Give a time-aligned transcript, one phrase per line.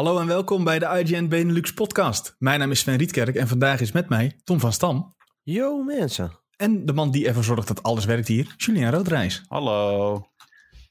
[0.00, 2.34] Hallo en welkom bij de IGN Benelux podcast.
[2.38, 5.14] Mijn naam is Sven Rietkerk en vandaag is met mij Tom van Stam.
[5.42, 6.38] Yo mensen.
[6.56, 9.42] En de man die ervoor zorgt dat alles werkt hier, Julian Roodrijs.
[9.48, 10.22] Hallo.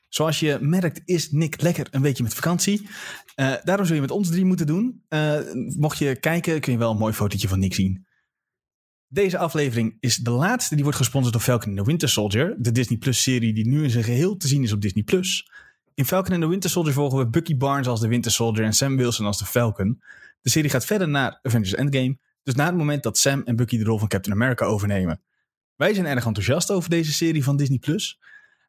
[0.07, 2.87] Zoals je merkt is Nick lekker een beetje met vakantie.
[3.35, 5.03] Uh, daarom zul je met ons drie moeten doen.
[5.09, 5.39] Uh,
[5.77, 8.07] mocht je kijken kun je wel een mooi fotootje van Nick zien.
[9.07, 10.75] Deze aflevering is de laatste.
[10.75, 12.55] Die wordt gesponsord door Falcon and the Winter Soldier.
[12.57, 15.49] De Disney Plus serie die nu in zijn geheel te zien is op Disney Plus.
[15.99, 18.73] In Falcon and the Winter Soldier volgen we Bucky Barnes als de Winter Soldier en
[18.73, 20.01] Sam Wilson als de Falcon.
[20.41, 22.17] De serie gaat verder naar Avengers Endgame.
[22.43, 25.21] Dus na het moment dat Sam en Bucky de rol van Captain America overnemen.
[25.75, 28.19] Wij zijn erg enthousiast over deze serie van Disney Plus.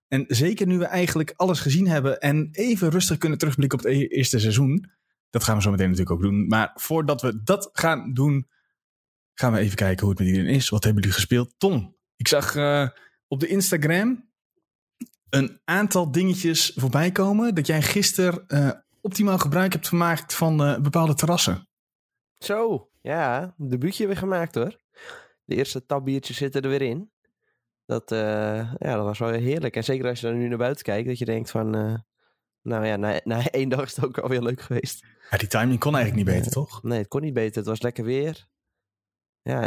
[0.08, 3.94] En zeker nu we eigenlijk alles gezien hebben en even rustig kunnen terugblikken op het
[3.94, 4.90] e- eerste seizoen.
[5.30, 6.46] Dat gaan we zo meteen natuurlijk ook doen.
[6.46, 8.48] Maar voordat we dat gaan doen,
[9.34, 10.68] gaan we even kijken hoe het met iedereen is.
[10.68, 11.54] Wat hebben jullie gespeeld?
[11.58, 12.88] Tom, ik zag uh,
[13.28, 14.29] op de Instagram
[15.30, 17.54] een aantal dingetjes voorbij komen.
[17.54, 21.68] Dat jij gisteren uh, optimaal gebruik hebt gemaakt van uh, bepaalde terrassen.
[22.38, 24.76] Zo, ja, een debuutje weer gemaakt hoor.
[25.44, 27.12] De eerste tabbiertjes zitten er weer in.
[27.86, 28.18] Dat, uh,
[28.78, 29.76] ja, dat was wel heerlijk.
[29.76, 31.70] En zeker als je dan nu naar buiten kijkt, dat je denkt van...
[32.62, 35.06] nou ja, na, na één dag is het ook alweer leuk geweest.
[35.30, 36.82] Ja, die timing kon eigenlijk niet beter, toch?
[36.82, 37.56] Nee, het kon niet beter.
[37.56, 38.46] Het was lekker weer.
[39.42, 39.60] Ja,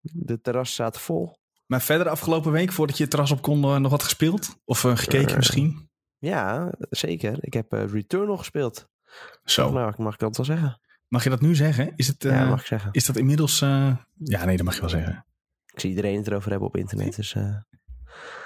[0.00, 1.38] de terras zaten vol.
[1.66, 4.56] Maar verder afgelopen week, voordat je het terras op kon, uh, nog wat gespeeld?
[4.64, 5.90] Of uh, gekeken uh, misschien?
[6.18, 7.36] Ja, zeker.
[7.40, 8.88] Ik heb Returnal gespeeld.
[9.44, 9.70] Zo.
[9.70, 10.80] Nou, mag ik dat wel zeggen.
[11.08, 11.92] Mag je dat nu zeggen?
[11.96, 12.92] Is het, ja, mag ik zeggen.
[12.92, 13.58] Is dat inmiddels...
[13.58, 15.26] Ja, nee, dat mag je wel zeggen.
[15.66, 17.36] Ik zie iedereen het erover hebben op internet, dus...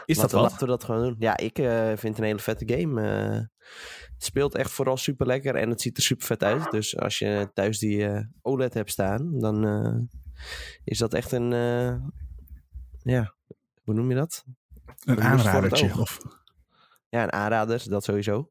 [0.05, 0.43] is dat wat?
[0.43, 1.17] Laten we dat gewoon doen.
[1.19, 3.01] Ja, ik vind het een hele vette game.
[3.01, 6.71] het speelt echt vooral super lekker en het ziet er super vet uit.
[6.71, 10.09] Dus als je thuis die OLED hebt staan, dan
[10.85, 11.53] is dat echt een
[13.03, 13.35] ja,
[13.83, 14.45] hoe noem je dat?
[15.05, 15.99] Een aanradertje.
[15.99, 16.19] Of...
[17.09, 18.51] Ja, een aanrader, dat sowieso.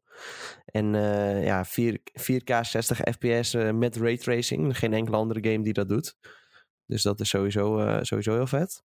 [0.65, 4.77] En uh, ja, 4, 4K 60 FPS uh, met raytracing.
[4.77, 6.15] Geen enkele andere game die dat doet.
[6.85, 8.83] Dus dat is sowieso, uh, sowieso heel vet.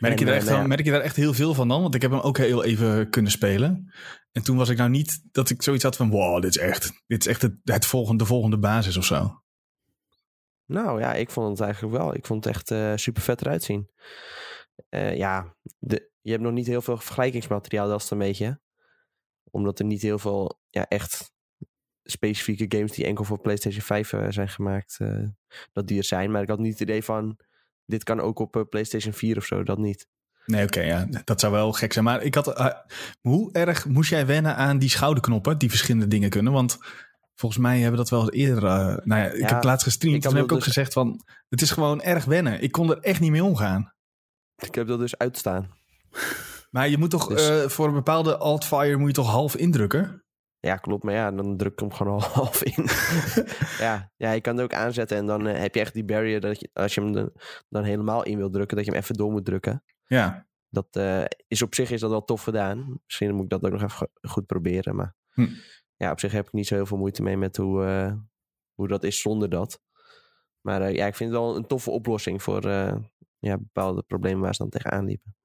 [0.00, 1.82] Merk je, en, daar echt, nou, merk je daar echt heel veel van dan?
[1.82, 3.92] Want ik heb hem ook heel even kunnen spelen.
[4.32, 6.10] En toen was ik nou niet dat ik zoiets had van...
[6.10, 9.42] Wow, dit is echt, dit is echt het, het volgende, de volgende basis of zo.
[10.66, 12.14] Nou ja, ik vond het eigenlijk wel.
[12.14, 13.90] Ik vond het echt uh, super vet eruit zien.
[14.90, 18.60] Uh, ja, de, je hebt nog niet heel veel vergelijkingsmateriaal, dat is een beetje.
[19.50, 21.32] Omdat er niet heel veel ja, echt
[22.02, 24.98] specifieke games die enkel voor PlayStation 5 uh, zijn gemaakt,
[25.72, 26.30] dat die er zijn.
[26.30, 27.38] Maar ik had niet het idee van,
[27.84, 30.06] dit kan ook op PlayStation 4 of zo, dat niet.
[30.46, 32.04] Nee, oké, ja, dat zou wel gek zijn.
[32.04, 32.76] Maar ik had,
[33.20, 36.52] hoe erg moest jij wennen aan die schouderknoppen die verschillende dingen kunnen?
[36.52, 36.78] Want
[37.36, 38.62] volgens mij hebben we dat wel eens eerder.
[38.62, 40.22] Uh, nou ja, ik ja, heb laatst gestreamd.
[40.22, 40.66] Toen heb ik ook dus...
[40.66, 42.62] gezegd van, het is gewoon erg wennen.
[42.62, 43.92] Ik kon er echt niet mee omgaan.
[44.56, 45.70] Ik heb dat dus uitstaan.
[46.70, 47.50] Maar je moet toch dus...
[47.50, 50.24] uh, voor een bepaalde altfire moet je toch half indrukken?
[50.60, 51.04] Ja, klopt.
[51.04, 52.84] Maar ja, dan druk ik hem gewoon al half in.
[53.86, 56.40] ja, ja, je kan het ook aanzetten en dan uh, heb je echt die barrier
[56.40, 57.32] dat je, als je hem de,
[57.68, 59.84] dan helemaal in wil drukken, dat je hem even door moet drukken.
[60.04, 60.46] Ja.
[60.68, 61.00] Dat
[61.48, 63.00] is op zich is dat wel tof gedaan.
[63.04, 64.96] Misschien moet ik dat ook nog even goed proberen.
[64.96, 65.48] Maar hm.
[65.96, 68.12] Ja, op zich heb ik niet zo heel veel moeite mee met hoe, uh,
[68.74, 69.80] hoe dat is zonder dat.
[70.60, 72.68] Maar uh, ja, ik vind het wel een toffe oplossing voor
[73.38, 75.36] ja, bepaalde problemen waar ze dan tegenaan liepen.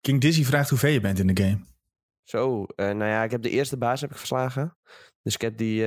[0.00, 1.64] King Dizzy vraagt hoe ver je bent in de game.
[2.22, 4.76] Zo, nou ja, ik heb de eerste baas heb ik verslagen.
[5.22, 5.84] Dus ik heb die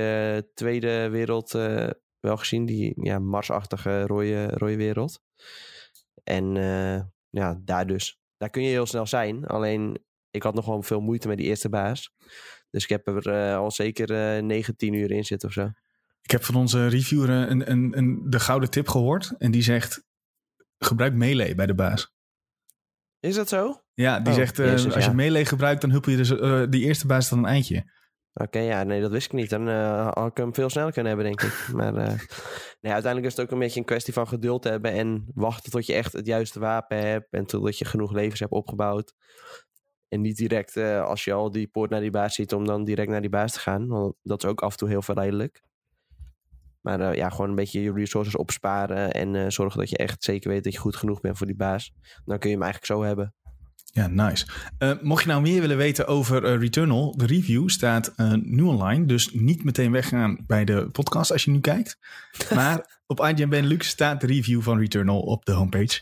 [0.54, 1.50] tweede wereld
[2.20, 2.64] wel gezien.
[2.64, 5.22] Die ja, Marsachtige rode, rode wereld.
[6.24, 6.54] En
[7.30, 8.20] ja, daar dus.
[8.36, 9.46] Daar kun je heel snel zijn.
[9.46, 12.14] Alleen, ik had nog wel veel moeite met die eerste baas.
[12.72, 15.70] Dus ik heb er uh, al zeker uh, 9, 10 uur in zitten of zo.
[16.22, 19.34] Ik heb van onze reviewer een, een, een, de gouden tip gehoord.
[19.38, 20.04] En die zegt,
[20.78, 22.14] gebruik melee bij de baas.
[23.20, 23.82] Is dat zo?
[23.94, 25.10] Ja, die oh, zegt, uh, jezus, als ja.
[25.10, 26.28] je melee gebruikt, dan huppel je dus,
[26.70, 27.76] die eerste baas dan een eindje.
[28.34, 29.50] Oké, okay, ja, nee, dat wist ik niet.
[29.50, 31.68] Dan uh, had ik hem veel sneller kunnen hebben, denk ik.
[31.76, 35.70] Maar nee, uiteindelijk is het ook een beetje een kwestie van geduld hebben en wachten
[35.70, 39.14] tot je echt het juiste wapen hebt en totdat je genoeg levens hebt opgebouwd.
[40.12, 42.84] En niet direct uh, als je al die poort naar die baas ziet, om dan
[42.84, 43.86] direct naar die baas te gaan.
[43.86, 45.62] Want dat is ook af en toe heel verleidelijk.
[46.80, 50.64] Maar ja, gewoon een beetje je resources opsparen en zorgen dat je echt zeker weet
[50.64, 51.92] dat je goed genoeg bent voor die baas.
[52.24, 53.34] Dan kun je hem eigenlijk zo hebben.
[53.84, 54.46] Ja, nice.
[54.78, 58.62] Uh, mocht je nou meer willen weten over uh, Returnal, de review staat uh, nu
[58.62, 59.06] online.
[59.06, 61.98] Dus niet meteen weggaan bij de podcast als je nu kijkt.
[62.54, 66.00] Maar op IGN Benelux staat de review van Returnal op de homepage.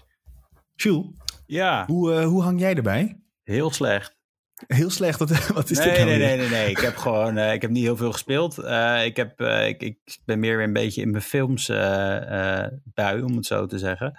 [0.74, 1.06] Jules,
[1.46, 1.86] ja.
[1.86, 3.19] hoe, hoe hang jij erbij?
[3.50, 4.19] Heel slecht.
[4.67, 5.19] Heel slecht?
[5.19, 6.26] Wat, wat is nee, dit nou nee, weer?
[6.26, 6.70] nee, nee, nee.
[6.70, 8.58] Ik heb gewoon ik heb niet heel veel gespeeld.
[9.05, 11.67] ik, heb, ik, ik ben meer een beetje in mijn films
[12.94, 14.19] bui, om het zo te zeggen.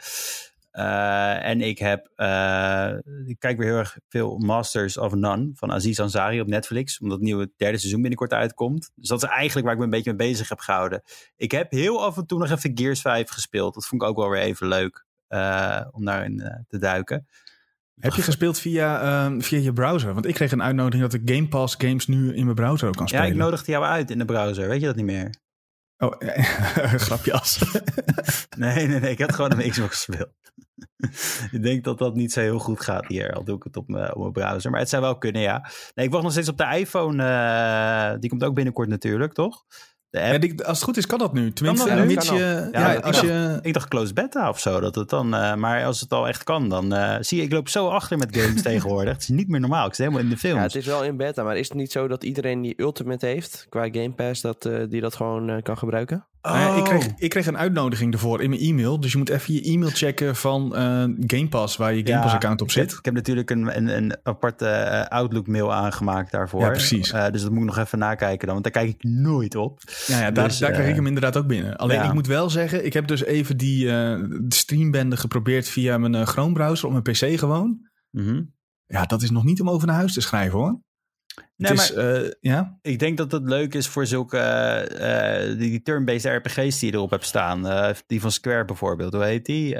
[0.71, 2.93] Eh, en ik heb, eh,
[3.25, 7.17] ik kijk weer heel erg veel Masters of None van Aziz Ansari op Netflix, omdat
[7.17, 8.91] het nieuwe derde seizoen binnenkort uitkomt.
[8.95, 11.01] Dus dat is eigenlijk waar ik me een beetje mee bezig heb gehouden.
[11.35, 13.73] Ik heb heel af en toe nog even Gears 5 gespeeld.
[13.73, 15.05] Dat vond ik ook wel weer even leuk
[15.91, 17.27] om daarin te duiken.
[17.99, 20.13] Heb je gespeeld via, ehm, via je browser?
[20.13, 22.95] Want ik kreeg een uitnodiging dat ik Game Pass games nu in mijn browser ook
[22.95, 23.25] kan spelen.
[23.25, 24.67] Ja, ik nodigde jou uit in de browser.
[24.67, 25.29] Weet je dat niet meer?
[25.97, 26.13] Oh,
[27.07, 27.59] grapje als.
[28.57, 29.11] nee, nee, nee.
[29.11, 30.29] Ik heb gewoon een Xbox gespeeld.
[31.51, 33.33] ik denk dat dat niet zo heel goed gaat hier.
[33.33, 34.71] Al doe ik het op mijn, op mijn browser.
[34.71, 35.69] Maar het zou wel kunnen, ja.
[35.95, 37.23] Nee, ik wacht nog steeds op de iPhone.
[37.23, 39.63] Uh, die komt ook binnenkort natuurlijk, toch?
[40.11, 41.53] Ja, als het goed is, kan dat nu.
[41.53, 42.37] Tenminste, dat nu?
[42.37, 43.49] je, ja, als ik, je...
[43.51, 44.79] Dacht, ik dacht closed beta of zo.
[44.79, 47.51] Dat het dan, uh, maar als het al echt kan, dan uh, zie je, ik
[47.51, 49.13] loop zo achter met games tegenwoordig.
[49.13, 49.87] Het is niet meer normaal.
[49.87, 50.55] Ik zit helemaal in de film.
[50.55, 53.25] Ja, het is wel in beta, maar is het niet zo dat iedereen die Ultimate
[53.25, 56.25] heeft qua Game Pass, dat, uh, die dat gewoon kan gebruiken?
[56.41, 56.75] Oh.
[56.77, 58.99] ik, kreeg, ik kreeg een uitnodiging ervoor in mijn e-mail.
[58.99, 60.79] Dus je moet even je e-mail checken van uh,
[61.27, 62.91] Game Pass, waar je Game Pass account op zit.
[62.91, 66.61] Ik, ik heb natuurlijk een, een, een aparte uh, Outlook mail aangemaakt daarvoor.
[66.61, 67.13] Ja, precies.
[67.13, 69.79] Uh, dus dat moet ik nog even nakijken dan, want daar kijk ik nooit op.
[70.07, 71.75] Ja, ja daar, dus, daar krijg ik hem inderdaad ook binnen.
[71.75, 72.03] Alleen ja.
[72.03, 76.53] ik moet wel zeggen, ik heb dus even die de streambende geprobeerd via mijn Chrome
[76.53, 77.89] browser op mijn PC gewoon.
[78.11, 78.53] Mm -hmm.
[78.85, 80.79] Ja, dat is nog niet om over naar huis te schrijven hoor.
[81.57, 82.79] Nee, is, maar uh, ja?
[82.81, 84.37] ik denk dat het leuk is voor zulke
[84.93, 87.65] uh, die, die turn-based RPG's die je erop hebt staan.
[87.65, 89.13] Uh, die van Square bijvoorbeeld.
[89.13, 89.73] Hoe heet die?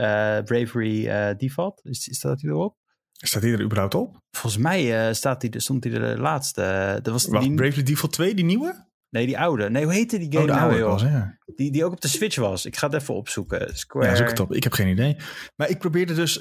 [0.44, 1.80] Bravery Default.
[1.84, 2.76] Is, staat die erop?
[3.12, 4.22] Staat die er überhaupt op?
[4.32, 7.00] Volgens mij staat die, stond die de laatste.
[7.02, 7.54] Dat was Wacht, die...
[7.54, 8.90] Bravely Default 2, die nieuwe?
[9.10, 9.70] Nee, die oude.
[9.70, 11.38] Nee, hoe heette die game oh, de nou, was, ja.
[11.56, 12.66] Die, die ook op de Switch was.
[12.66, 13.78] Ik ga het even opzoeken.
[13.78, 14.06] Square.
[14.06, 14.54] Ja, zoek het op.
[14.54, 15.18] Ik heb geen idee.
[15.56, 16.38] Maar ik probeerde dus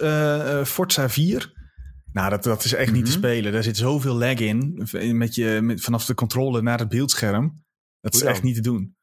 [0.64, 1.58] Forza 4...
[2.12, 3.02] Nou, dat, dat is echt mm -hmm.
[3.02, 3.52] niet te spelen.
[3.52, 4.88] Daar zit zoveel lag in.
[5.16, 7.64] Met je, met, vanaf de controle naar het beeldscherm.
[8.00, 8.96] Dat is echt niet te doen.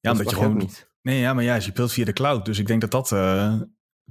[0.00, 0.56] Ja, dat omdat je gewoon.
[0.56, 0.90] Niet.
[1.02, 2.44] Nee, ja, maar ja, je speelt via de cloud.
[2.44, 3.60] Dus ik denk dat dat uh,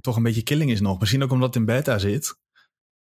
[0.00, 1.00] toch een beetje killing is nog.
[1.00, 2.38] Misschien ook omdat het in beta zit.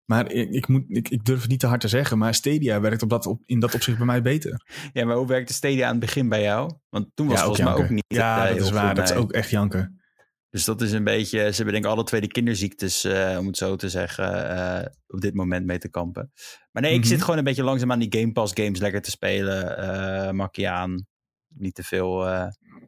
[0.05, 2.17] Maar ik, ik, moet, ik, ik durf het niet te hard te zeggen.
[2.17, 4.65] Maar Stadia werkt op dat, op, in dat opzicht bij mij beter.
[4.93, 6.73] Ja, maar hoe werkte Stadia aan het begin bij jou?
[6.89, 8.05] Want toen was ja, het volgens mij ook niet.
[8.07, 8.95] Ja, dat is waar.
[8.95, 10.01] Dat is ook echt janken.
[10.49, 13.47] Dus dat is een beetje, ze hebben denk ik alle twee de kinderziektes, uh, om
[13.47, 16.31] het zo te zeggen, uh, op dit moment mee te kampen.
[16.71, 17.11] Maar nee, ik mm -hmm.
[17.11, 19.79] zit gewoon een beetje langzaam aan die Game Pass games lekker te spelen.
[19.79, 21.05] Uh, makkie aan.
[21.47, 22.27] Niet te veel,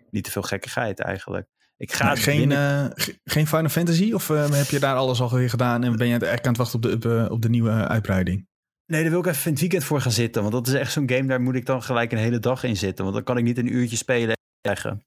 [0.10, 1.48] niet te veel gekkigheid eigenlijk.
[1.78, 2.94] Ik ga geen, binnen...
[3.24, 4.14] geen Final Fantasy?
[4.14, 7.02] Of heb je daar alles alweer gedaan en ben je echt aan het wachten op
[7.02, 8.48] de, op de nieuwe uitbreiding?
[8.86, 10.42] Nee, daar wil ik even in het weekend voor gaan zitten.
[10.42, 12.78] Want dat is echt zo'n game, daar moet ik dan gelijk een hele dag in
[12.78, 13.04] zitten.
[13.04, 15.06] Want dan kan ik niet een uurtje spelen en zeggen.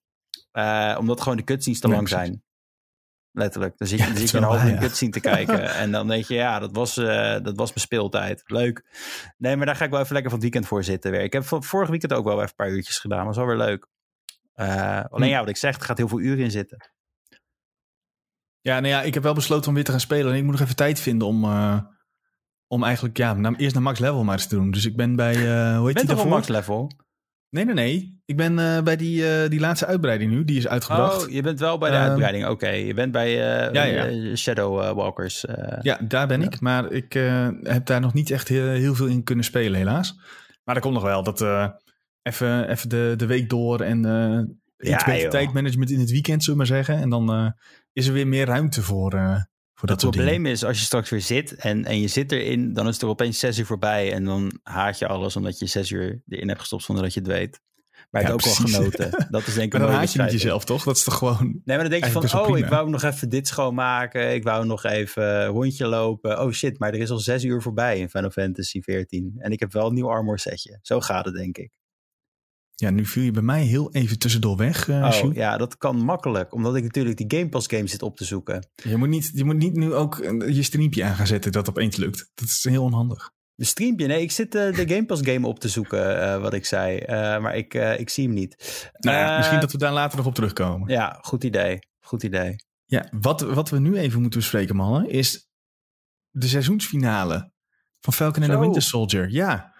[0.52, 2.26] Uh, omdat gewoon de cutscenes te nee, lang precies.
[2.26, 2.43] zijn.
[3.34, 3.78] Letterlijk.
[3.78, 5.70] Dan zit je, ja, dan zit je een half uur cutscene te kijken.
[5.82, 7.06] en dan denk je, ja, dat was, uh,
[7.42, 8.42] dat was mijn speeltijd.
[8.46, 8.84] Leuk.
[9.36, 11.20] Nee, maar daar ga ik wel even lekker van het weekend voor zitten weer.
[11.20, 13.26] Ik heb vorig weekend ook wel even een paar uurtjes gedaan.
[13.26, 13.86] Dat was wel weer leuk.
[14.56, 16.90] Uh, alleen ja, wat ik zeg, er gaat heel veel uren in zitten.
[18.60, 20.32] Ja, nou ja, ik heb wel besloten om weer te gaan spelen.
[20.32, 21.78] En ik moet nog even tijd vinden om, uh,
[22.66, 24.70] om eigenlijk, ja, naar, eerst naar max level maar eens te doen.
[24.70, 25.34] Dus ik ben bij,
[25.76, 26.90] hoe heet ben die toch max level?
[27.54, 28.22] Nee, nee, nee.
[28.24, 30.44] Ik ben uh, bij die, uh, die laatste uitbreiding nu.
[30.44, 31.26] Die is uitgebracht.
[31.26, 32.44] Oh, je bent wel bij de uh, uitbreiding.
[32.44, 32.86] Oké, okay.
[32.86, 34.36] je bent bij uh, ja, ja.
[34.36, 35.44] Shadow Walkers.
[35.80, 36.46] ja, daar ben ja.
[36.46, 36.60] ik.
[36.60, 37.12] Maar ik
[37.62, 40.14] heb daar nog niet echt heel, heel, veel in kunnen spelen, helaas.
[40.64, 41.22] Maar dat komt nog wel.
[41.22, 41.40] Dat
[42.22, 43.98] even, even de, de week door en
[44.78, 47.02] iets beter tijdmanagement in het weekend, zullen we maar zeggen.
[47.02, 47.54] En dan
[47.92, 49.10] is er weer meer ruimte voor,
[49.74, 52.72] voor dat Het probleem is, als je straks weer zit en, en je zit erin,
[52.72, 55.90] dan is er opeens zes uur voorbij en dan haat je alles omdat je zes
[55.90, 57.60] uur erin hebt gestopt zonder dat je het weet.
[58.10, 59.10] Maar je ja, hebt ook wel genoten.
[59.30, 60.84] Dat is denk ik maar dan haat je niet jezelf, toch?
[60.84, 61.42] Dat is toch gewoon...
[61.42, 62.58] Nee, maar dan denk je van, oh, prima.
[62.58, 64.34] ik wou nog even dit schoonmaken.
[64.34, 66.40] Ik wou nog even rondje lopen.
[66.40, 69.34] Oh shit, maar er is al zes uur voorbij in Final Fantasy 14.
[69.38, 70.78] En ik heb wel een nieuw armor setje.
[70.82, 71.70] Zo gaat het, denk ik.
[72.74, 74.88] Ja, nu viel je bij mij heel even tussendoor weg.
[74.88, 76.54] Uh, oh, ja, dat kan makkelijk.
[76.54, 78.66] Omdat ik natuurlijk die Game Pass games zit op te zoeken.
[78.74, 80.16] Je moet niet, je moet niet nu ook
[80.48, 82.30] je streampje aan gaan zetten dat opeens lukt.
[82.34, 83.30] Dat is heel onhandig.
[83.54, 84.06] De streampje?
[84.06, 87.00] Nee, ik zit uh, de Game Pass game op te zoeken, uh, wat ik zei.
[87.40, 88.90] maar ik, ik zie hem niet.
[88.98, 90.88] Nou ja, misschien dat we daar later nog op terugkomen.
[90.88, 91.78] Ja, goed idee.
[92.00, 92.56] Goed idee.
[92.84, 95.48] Ja, wat, wat we nu even moeten bespreken, mannen, is
[96.30, 97.52] de seizoensfinale
[98.00, 99.30] van Falcon and the Winter Soldier.
[99.30, 99.73] Ja,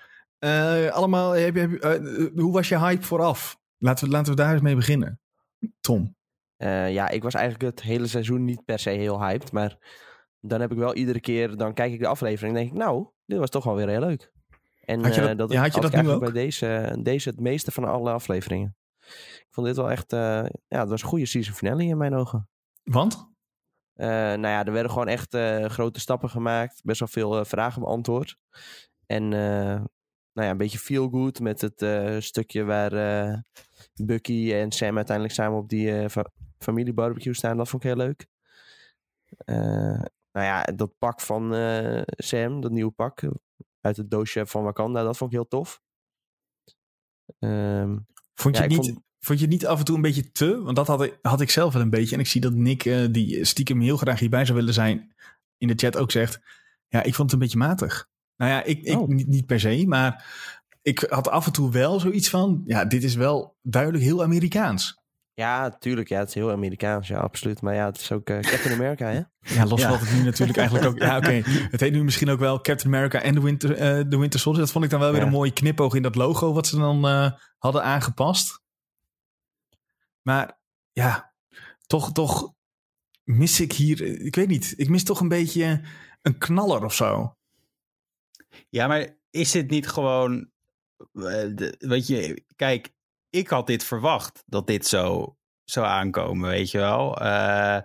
[0.45, 3.59] uh, allemaal, heb, heb, uh, hoe was je hype vooraf?
[3.79, 5.21] Laten we, laten we daar eens mee beginnen.
[5.81, 6.17] Tom.
[6.59, 9.53] Uh, ja, ik was eigenlijk het hele seizoen niet per se heel hyped.
[9.53, 9.79] Maar
[10.41, 13.07] dan heb ik wel iedere keer, dan kijk ik de aflevering en denk ik, nou,
[13.27, 14.33] dit was toch wel weer heel leuk.
[14.85, 16.21] En had je dat, dat, ja, had je dat nu ook?
[16.21, 18.77] bij deze, deze het meeste van alle afleveringen.
[19.39, 22.49] Ik vond dit wel echt, ja, het was een goede season finale in mijn ogen.
[22.83, 23.33] Want?
[23.95, 25.37] nou ja, er werden gewoon echt
[25.73, 26.81] grote stappen gemaakt.
[26.85, 28.37] Best wel veel vragen beantwoord.
[29.07, 29.33] En
[30.35, 33.39] nou ja, een beetje feel good met het uh, stukje waar uh,
[33.95, 37.57] Bucky en Sam uiteindelijk samen op die uh, fa familiebarbecue staan.
[37.57, 38.27] Dat vond ik heel leuk.
[39.37, 39.57] Eh,
[40.33, 43.31] nou ja, dat pak van eh, Sam, dat nieuwe pak eh,
[43.81, 45.83] uit het doosje van Wakanda, dat vond ik heel tof.
[47.39, 47.97] Ehm,
[48.35, 50.63] Vond je, Ja, niet, vond- vond je het niet af en toe een beetje te?
[50.63, 52.15] Want dat had ik, had ik zelf wel een beetje.
[52.15, 55.15] En ik zie dat Nick, eh, die stiekem heel graag hierbij zou willen zijn,
[55.59, 56.41] in de chat ook zegt.
[56.89, 58.09] Ja, ik vond het een beetje matig.
[58.37, 59.09] Nou ja, ik, ik Oh.
[59.09, 60.25] niet, niet per se, maar
[60.83, 62.63] ik had af en toe wel zoiets van.
[62.67, 65.03] Ja, dit is wel duidelijk heel Amerikaans.
[65.35, 67.61] ja, tuurlijk, ja, het is heel Amerikaans, ja, absoluut.
[67.61, 69.21] Maar ja, het is ook eh, Captain America, hè?
[69.55, 69.89] Ja, los Ja.
[69.89, 70.99] van dat het nu natuurlijk eigenlijk ook...
[70.99, 71.31] Ja, oké.
[71.71, 74.61] Het heet nu misschien ook wel Captain America en de Winter, eh, de Winter Soldier.
[74.63, 75.27] Dat vond ik dan wel weer Ja.
[75.27, 76.53] een mooie knipoog in dat logo...
[76.53, 78.61] wat ze dan eh, hadden aangepast.
[80.23, 80.59] Maar
[80.93, 81.33] ja,
[81.87, 82.53] toch, toch
[83.25, 84.21] mis ik hier...
[84.25, 85.81] Ik weet niet, ik mis toch een beetje
[86.23, 87.37] een knaller of zo.
[88.69, 90.51] Ja, maar is het niet gewoon.
[91.13, 92.93] eh, Weet je, kijk,
[93.31, 97.19] ik had dit verwacht dat dit zo zou aankomen, weet je wel.
[97.19, 97.79] Eh,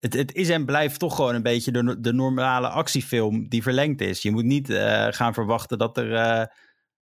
[0.00, 4.00] het, het is en blijft toch gewoon een beetje de, de normale actiefilm die verlengd
[4.00, 4.22] is.
[4.22, 6.10] Je moet niet eh, gaan verwachten dat er,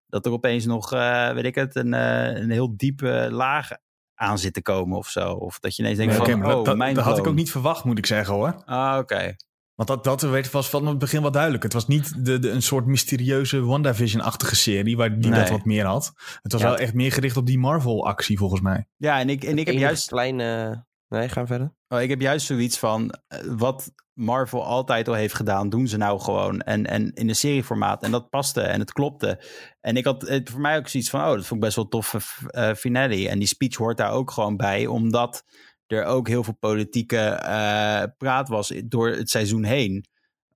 [0.07, 0.89] dat er opeens nog,
[1.33, 3.69] weet ik het, een, een heel diepe laag
[4.15, 5.31] aan zit te komen of zo.
[5.33, 7.51] Of dat je ineens denkt Nee, van, oh, dat, mijn dat had ik ook niet
[7.51, 8.63] verwacht, moet ik zeggen hoor.
[8.65, 9.35] Ah, oké.
[9.75, 11.63] Want dat, dat weet- was van het begin wel duidelijk.
[11.63, 14.97] Het was niet de, de, een soort mysterieuze WandaVision-achtige serie...
[14.97, 15.39] waar die Nee.
[15.39, 16.13] dat wat meer had.
[16.41, 16.67] Het was Ja.
[16.67, 18.87] wel echt meer gericht op die Marvel-actie volgens mij.
[18.97, 20.07] Ja, en ik, en ik heb juist...
[20.07, 20.83] kleine...
[21.07, 21.73] Nee, gaan verder.
[21.87, 25.97] Oh, ik heb juist zoiets van eh, wat Marvel altijd al heeft gedaan, doen ze
[25.97, 26.61] nou gewoon.
[26.61, 28.03] En, en in een serieformaat.
[28.03, 29.43] En dat paste en het klopte.
[29.81, 31.87] En ik had het voor mij ook zoiets van: oh, dat vond ik best wel
[31.87, 33.29] toffe eh, finale.
[33.29, 35.43] En die speech hoort daar ook gewoon bij, omdat
[35.87, 40.05] er ook heel veel politieke eh, praat was door het seizoen heen.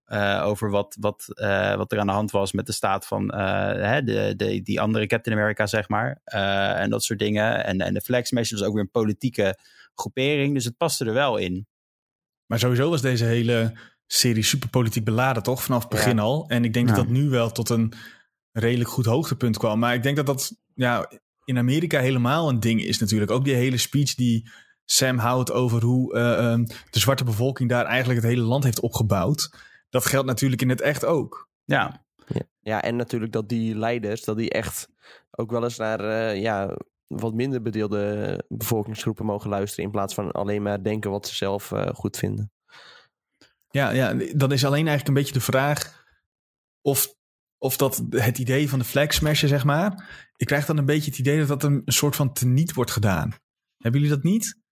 [0.06, 3.34] eh, over wat, wat, eh, wat er aan de hand was met de staat van
[3.36, 6.22] hè, de, de, die andere Captain America, zeg maar.
[6.76, 7.66] En dat soort dingen.
[7.66, 9.58] En, en de Flag Smash was ook weer een politieke
[9.96, 10.54] groepering.
[10.54, 11.68] Dus het paste er wel in.
[12.46, 13.74] Maar sowieso was deze hele
[14.08, 15.64] serie super politiek beladen, toch?
[15.64, 16.22] Vanaf het begin Ja.
[16.22, 16.46] al.
[16.48, 16.96] En ik denk Ja.
[16.96, 17.94] dat dat nu wel tot een
[18.52, 19.80] redelijk goed hoogtepunt kwam.
[19.80, 21.12] Maar ik denk dat dat ja,
[21.46, 23.32] in Amerika helemaal een ding is natuurlijk.
[23.32, 24.50] Ook die hele speech die
[24.92, 28.80] Sam houdt over hoe eh, ehm, de zwarte bevolking daar eigenlijk het hele land heeft
[28.80, 29.50] opgebouwd.
[29.90, 31.50] Dat geldt natuurlijk in het echt ook.
[31.64, 32.42] Ja, Ja.
[32.60, 34.90] ja, en natuurlijk dat die leiders, dat die echt
[35.32, 36.78] ook wel eens naar eh, ja,
[37.08, 39.86] wat minder bedeelde bevolkingsgroepen mogen luisteren.
[39.86, 42.52] In plaats van alleen maar denken wat ze zelf eh, goed vinden.
[43.70, 46.06] Ja, ja, dan is alleen eigenlijk een beetje de vraag
[46.82, 47.16] of,
[47.58, 50.10] of dat het idee van de flag smasher, zeg maar.
[50.36, 52.92] Ik krijg dan een beetje het idee dat dat een, een soort van teniet wordt
[52.92, 53.34] gedaan.
[53.78, 54.68] Hebben jullie dat niet?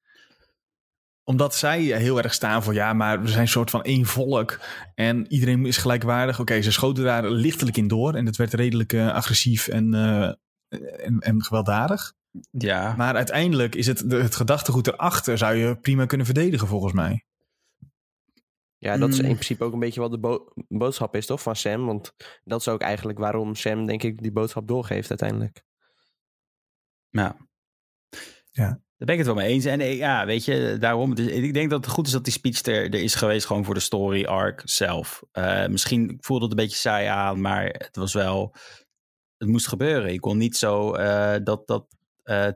[1.29, 4.59] Omdat zij heel erg staan voor ja, maar we zijn een soort van één volk
[4.95, 6.39] en iedereen is gelijkwaardig.
[6.39, 10.31] Oké, ze schoten daar lichtelijk in door en het werd redelijk eh, agressief en, eh,
[11.05, 12.13] en, en gewelddadig.
[12.51, 12.95] ja.
[12.95, 17.25] Maar uiteindelijk is het, de, het gedachtegoed erachter zou je prima kunnen verdedigen volgens mij.
[18.77, 19.31] Ja, dat is in Mm.
[19.33, 21.85] principe ook een beetje wat de bo- boodschap is, toch, van Sam?
[21.85, 25.63] Want dat is ook eigenlijk waarom Sam, denk ik, die boodschap doorgeeft uiteindelijk.
[27.09, 27.37] ja.
[28.51, 28.79] Ja.
[28.97, 29.65] Daar ben ik het wel mee eens.
[29.65, 31.15] En eh, ja, weet je, daarom.
[31.15, 33.65] dus ik denk dat het goed is dat die speech er, er is geweest, gewoon
[33.65, 35.23] voor de story arc zelf.
[35.31, 38.55] Eh, misschien voelde het een beetje saai aan, maar het was wel.
[39.37, 40.13] Het moest gebeuren.
[40.13, 41.85] Ik kon niet zo eh, dat, dat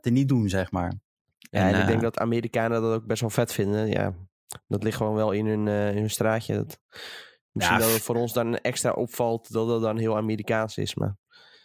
[0.01, 0.93] te niet doen, zeg maar.
[1.37, 3.87] Ja, En, en, ik denk dat Amerikanen dat ook best wel vet vinden.
[3.87, 4.13] Ja,
[4.67, 6.55] dat ligt gewoon wel in hun, in hun straatje.
[6.55, 6.79] Dat,
[7.51, 10.95] misschien Ja, dat het voor ons dan extra opvalt dat het dan heel Amerikaans is.
[10.95, 11.17] Maar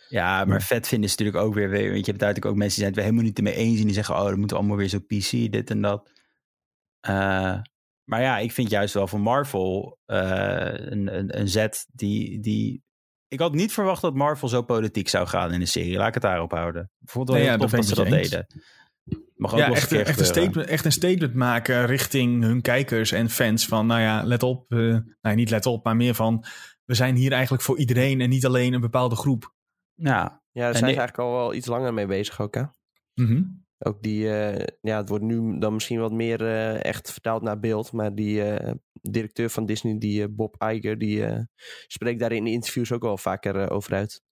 [0.09, 2.85] Ja, maar vet vinden is natuurlijk ook weer, want je hebt natuurlijk ook mensen die
[2.85, 4.89] zijn het helemaal niet mee eens en die zeggen, oh, dat moeten we allemaal weer
[4.89, 6.11] zo PC, dit en dat.
[7.01, 7.61] Eh,
[8.05, 12.85] maar ja, ik vind juist wel van Marvel eh, een, een, een zet die, die...
[13.29, 15.97] Ik had niet verwacht dat Marvel zo politiek zou gaan in de serie.
[15.97, 16.91] Laat ik het daarop houden.
[17.01, 18.47] Het wel Nee, ja, dat ze dat deden.
[19.37, 23.13] Mag ook ja, echt, een echt, een statement, echt een statement maken richting hun kijkers
[23.13, 23.67] en fans.
[23.67, 24.73] Van nou ja, let op.
[24.73, 26.45] eh nou, niet let op, maar meer van...
[26.85, 29.55] We zijn hier eigenlijk voor iedereen en niet alleen een bepaalde groep.
[29.97, 32.63] Ja, ja, daar En zijn ze eigenlijk al wel iets langer mee bezig ook, hè?
[33.15, 33.43] Mhm.
[33.79, 37.61] Ook die, eh, ja, het wordt nu dan misschien wat meer eh, echt vertaald naar
[37.61, 37.93] beeld.
[37.93, 38.73] Maar die eh,
[39.03, 41.41] directeur van Disney, die eh, Bob Iger, die eh,
[41.87, 44.23] spreekt daar in de interviews ook wel vaker over uit.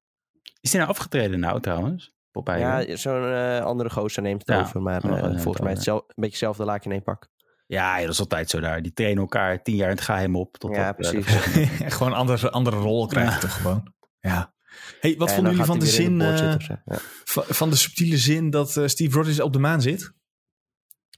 [0.61, 2.13] is die nou afgetreden nou trouwens?
[2.31, 2.59] Popeye?
[2.59, 4.83] Ja, zo'n eh, andere gozer neemt het Ja, over.
[4.83, 7.29] Maar eh, volgens mij het een beetje hetzelfde laakje in één pak.
[7.67, 8.83] ja, ja, dat is altijd zo daar.
[8.83, 10.57] Die trainen elkaar tien jaar in het geheim op.
[10.57, 11.27] Tot Ja, dat, precies.
[11.95, 13.41] gewoon een andere, andere rol krijg je Ja.
[13.41, 13.93] toch gewoon.
[14.21, 14.54] Ja.
[15.01, 16.57] Hey, wat En vonden jullie van de zin, eh.
[16.85, 16.99] Ja.
[17.25, 20.13] van, de subtiele zin dat eh, Steve Rogers op de maan zit?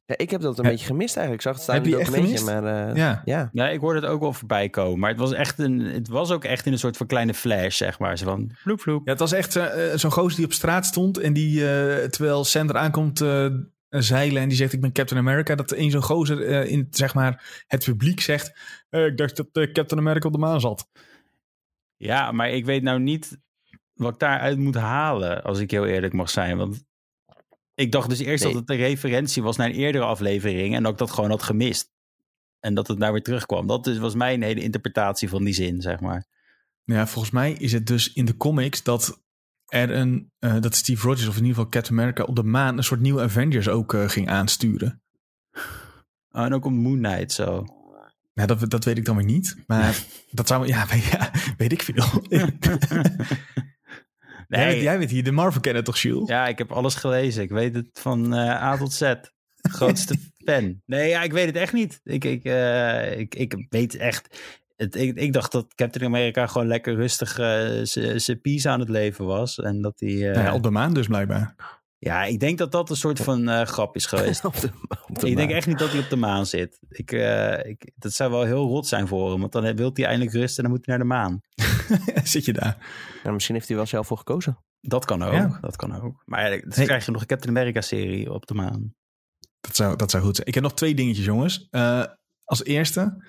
[0.07, 1.47] Ja, ik heb dat een beetje gemist eigenlijk.
[1.47, 2.63] Ik zag het staan Heb in je het echt documentje, gemist?
[2.63, 3.23] maar eh, Ja.
[3.25, 3.49] ja.
[3.53, 4.99] Ja, ik hoorde het ook wel voorbij komen.
[4.99, 7.77] Maar het was, echt een, het was ook echt in een soort van kleine flash,
[7.77, 8.19] zeg maar.
[8.19, 9.05] Zo van vloep, vloep.
[9.07, 9.53] Ja, het was echt
[9.95, 13.45] zo'n gozer die op straat stond en die, eh, terwijl Sander aankomt, eh,
[13.89, 15.55] eh, zeilen en die zegt ik ben Captain America.
[15.55, 18.59] Dat een zo'n gozer eh, in zeg maar, het publiek zegt
[18.89, 20.89] eh, ik dacht dat Captain America op de maan zat.
[21.97, 23.39] Ja, maar ik weet nou niet
[23.97, 26.57] wat ik daaruit moet halen, als ik heel eerlijk mag zijn.
[26.57, 26.85] Want
[27.75, 28.53] ik dacht dus eerst Nee.
[28.53, 31.43] dat het een referentie was naar een eerdere aflevering en dat ik dat gewoon had
[31.43, 31.95] gemist.
[32.61, 33.67] En dat het nou weer terugkwam.
[33.67, 36.27] Dat dus was mijn hele interpretatie van die zin, zeg maar.
[36.85, 39.23] Ja, volgens mij is het dus in de comics dat
[39.67, 42.77] er een, eh, dat Steve Rogers of in ieder geval Captain America op de maan
[42.77, 45.03] een soort nieuwe Avengers ook eh, ging aansturen.
[46.31, 47.65] Oh, en ook om Moon Knight zo.
[48.35, 49.57] Nou, dat, dat weet ik dan weer niet.
[49.67, 52.05] Maar dat zou, ja, maar ja weet ik veel.
[54.49, 56.29] Jij, Nee, jij weet hier de Marvel kennen toch, Jules?
[56.29, 57.43] ja, ik heb alles gelezen.
[57.43, 59.13] Ik weet het van eh, A tot Z.
[59.63, 60.83] Grootste fan.
[60.87, 62.01] Nee, ja, ik weet het echt niet.
[62.05, 64.41] Ik, ik, eh, ik, ik weet echt.
[64.77, 67.81] Het, ik, ik dacht dat Captain America gewoon lekker rustig eh,
[68.17, 69.59] zijn piece aan het leven was.
[69.59, 70.15] En dat hij.
[70.15, 71.55] Nou ja, op de maan dus blijkbaar.
[72.07, 74.45] Ja, ik denk dat dat een soort van eh, grap is geweest.
[74.51, 74.71] op de,
[75.09, 76.79] op de ik denk echt niet dat hij op de maan zit.
[76.89, 79.41] Ik, eh, ik, dat zou wel heel rot zijn voor hem.
[79.41, 81.41] Want dan wil hij eindelijk rust en dan moet hij naar de maan.
[82.33, 82.77] Zit je daar?
[83.23, 84.59] Ja, misschien heeft hij wel zelf voor gekozen.
[84.81, 85.33] Dat kan ook.
[85.33, 85.59] Ja.
[85.61, 86.23] Dat kan ook.
[86.25, 86.85] Maar ja, dan Hey.
[86.85, 88.95] krijg je nog een Captain America serie op de maan.
[89.61, 90.49] Dat zou, dat zou goed zijn.
[90.49, 91.67] Ik heb nog twee dingetjes, jongens.
[91.71, 92.05] Eh,
[92.45, 93.25] als eerste,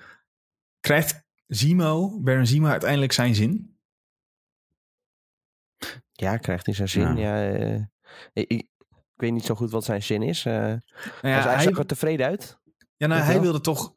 [0.80, 3.78] krijgt Zemo, Baron Zemo uiteindelijk zijn zin?
[6.12, 7.16] Ja, krijgt hij zijn zin.
[7.16, 7.40] Ja.
[7.40, 7.52] Ja.
[7.58, 7.82] eh,
[8.32, 8.66] ik,
[9.14, 10.42] weet niet zo goed wat zijn zin is.
[10.44, 10.80] Nou hij,
[11.20, 12.58] ja, hij hij, zag er tevreden uit.
[12.96, 13.42] ja, nou, hij wel?
[13.42, 13.94] wilde toch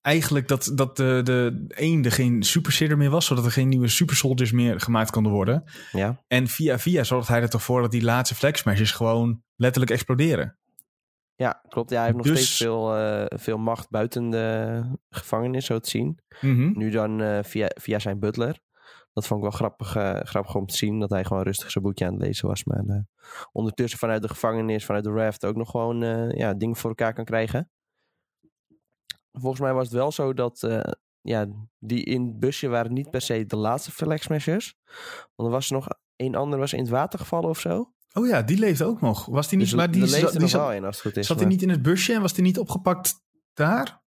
[0.00, 3.88] eigenlijk dat, dat de, de eende geen super serum meer was, zodat er geen nieuwe
[3.88, 5.64] super soldiers meer gemaakt konden worden.
[5.92, 6.22] Ja.
[6.26, 9.92] En via via zorgt hij er toch voor dat die laatste flag smashes gewoon letterlijk
[9.92, 10.58] exploderen.
[11.36, 11.90] ja, klopt.
[11.90, 15.90] Ja, hij heeft nog Dus- steeds veel, eh, veel macht buiten de gevangenis, zo te
[15.90, 16.18] zien.
[16.40, 16.78] Mhm.
[16.78, 18.60] Nu dan eh, via, via zijn butler.
[19.16, 21.00] Dat vond ik wel grappig, eh, grappig om te zien.
[21.00, 22.64] Dat hij gewoon rustig zijn boekje aan het lezen was.
[22.64, 23.00] Maar eh,
[23.52, 27.14] ondertussen vanuit de gevangenis, vanuit de raft ook nog gewoon eh, ja, dingen voor elkaar
[27.14, 27.70] kan krijgen.
[29.32, 30.68] Volgens mij was het wel zo dat
[31.20, 31.46] ja,
[31.78, 34.74] die in het busje waren niet per se de laatste flag smashers.
[35.34, 37.92] Want er was nog een ander was in het water gevallen of zo.
[38.12, 39.26] Oh ja, die leefde ook nog.
[39.26, 41.04] Was die niet, Dus maar die, leefde zat, die nog zat, wel in als het
[41.06, 41.26] goed is.
[41.26, 43.14] zat hij niet in het busje en was die niet opgepakt
[43.54, 44.04] daar?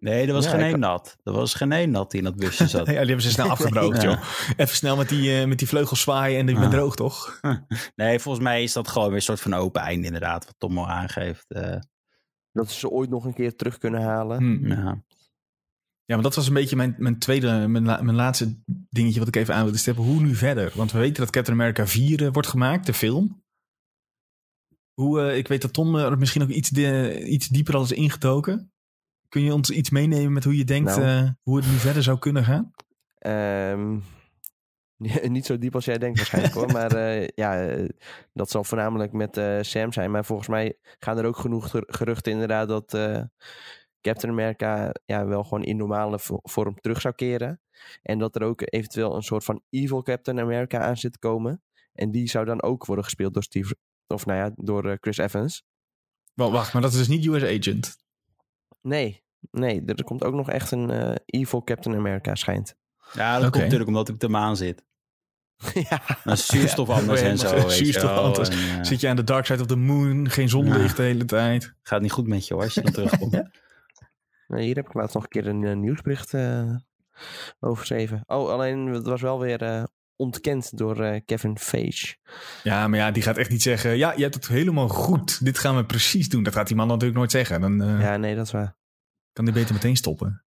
[0.00, 1.16] Nee, er was Ja, geen één nat.
[1.22, 2.86] Er was geen één nat die in dat busje zat.
[2.86, 4.08] Ja, die hebben ze snel afgebroken, Ja.
[4.10, 4.22] joh.
[4.56, 6.70] Even snel met die, eh, met die vleugels zwaaien en ik ben Ja.
[6.70, 7.40] droog, toch?
[7.96, 10.44] Nee, volgens mij is dat gewoon weer een soort van open einde inderdaad.
[10.44, 11.44] Wat Tom al aangeeft.
[11.48, 11.76] eh,
[12.52, 14.38] Dat ze ze ooit nog een keer terug kunnen halen.
[14.38, 14.66] Hm.
[14.66, 15.02] ja.
[16.06, 18.58] Ja, maar dat was een beetje mijn, mijn tweede, mijn, la- mijn laatste
[18.90, 20.04] dingetje wat ik even aan wilde stippen.
[20.04, 20.72] Hoe nu verder?
[20.74, 23.42] Want we weten dat Captain America 4 eh, wordt gemaakt, de film.
[24.92, 27.92] Hoe, eh, ik weet dat Tom er misschien ook iets, de, iets dieper al is
[27.92, 28.72] ingetoken.
[29.34, 31.02] Kun je ons iets meenemen met hoe je denkt Nou.
[31.02, 32.72] eh, hoe het nu verder zou kunnen gaan?
[33.18, 33.98] Ehm,
[35.32, 36.72] niet zo diep als jij denkt waarschijnlijk hoor.
[36.78, 37.88] Maar eh, ja, eh,
[38.32, 40.10] dat zal voornamelijk met Sam zijn.
[40.10, 42.90] Maar volgens mij gaan er ook genoeg ger- geruchten inderdaad dat
[44.00, 47.60] Captain America ja, wel gewoon in normale vo- vorm terug zou keren.
[48.02, 51.62] En dat er ook eventueel een soort van evil Captain America aan zit te komen.
[51.92, 55.64] En die zou dan ook worden gespeeld door Steve, of nou ja, door Chris Evans.
[56.34, 57.96] Wacht, maar dat is dus niet US Agent.
[58.80, 62.74] Nee, nee, er komt ook nog echt een eh, evil Captain America schijnt.
[63.12, 64.84] ja, dat komt natuurlijk omdat hij op de maan zit.
[65.88, 67.68] ja, Maar zuurstof anders Ja, en zo.
[67.68, 68.48] zuurstof anders.
[68.48, 71.74] En, Zit je aan de dark side of the moon, geen zonlicht de hele tijd.
[71.82, 73.32] Gaat niet goed met je hoor, als je dan terugkomt.
[74.48, 76.74] Nou, hier heb ik laatst nog een keer een eh, nieuwsbericht eh,
[77.60, 78.22] over geschreven.
[78.26, 79.84] Oh, alleen het was wel weer eh,
[80.16, 82.16] ontkend door eh, Kevin Feige.
[82.62, 83.96] Ja, maar ja, die gaat echt niet zeggen...
[83.96, 85.44] Ja, je hebt het helemaal goed.
[85.44, 86.42] Dit gaan we precies doen.
[86.42, 87.60] Dat gaat die man natuurlijk nooit zeggen.
[87.60, 88.76] Dan eh, Ja, nee, dat is waar.
[89.34, 90.44] Kan hij beter meteen stoppen.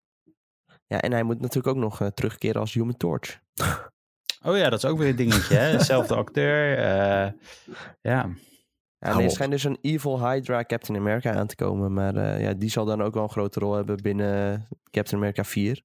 [0.87, 3.39] Ja, en hij moet natuurlijk ook nog eh, terugkeren als Human Torch.
[4.47, 5.57] Oh ja, dat is ook weer een dingetje.
[5.57, 5.81] Hè?
[5.85, 6.79] Zelfde acteur.
[6.79, 7.33] eh,
[8.01, 8.29] ja.
[8.99, 11.93] Ja, nee, er schijnt dus een Evil Hydra Captain America aan te komen.
[11.93, 15.45] Maar eh, ja, die zal dan ook wel een grote rol hebben binnen Captain America
[15.45, 15.83] 4.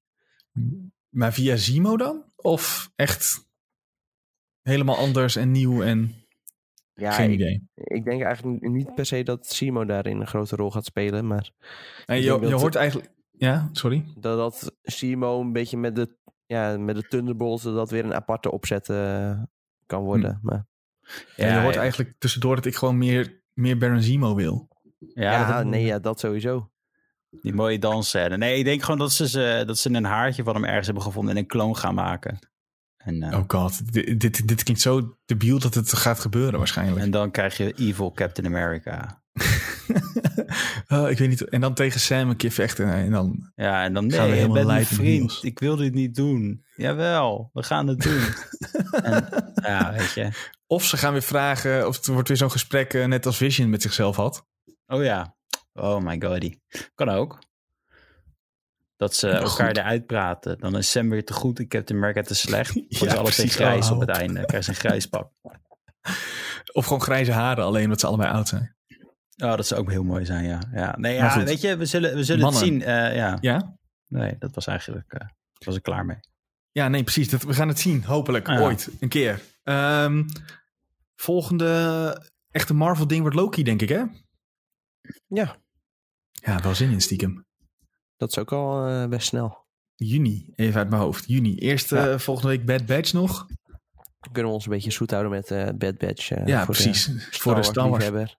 [1.08, 2.24] Maar via Zimo dan?
[2.36, 3.48] Of echt
[4.62, 6.19] helemaal anders en nieuw en
[7.00, 7.68] Ja, geen ik, idee?
[7.74, 11.26] ik denk eigenlijk niet per se dat Simo daarin een grote rol gaat spelen.
[11.26, 11.50] Maar
[12.06, 13.10] Nee, ik je, je dat- hoort eigenlijk...
[13.38, 14.04] Ja, sorry.
[14.18, 17.62] dat, dat Simo een beetje met de, ja, met de Thunderbolts...
[17.62, 19.42] dat dat weer een aparte opzet eh,
[19.86, 20.38] kan worden.
[20.42, 20.66] Maar
[21.36, 21.80] Ja, Ja, je hoort ja.
[21.80, 24.68] eigenlijk tussendoor dat ik gewoon meer, meer Baron Zemo wil.
[24.98, 26.70] Ja, ja, dat- nee, ja, dat sowieso.
[27.30, 28.36] die mooie dansscène.
[28.36, 31.04] Nee, ik denk gewoon dat ze, ze, dat ze een haartje van hem ergens hebben
[31.04, 32.38] gevonden en een kloon gaan maken.
[33.04, 37.00] En, eh, Oh god, dit, dit, dit klinkt zo debiel dat het gaat gebeuren waarschijnlijk.
[37.00, 39.22] en dan krijg je Evil Captain America.
[40.88, 41.48] Oh, ik weet niet.
[41.48, 42.86] En dan tegen Sam een keer vechten.
[42.92, 45.38] En dan, Ja, en dan nee, je bent mijn vriend.
[45.42, 46.64] Ik wil dit niet doen.
[46.76, 48.20] Jawel, we gaan het doen.
[49.02, 50.28] en, ja, weet je.
[50.66, 53.70] of ze gaan weer vragen, of het wordt weer zo'n gesprek eh, net als Vision
[53.70, 54.46] met zichzelf had.
[54.86, 55.36] Oh ja.
[55.72, 56.56] Oh my god.
[56.94, 57.38] Kan ook.
[59.00, 59.76] Dat ze Ja, elkaar goed.
[59.76, 60.58] eruit praten.
[60.58, 62.74] Dan is Sam weer te goed en Captain America te slecht.
[62.74, 64.34] Dan Ja, is alles in grijs Oh, op het einde.
[64.34, 65.30] Dan krijg je een grijs pak.
[66.72, 68.76] Of gewoon grijze haren, alleen omdat ze allebei oud zijn.
[69.36, 70.58] Oh, dat zou ook heel mooi zijn, ja.
[70.72, 70.94] ja.
[70.98, 71.42] Nee, ja, goed.
[71.42, 72.60] weet je, we zullen, we zullen Mannen.
[72.62, 72.82] het zien.
[72.82, 73.38] Eh, ja.
[73.40, 73.76] Ja?
[74.06, 75.12] Nee, dat was eigenlijk...
[75.12, 75.26] eh
[75.64, 76.16] was ik klaar mee.
[76.70, 77.28] Ja, nee, precies.
[77.28, 78.46] Dat, we gaan het zien, hopelijk.
[78.46, 78.60] Ja.
[78.60, 79.40] Ooit, een keer.
[79.62, 80.22] Ehm,
[81.16, 84.02] volgende echte Marvel-ding wordt Loki, denk ik, hè?
[85.26, 85.56] Ja,
[86.30, 87.44] Ja, wel zin in, stiekem.
[88.20, 89.66] Dat is ook al eh, best snel.
[89.94, 91.24] Juni, even uit mijn hoofd.
[91.26, 91.54] Juni.
[91.56, 93.46] Eerst eh, volgende week Bad Batch nog.
[94.20, 96.30] Dan kunnen we ons een beetje zoet houden met eh Bad Batch.
[96.30, 97.28] eh, ja, voor precies.
[97.30, 98.36] Voor de Star Wars.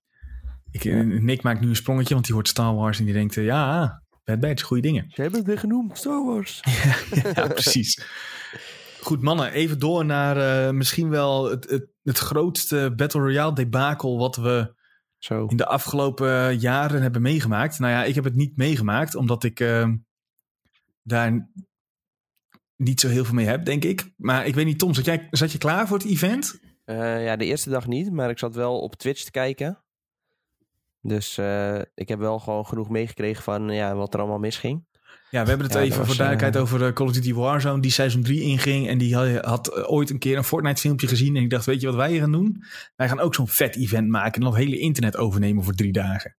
[0.72, 4.02] Ik, Nick maakt nu een sprongetje, want die hoort Star Wars en die denkt, ja,
[4.24, 5.06] Bad Batch, goede dingen.
[5.10, 6.60] Ze hebben het weer genoemd, Star Wars.
[7.36, 8.02] ja, precies.
[9.02, 14.36] Goed, mannen, even door naar misschien wel het, het, het grootste Battle Royale debakel wat
[14.36, 14.80] we
[15.22, 15.46] Zo.
[15.46, 17.80] in de afgelopen jaren hebben meegemaakt.
[17.80, 19.90] Nou ja, ik heb het niet meegemaakt, omdat ik eh,
[21.04, 21.50] daar
[22.76, 24.14] niet zo heel veel mee heb, denk ik.
[24.18, 26.60] Maar ik weet niet, Tom, zat, jij, zat je klaar voor het event?
[26.86, 29.84] Eh, ja, de eerste dag niet, maar ik zat wel op Twitch te kijken.
[31.02, 34.86] Dus eh, ik heb wel gewoon genoeg meegekregen van ja, wat er allemaal misging.
[35.32, 37.82] Ja, we hebben het Ja, even voor duidelijkheid eh, over eh, Call of Duty Warzone,
[37.82, 38.88] die seizoen 3 inging.
[38.88, 41.36] En die had, had ooit een keer een Fortnite filmpje gezien.
[41.36, 42.63] En ik dacht, weet je wat wij gaan doen?
[42.95, 45.91] Wij gaan ook zo'n vet event maken en dan het hele internet overnemen voor drie
[45.91, 46.36] dagen.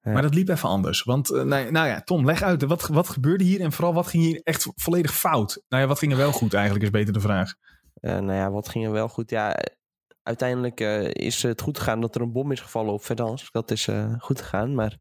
[0.00, 0.12] Ja.
[0.12, 1.02] Maar dat liep even anders.
[1.02, 2.62] Want, eh, nou, nou ja, Tom, leg uit.
[2.62, 5.62] Wat, wat gebeurde hier en vooral wat ging hier echt volledig fout?
[5.68, 7.54] Nou ja, wat ging er wel goed eigenlijk, is beter de vraag.
[8.00, 9.30] Nou ja, wat ging er wel goed?
[9.30, 9.56] Ja,
[10.26, 13.50] uiteindelijk eh, is het goed gegaan dat er een bom is gevallen op Verdans.
[13.50, 14.74] Dat is eh, goed gegaan.
[14.74, 14.98] Maar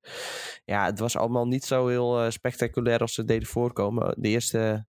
[0.66, 4.16] ja, het was allemaal niet zo heel eh, spectaculair als ze deden voorkomen.
[4.18, 4.86] De eerste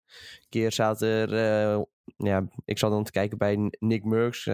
[0.48, 1.86] keer zaten er...
[2.16, 4.46] ja, ik zat dan te kijken bij Nick Murks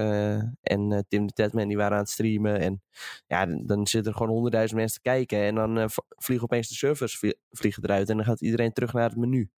[0.63, 1.69] en Tim de Tedman.
[1.69, 2.61] Die waren aan het streamen.
[2.61, 2.83] En
[3.27, 5.39] ja, dan zitten er gewoon honderdduizend mensen te kijken.
[5.39, 8.09] En dan vliegen opeens de servers vlie- vliegen eruit.
[8.09, 9.51] En dan gaat iedereen terug naar het menu.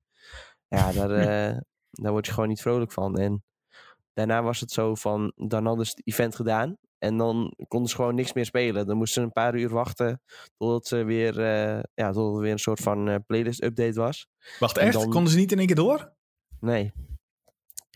[0.68, 1.08] Ja, daar,
[2.02, 3.18] daar word je gewoon niet vrolijk van.
[3.18, 3.44] En
[4.14, 6.76] daarna was het zo van, dan hadden ze het event gedaan.
[6.98, 8.86] En dan konden ze gewoon niks meer spelen.
[8.86, 10.22] Dan moesten ze een paar uur wachten
[10.56, 14.26] totdat, ze weer, eh, ja, er weer een soort van eh, playlist update was.
[14.58, 14.92] Wacht, En echt?
[14.92, 16.12] dan- Konden ze niet in één keer door?
[16.60, 16.92] Nee.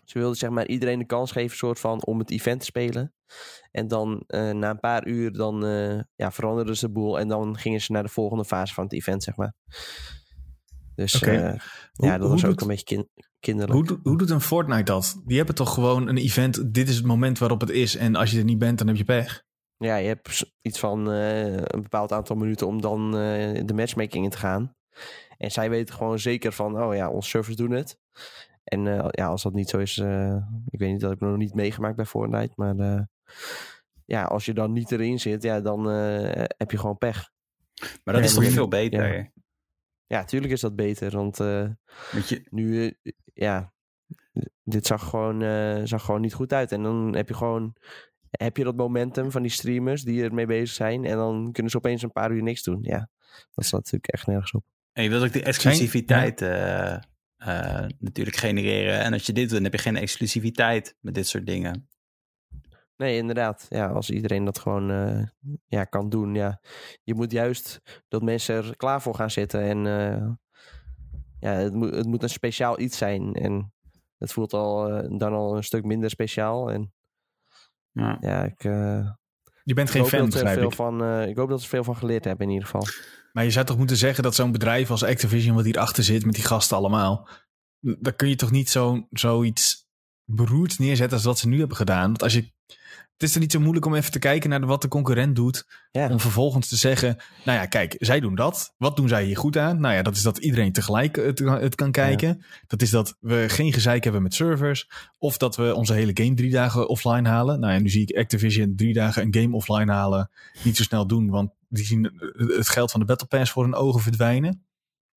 [0.05, 3.15] Ze wilden zeg maar iedereen de kans geven soort van om het event te spelen.
[3.71, 5.61] En dan eh, na een paar uur dan
[6.17, 7.19] ja, veranderden ze de boel.
[7.19, 9.55] En dan gingen ze naar de volgende fase van het event, zeg maar.
[10.99, 11.57] Dus eh, ja,
[11.93, 13.09] Hoe- dat was hoe ook doet- een beetje kin-
[13.41, 13.89] kinderlijk.
[13.89, 15.21] Hoe, hoe doet een Fortnite dat?
[15.25, 16.75] Die hebben toch gewoon een event.
[16.75, 17.97] Dit is het moment waarop het is.
[17.97, 19.43] En als je er niet bent, dan heb je pech.
[19.77, 24.25] Ja, je hebt iets van eh, een bepaald aantal minuten om dan eh, de matchmaking
[24.25, 24.75] in te gaan.
[25.37, 27.99] En zij weten gewoon zeker van, oh ja, onze servers doen het.
[28.65, 30.37] En eh, ja, als dat niet zo is, eh,
[30.71, 32.53] ik weet niet, dat heb ik nog niet meegemaakt bij Fortnite.
[32.57, 33.01] Maar eh,
[34.05, 37.31] ja, als je dan niet erin zit, ja, dan eh, heb je gewoon pech.
[38.05, 39.17] Maar dat is toch veel beter?
[39.17, 39.31] ja.
[40.09, 41.69] Ja, tuurlijk is dat beter, want eh,
[42.13, 43.73] Want je, nu, eh, ja,
[44.65, 46.73] dit zag gewoon, eh, zag gewoon niet goed uit.
[46.73, 47.75] En dan heb je gewoon,
[48.31, 51.05] heb je dat momentum van die streamers die ermee bezig zijn.
[51.05, 52.79] En dan kunnen ze opeens een paar uur niks doen.
[52.83, 53.11] Ja,
[53.55, 54.65] dat staat natuurlijk echt nergens op.
[54.93, 56.95] en je wilt ook de exclusiviteit eh,
[57.37, 59.01] eh, natuurlijk genereren.
[59.01, 61.89] En als je dit doet, dan heb je geen exclusiviteit met dit soort dingen.
[62.99, 63.67] Nee, inderdaad.
[63.69, 65.27] Ja, als iedereen dat gewoon eh,
[65.67, 66.35] ja, kan doen.
[66.35, 66.61] Ja.
[67.03, 69.61] Je moet juist dat mensen er klaar voor gaan zitten.
[69.61, 70.29] En eh,
[71.41, 73.35] ja, het, moet het moet een speciaal iets zijn.
[73.35, 73.73] En
[74.19, 76.71] het voelt al, eh, dan al een stuk minder speciaal.
[76.71, 76.93] En
[77.93, 78.17] Ja.
[78.21, 78.63] ja, ik,
[79.63, 80.75] Je bent geen fan, begrijp veel ik.
[80.75, 81.23] van.
[81.23, 82.87] ik hoop dat ze veel van geleerd hebben in ieder geval.
[83.33, 86.35] Maar je zou toch moeten zeggen dat zo'n bedrijf als Activision, wat hierachter zit met
[86.35, 87.29] die gasten allemaal,
[87.81, 89.89] dan kun je toch niet zo, zoiets
[90.25, 92.07] beroerds neerzetten als wat ze nu hebben gedaan.
[92.07, 92.53] Want als je,
[93.19, 95.67] het is er niet zo moeilijk om even te kijken naar wat de concurrent doet,
[95.91, 96.09] Ja.
[96.09, 98.75] om vervolgens te zeggen, nou ja, kijk, zij doen dat.
[98.77, 99.81] Wat doen zij hier goed aan?
[99.81, 102.45] Nou ja, dat is dat iedereen tegelijk het, het kan kijken.
[102.67, 104.89] Dat is dat we geen gezeik hebben met servers.
[105.19, 107.61] Of dat we onze hele game drie dagen offline halen.
[107.61, 110.31] Nou ja, nu zie ik Activision drie dagen een game offline halen
[110.65, 113.75] niet zo snel doen, want die zien het geld van de Battle Pass voor hun
[113.75, 114.63] ogen verdwijnen.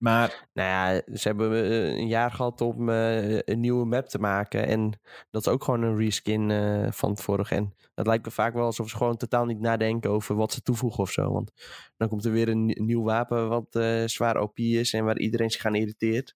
[0.01, 4.19] Maar Nou ja, ze hebben eh, een jaar gehad om eh, een nieuwe map te
[4.19, 4.67] maken.
[4.67, 4.99] En
[5.31, 7.55] dat is ook gewoon een reskin eh, van het vorige.
[7.55, 10.61] En het lijkt me vaak wel alsof ze gewoon totaal niet nadenken over wat ze
[10.61, 11.31] toevoegen of zo.
[11.31, 11.51] Want
[11.97, 15.51] dan komt er weer een nie- nieuw wapen wat zwaar OP is en waar iedereen
[15.51, 16.35] zich aan irriteert.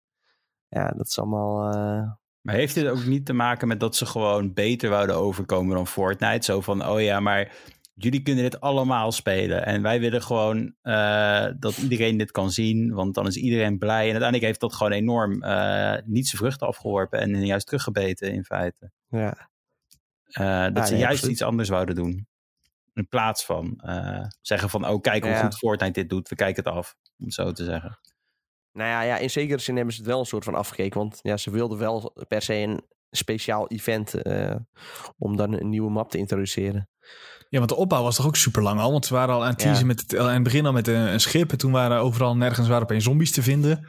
[0.68, 1.74] Ja, dat is allemaal...
[2.42, 5.88] Maar heeft dit ook niet te maken met dat ze gewoon beter wouden overkomen dan
[5.88, 6.46] Fortnite?
[6.46, 7.52] Zo van, oh ja, maar
[7.98, 9.66] jullie kunnen dit allemaal spelen.
[9.66, 14.00] En wij willen gewoon eh, dat iedereen dit kan zien, want dan is iedereen blij.
[14.00, 18.44] En uiteindelijk heeft dat gewoon enorm eh, niet zijn vruchten afgeworpen en juist teruggebeten in
[18.44, 18.92] feite.
[19.08, 19.50] ja.
[20.26, 21.32] Eh, dat Ja, ze nee, juist absoluut.
[21.36, 22.28] iets anders wouden doen.
[22.94, 23.82] In plaats van
[24.42, 25.44] zeggen van, oh kijk hoe Ja.
[25.44, 26.30] goed Fortnite dit doet.
[26.30, 28.00] We kijken het af, om het zo te zeggen.
[28.72, 31.00] Nou ja, ja, in zekere zin hebben ze het wel een soort van afgekeken.
[31.00, 32.82] Want ja, ze wilden wel per se een
[33.12, 34.14] speciaal event
[35.18, 36.90] om dan een nieuwe map te introduceren.
[37.56, 38.92] Ja, want de opbouw was toch ook super lang al.
[38.92, 39.86] Want ze waren al aan het teasen Ja.
[39.86, 41.52] met het, aan het begin al met een, een schip.
[41.52, 43.88] En toen waren overal nergens waren opeens zombies te vinden.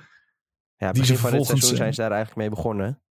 [0.76, 3.02] Ja, Die ze vervolgens, eh, zijn ze daar eigenlijk mee begonnen.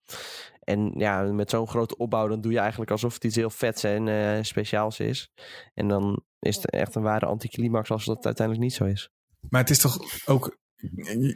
[0.59, 3.83] En ja, met zo'n grote opbouw, dan doe je eigenlijk alsof het iets heel vets
[3.83, 5.31] en eh, speciaals is.
[5.73, 9.09] En dan is het echt een ware anticlimax als dat uiteindelijk niet zo is.
[9.49, 10.57] Maar het is toch ook...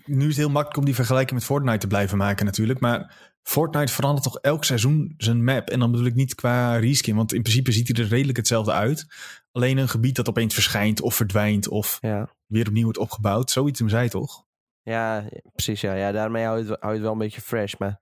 [0.06, 2.80] Nu is het heel makkelijk om die vergelijking met Fortnite te blijven maken natuurlijk.
[2.80, 5.70] Maar Fortnite verandert toch elk seizoen zijn map.
[5.70, 7.16] En dan bedoel ik niet qua reskin.
[7.16, 9.06] Want in principe ziet hij er redelijk hetzelfde uit.
[9.52, 11.68] Alleen een gebied dat opeens verschijnt of verdwijnt.
[11.68, 13.52] Of Ja, weer opnieuw wordt opgebouwd.
[13.52, 14.48] Zoiets doen zij toch?
[14.84, 15.82] ja precies.
[15.82, 15.94] Ja.
[15.94, 17.74] Ja, daarmee hou je, het, hou je het wel een beetje fresh.
[17.78, 18.00] Maar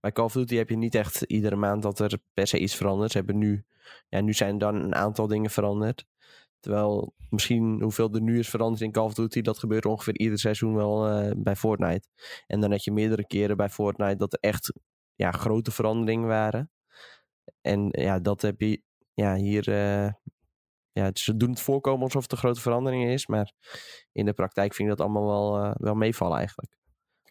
[0.00, 2.74] bij Call of Duty heb je niet echt iedere maand dat er per se iets
[2.74, 3.10] verandert.
[3.10, 3.64] Ze hebben nu,
[4.08, 6.06] ja, nu zijn dan een aantal dingen veranderd.
[6.60, 10.38] Terwijl misschien hoeveel er nu is veranderd in Call of Duty, dat gebeurt ongeveer ieder
[10.38, 12.08] seizoen wel eh, bij Fortnite.
[12.46, 14.72] En dan had je meerdere keren bij Fortnite dat er echt
[15.18, 16.70] ja, grote veranderingen waren.
[17.60, 18.82] En ja, dat heb je
[19.14, 19.68] ja, hier.
[19.68, 20.12] eh,
[20.92, 23.26] ja, ze doen het voorkomen alsof het een grote verandering is.
[23.26, 23.52] Maar
[24.12, 26.76] in de praktijk vind ik dat allemaal wel, eh, wel meevallen eigenlijk.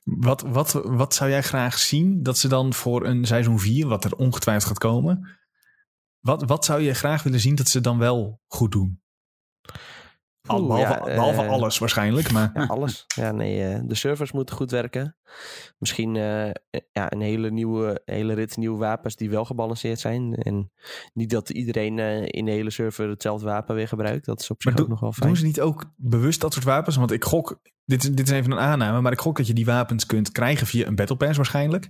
[0.04, 4.04] Wat, wat, wat zou jij graag zien dat ze dan voor een seizoen 4, wat
[4.04, 5.40] er ongetwijfeld gaat komen.
[6.20, 9.02] Wat, wat zou je graag willen zien dat ze dan wel goed doen?
[10.48, 12.32] Al, Oeh, behalve, ja, behalve eh, alles waarschijnlijk.
[12.32, 13.06] Maar Ja, alles.
[13.16, 15.16] Ja, nee, eh, de servers moeten goed werken.
[15.78, 16.50] Misschien eh,
[16.92, 20.34] ja, een hele nieuwe, hele rit nieuwe wapens die wel gebalanceerd zijn.
[20.36, 20.72] En
[21.14, 24.26] niet dat iedereen in de hele server hetzelfde wapen weer gebruikt.
[24.26, 25.28] Dat is op zich Maar ook nog wel fijn.
[25.30, 26.96] doen ze niet ook bewust dat soort wapens?
[26.96, 29.54] Want ik gok, dit, is- dit is even een aanname, maar ik gok dat je
[29.54, 31.90] die wapens kunt krijgen via een Battle Pass waarschijnlijk.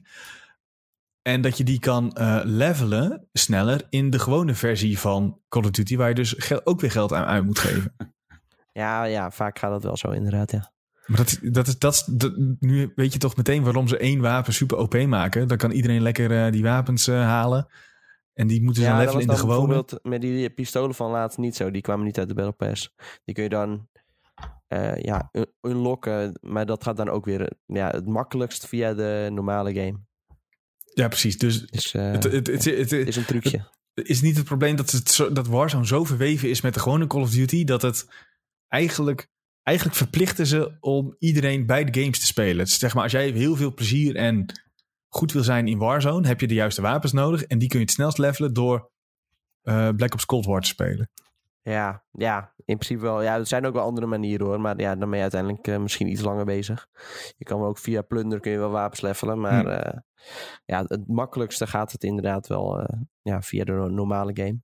[1.21, 2.11] En dat je die kan
[2.43, 6.91] levelen sneller in de gewone versie van Call of Duty, waar je dus ook weer
[6.91, 7.95] geld aan uit moet geven.
[8.77, 10.71] Ja, ja, vaak gaat dat wel zo inderdaad, ja.
[11.05, 14.19] Maar dat, dat is, dat, is- dat- nu weet je toch meteen waarom ze één
[14.21, 15.47] wapen super OP maken.
[15.47, 17.67] Dan kan iedereen lekker eh, die wapens eh, halen.
[18.33, 19.67] En die moeten ze dan ja, levelen in de gewone.
[19.67, 21.71] bijvoorbeeld met die pistolen van laatst niet zo.
[21.71, 22.93] Die kwamen niet uit de Battle Pass.
[23.25, 23.87] Die kun je dan
[24.67, 26.39] eh, ja, un- unlocken.
[26.41, 29.99] Maar dat gaat dan ook weer ja, het makkelijkst via de normale game.
[30.93, 31.37] Ja, precies.
[31.37, 33.67] Dus Dus het, het, het, het, het- het is een trucje.
[33.93, 37.07] is niet het probleem dat, het zo, dat Warzone zo verweven is met de gewone
[37.07, 37.63] Call of Duty.
[37.63, 38.07] Dat het
[38.67, 39.27] eigenlijk,
[39.63, 42.65] eigenlijk verplichten ze om iedereen bij de games te spelen.
[42.65, 44.45] Dus zeg maar, als jij heel veel plezier en
[45.07, 47.43] goed wil zijn in Warzone, heb je de juiste wapens nodig.
[47.43, 48.91] En die kun je het snelst levelen door
[49.61, 51.09] eh, Black Ops Cold War te spelen.
[51.61, 53.21] Ja, ja, in principe wel.
[53.21, 54.61] Ja, er zijn ook wel andere manieren hoor.
[54.61, 56.87] Maar ja, dan ben je uiteindelijk eh, misschien iets langer bezig.
[57.37, 59.39] Je kan ook via plunder kun je wel wapens levelen.
[59.39, 59.67] Maar Hm.
[59.67, 59.99] eh,
[60.65, 62.87] ja, het makkelijkste gaat het inderdaad wel
[63.21, 64.61] ja, via de no- normale game.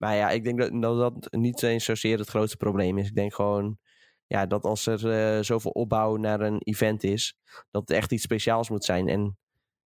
[0.00, 3.08] Maar ja, ik denk dat, dat niet eens zozeer het grootste probleem is.
[3.08, 3.78] Ik denk gewoon
[4.26, 7.34] ja, dat als er eh, zoveel opbouw naar een event is,
[7.70, 9.08] dat het echt iets speciaals moet zijn.
[9.08, 9.38] En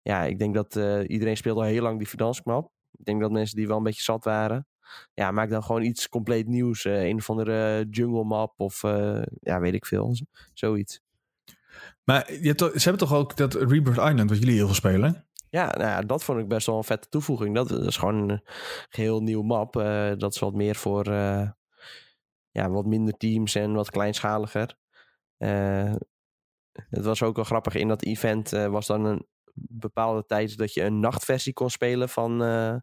[0.02, 2.71] ja, ik denk dat eh, iedereen speelt al heel lang die Verdansk-map.
[2.91, 4.67] Ik denk dat mensen die wel een beetje zat waren.
[5.13, 6.86] Ja, maak dan gewoon iets compleet nieuws.
[6.86, 8.82] eh, een of andere jungle map of
[9.39, 10.15] ja, weet ik veel.
[10.54, 11.02] Zoiets.
[12.04, 15.28] Maar je hebt ze hebben toch ook dat Rebirth Island, wat jullie heel veel spelen?
[15.51, 17.55] Ja, nou ja, dat vond ik best wel een vette toevoeging.
[17.55, 18.41] Dat is gewoon een
[18.89, 19.75] geheel nieuw map.
[19.75, 21.49] eh, dat is wat meer voor eh,
[22.51, 24.77] ja, wat minder teams en wat kleinschaliger.
[25.37, 25.93] Eh,
[26.73, 27.75] het was ook wel grappig.
[27.75, 32.09] In dat event eh, was dan een bepaalde tijd dat je een nachtversie kon spelen
[32.09, 32.75] van eh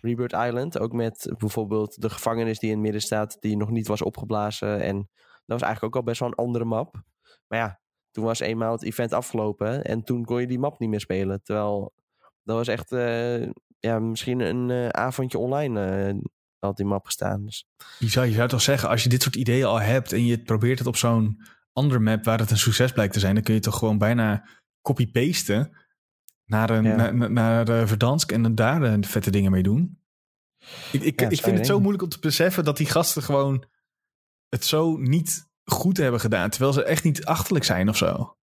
[0.00, 0.78] Rebirth Island.
[0.78, 4.80] Ook met bijvoorbeeld de gevangenis die in het midden staat, die nog niet was opgeblazen.
[4.80, 4.96] En
[5.46, 7.02] dat was eigenlijk ook al best wel een andere map.
[7.48, 7.80] Maar ja,
[8.18, 11.42] toen was eenmaal het event afgelopen en toen kon je die map niet meer spelen.
[11.42, 11.92] Terwijl
[12.44, 13.42] dat was echt eh,
[13.78, 16.14] ja, misschien een eh, avondje online eh,
[16.58, 17.44] had die map gestaan.
[17.44, 17.66] Dus,
[17.98, 20.42] Je zou, je zou toch zeggen, als je dit soort ideeën al hebt en je
[20.42, 23.54] probeert het op zo'n andere map waar het een succes blijkt te zijn, dan kun
[23.54, 24.48] je toch gewoon bijna
[24.82, 25.76] copy-pasten
[26.44, 27.10] naar, een, Ja.
[27.10, 29.98] naar, Verdansk en dan daar de vette dingen mee doen.
[30.92, 33.64] Ik, ik, Ja, ik vind het zo moeilijk om te beseffen dat die gasten gewoon
[34.48, 38.36] het zo niet goed hebben gedaan, terwijl ze echt niet achterlijk zijn of zo.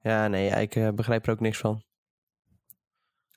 [0.00, 1.82] ja, nee, ik eh, begrijp er ook niks van.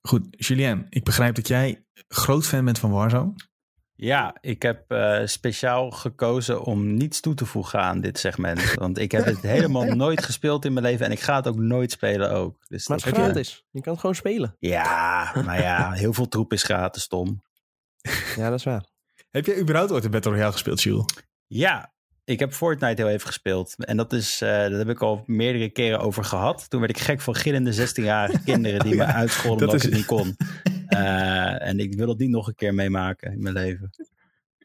[0.02, 3.34] Goed, Julien, ik begrijp dat jij groot fan bent van Warzone.
[3.96, 8.74] Ja, ik heb eh, speciaal gekozen om niets toe te voegen aan dit segment.
[8.74, 11.56] Want ik heb het helemaal nooit gespeeld in mijn leven en ik ga het ook
[11.56, 12.68] nooit spelen ook.
[12.68, 13.66] Dus Maar dat, het is gratis.
[13.72, 14.56] Je kan het gewoon spelen.
[14.60, 17.44] Ja, maar ja, heel veel troep is gratis, Tom.
[18.36, 18.86] Ja, dat is waar.
[19.32, 21.06] Heb jij überhaupt ooit een Battle Royale gespeeld, Jules?
[21.48, 21.93] Ja,
[22.26, 23.86] ik heb Fortnite heel even gespeeld.
[23.86, 26.70] En dat is, eh daar heb ik al meerdere keren over gehad.
[26.70, 29.98] Toen werd ik gek van gillende 16-jarige kinderen die me uitscholden dat omdat ik het
[30.00, 30.36] niet kon.
[30.88, 33.90] Eh, en ik wil dat niet nog een keer meemaken in mijn leven.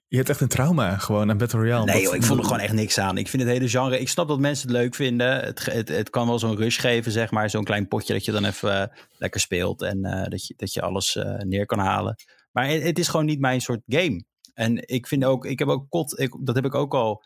[0.09, 1.85] Je hebt echt een trauma gewoon aan Battle Royale.
[1.85, 3.18] Nee Dat- joh, ik vond er gewoon echt niks aan.
[3.18, 4.01] Ik vind het hele genre...
[4.01, 5.40] Ik snap dat mensen het leuk vinden.
[5.44, 7.51] Het, het, het kan wel zo'n rush geven, zeg maar.
[7.51, 9.83] Zo'n klein potje dat je dan even eh, lekker speelt.
[9.83, 12.16] En dat, je, dat je alles neer kan halen.
[12.53, 14.25] Maar het, het is gewoon niet mijn soort game.
[14.55, 15.47] En ik vind ook...
[15.47, 16.18] Ik heb ook kot...
[16.18, 17.25] Ik, dat heb ik ook al...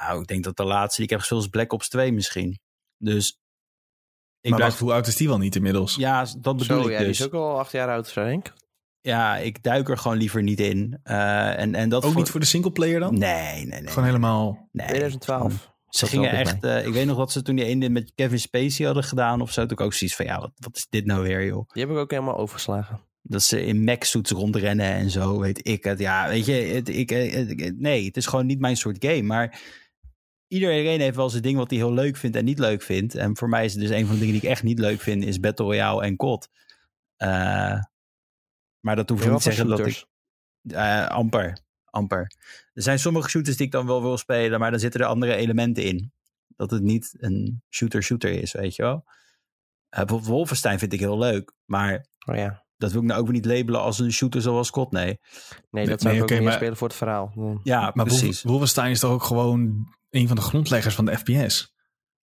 [0.00, 2.58] Nou, ik denk dat de laatste die ik heb gespeeld is Black Ops 2 misschien.
[2.98, 3.38] Dus...
[4.40, 5.94] Ik maar blijf, wacht, hoe oud is die wel niet inmiddels?
[5.94, 7.18] ja, dat bedoel Zo, ik ja, die dus.
[7.20, 8.54] is ook al acht jaar oud, denk ik.
[9.00, 10.98] Ja, ik duik er gewoon liever niet in.
[11.02, 13.18] Eh, en, en dat Ook niet voor de singleplayer dan?
[13.18, 13.88] Nee, nee, nee.
[13.88, 14.68] Gewoon helemaal...
[14.72, 14.86] nee.
[14.86, 15.74] 2012.
[15.88, 18.86] Ze gingen echt, eh, ik weet nog dat ze toen die ene met Kevin Spacey
[18.86, 19.66] hadden gedaan of zo.
[19.66, 21.68] Toen ook ook zoiets van, ja, wat, wat is dit nou weer, joh?
[21.72, 23.00] Die heb ik ook helemaal overgeslagen.
[23.22, 25.98] Dat ze in mech-suits rondrennen en zo, weet ik het.
[25.98, 29.22] Ja, weet je, het, ik, eh, het- nee, het is gewoon niet mijn soort game.
[29.22, 29.60] Maar
[30.48, 33.14] iedereen heeft wel zijn ding wat hij heel leuk vindt en niet leuk vindt.
[33.14, 35.00] En voor mij is het dus een van de dingen die ik echt niet leuk
[35.00, 36.48] vind, is Battle Royale en COD.
[37.16, 37.78] Eh,
[38.80, 40.04] maar dat hoeft niet te zeggen dat ik...
[40.68, 42.30] Eh, amper, amper.
[42.72, 45.34] Er zijn sommige shooters die ik dan wel wil spelen, maar dan zitten er andere
[45.34, 46.12] elementen in.
[46.56, 49.04] Dat het niet een shooter-shooter is, weet je wel.
[49.88, 52.64] Eh, bijvoorbeeld Wolfenstein vind ik heel leuk, maar Oh ja.
[52.76, 55.04] dat wil ik nou ook weer niet labelen als een shooter zoals COD, nee.
[55.04, 55.18] Nee,
[55.70, 57.58] Nee, dat zou ik oké, ook meer maar- spelen voor het verhaal.
[57.62, 58.22] Ja, Maar precies.
[58.42, 61.74] Wolf- Wolfenstein is toch ook gewoon een van de grondleggers van de FPS?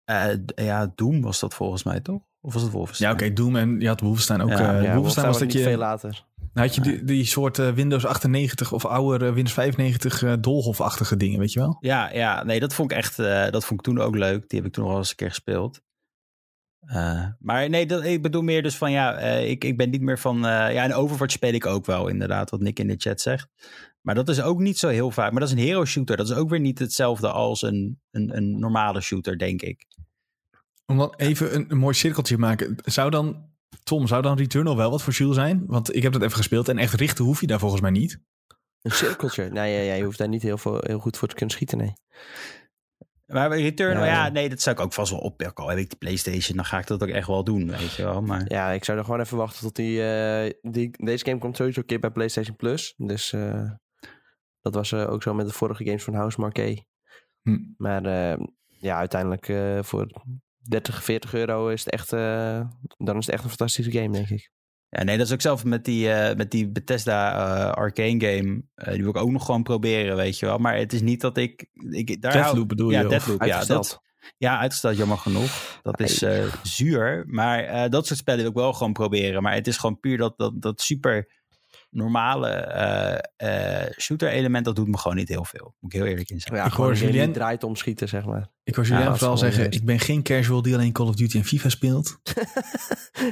[0.05, 2.23] Eh, ja, Doom was dat volgens mij, toch?
[2.45, 3.13] Of was het Ja, Wolfenstein?
[3.13, 4.49] oké, Doom en je had Wolfenstein ook.
[4.49, 5.63] Ja, eh, ja, Ja, Wolfenstein was dat je...
[5.63, 6.25] veel later.
[6.53, 10.33] Dan had je die, die soort eh, Windows 98 of oude eh, Windows 95 eh
[10.41, 11.77] dolhofachtige dingen, weet je wel?
[11.81, 13.17] Ja, ja, nee, dat vond ik echt,
[13.53, 14.49] dat vond ik toen ook leuk.
[14.49, 15.81] Die heb ik toen nog wel eens een keer gespeeld.
[17.39, 20.39] Maar nee, dat, ik bedoel meer dus van ja, ik, ik ben niet meer van.
[20.41, 23.49] ja, en Overwatch speel ik ook wel, inderdaad, wat Nick in de chat zegt.
[24.03, 25.31] Maar dat is ook niet zo heel vaak.
[25.31, 26.17] Maar dat is een hero shooter.
[26.17, 29.87] Dat is ook weer niet hetzelfde als een, een, een normale shooter, denk ik.
[30.87, 32.77] Om dan even een, een mooi cirkeltje te maken.
[32.85, 33.51] Zou dan,
[33.83, 35.65] Tom, zou dan Returnal wel wat voor Jules zijn?
[35.67, 38.21] Want ik heb dat even gespeeld en echt richten hoef je daar volgens mij niet.
[38.83, 39.49] Een cirkeltje.
[39.49, 41.79] Nee, ja, ja, je hoeft daar niet heel, veel, heel goed voor te kunnen schieten,
[41.79, 41.93] nee.
[43.27, 44.31] Maar Returnal, Ja, ja, ja.
[44.31, 45.65] nee, dat zou ik ook vast wel oppakken.
[45.65, 48.03] Al heb ik die PlayStation, dan ga ik dat ook echt wel doen, weet je
[48.03, 48.23] wel.
[48.23, 50.91] Maar Ja, ik zou er gewoon even wachten tot die, eh, die...
[51.05, 52.95] Deze game komt sowieso een keer bij PlayStation Plus.
[52.97, 53.71] Dus eh,
[54.63, 56.87] dat was eh, ook zo met de vorige games van House Marquee.
[57.43, 57.59] Hm.
[57.77, 60.07] Maar eh, ja, uiteindelijk eh, voor
[60.69, 62.13] 30, 40 euro is het echt...
[62.13, 62.61] eh,
[62.97, 64.51] dan is het echt een fantastische game, denk ik.
[64.89, 68.63] Ja, nee, dat is ook zelf met die, eh, met die Bethesda eh, arcane game.
[68.75, 70.59] die wil ik ook nog gewoon proberen, weet je wel.
[70.59, 71.67] Maar het is niet dat ik...
[71.91, 72.97] ik daar hou- Deathloop bedoel je?
[72.97, 73.65] Ja, Deathloop, ja.
[73.65, 74.01] Dat,
[74.37, 75.81] ja, uitgesteld, jammer genoeg.
[75.83, 77.25] Dat is eh, zuur.
[77.27, 79.43] Maar eh, dat soort spellen wil ik wel gewoon proberen.
[79.43, 81.42] Maar het is gewoon puur dat, dat, dat super
[81.93, 85.75] normale eh, eh, shooter element, dat doet me gewoon niet heel veel.
[85.81, 86.55] Moet ik heel eerlijk in zijn.
[86.55, 88.51] Ja, Ik gewoon hoor Julien- draait om schieten, zeg maar.
[88.65, 91.15] Ik hoor Julien Ja, vooral is zeggen, ik ben geen casual die alleen Call of
[91.15, 92.17] Duty en FIFA speelt.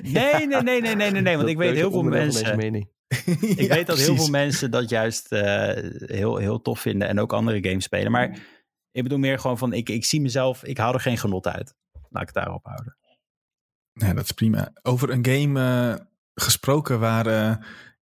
[0.03, 1.37] Nee, nee, nee, nee, nee, nee, nee.
[1.37, 2.57] Want ik weet heel veel mensen...
[2.57, 2.89] mening.
[3.57, 7.33] Ik weet dat heel veel mensen dat juist eh, heel, heel tof vinden en ook
[7.33, 8.13] andere games spelen.
[8.13, 8.39] Maar
[8.93, 11.75] ik bedoel meer gewoon van, ik, ik zie mezelf, ik haal er geen genot uit.
[12.11, 12.97] Laat ik het daarop houden.
[13.93, 14.71] Nee, dat is prima.
[14.83, 15.61] Over een game
[15.95, 17.57] eh, gesproken waar eh,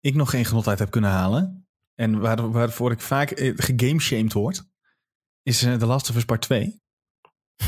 [0.05, 1.67] ik nog geen genot uit heb kunnen halen.
[1.95, 4.63] En waar, waarvoor ik vaak eh, gegameshamed word.
[5.43, 6.81] Is eh The Last of Us Part 2.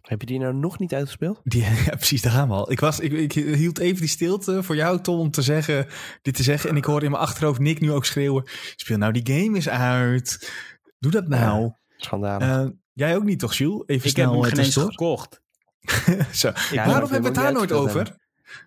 [0.00, 1.40] Heb je die nou nog niet uitgespeeld?
[1.44, 2.70] Die, ja, precies, daar gaan we al.
[2.72, 5.86] Ik, was, ik, ik hield even die stilte voor jou, Tom, om te zeggen,
[6.22, 6.70] dit te zeggen.
[6.70, 8.44] En ik hoorde in mijn achterhoofd Nick nu ook schreeuwen.
[8.76, 10.52] Speel nou, die game is uit.
[10.98, 11.72] Doe dat nou.
[11.96, 12.48] Schandalig.
[12.48, 13.82] Eh, jij ook niet toch, Jules?
[13.86, 15.42] Even Ik heb snel hem eh, geen eens gekocht.
[16.32, 16.52] Zo.
[16.70, 18.16] Ja, Waarom hebben we het daar nooit over?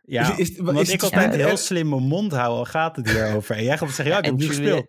[0.04, 2.96] Ja, Is- is- want is ik het altijd heel slim mijn mond houden, al gaat
[2.96, 3.56] het hierover.
[3.56, 4.88] En jij gaat zeggen, ja, ik heb niet Julien- gespeeld.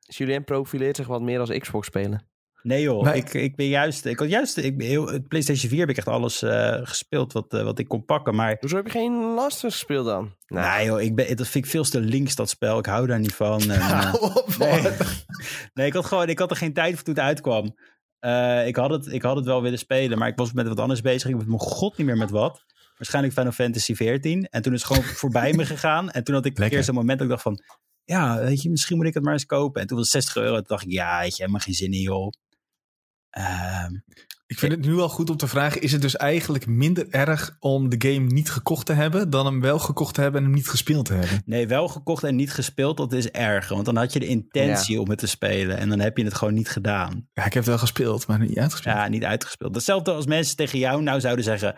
[0.00, 2.26] Julien profileert zich wat meer als Xbox spelen.
[2.62, 5.70] Nee joh, Maar- ik, ik ben juist, ik had juist, ik ben heel, het PlayStation
[5.70, 8.34] 4 heb ik echt alles eh, gespeeld wat, eh, wat ik kon pakken.
[8.34, 10.34] Maar Hoezo heb je geen Last of Us gespeeld dan?
[10.46, 12.78] Nou, nee joh, ik ben, dat vind ik veel te links dat spel.
[12.78, 13.60] Ik hou daar niet van.
[13.60, 14.82] En, eh, Hou op, Nee.
[14.82, 14.92] man.
[15.74, 17.76] nee, ik had gewoon, ik had er geen tijd voor toen het uitkwam.
[18.18, 20.80] Eh, ik, had het, ik had het wel willen spelen, maar ik was met wat
[20.80, 21.30] anders bezig.
[21.30, 22.64] Ik weet mijn god niet meer met wat.
[22.98, 24.44] Waarschijnlijk Final Fantasy 14.
[24.50, 26.10] En toen is het gewoon voorbij me gegaan.
[26.10, 26.76] En toen had ik een Lekker.
[26.78, 27.62] keer zo'n moment dat ik dacht van...
[28.04, 29.80] Ja, weet je, misschien moet ik het maar eens kopen.
[29.80, 30.54] En toen was het 60 euro.
[30.54, 32.32] Toen dacht ik, ja, weet je, helemaal geen zin in, joh.
[33.30, 33.92] Ehm,
[34.46, 37.56] Ik vind het nu al goed om te vragen: is het dus eigenlijk minder erg
[37.60, 40.56] om de game niet gekocht te hebben dan hem wel gekocht te hebben en hem
[40.56, 41.42] niet gespeeld te hebben?
[41.44, 43.74] nee, wel gekocht en niet gespeeld, dat is erger.
[43.74, 45.76] Want dan had je de intentie om het te spelen.
[45.76, 47.28] En dan heb je het gewoon niet gedaan.
[47.32, 48.96] Ja, ik heb het wel gespeeld, maar niet uitgespeeld.
[48.96, 49.74] Ja, niet uitgespeeld.
[49.74, 51.74] Hetzelfde als mensen tegen jou nou zouden zeggen...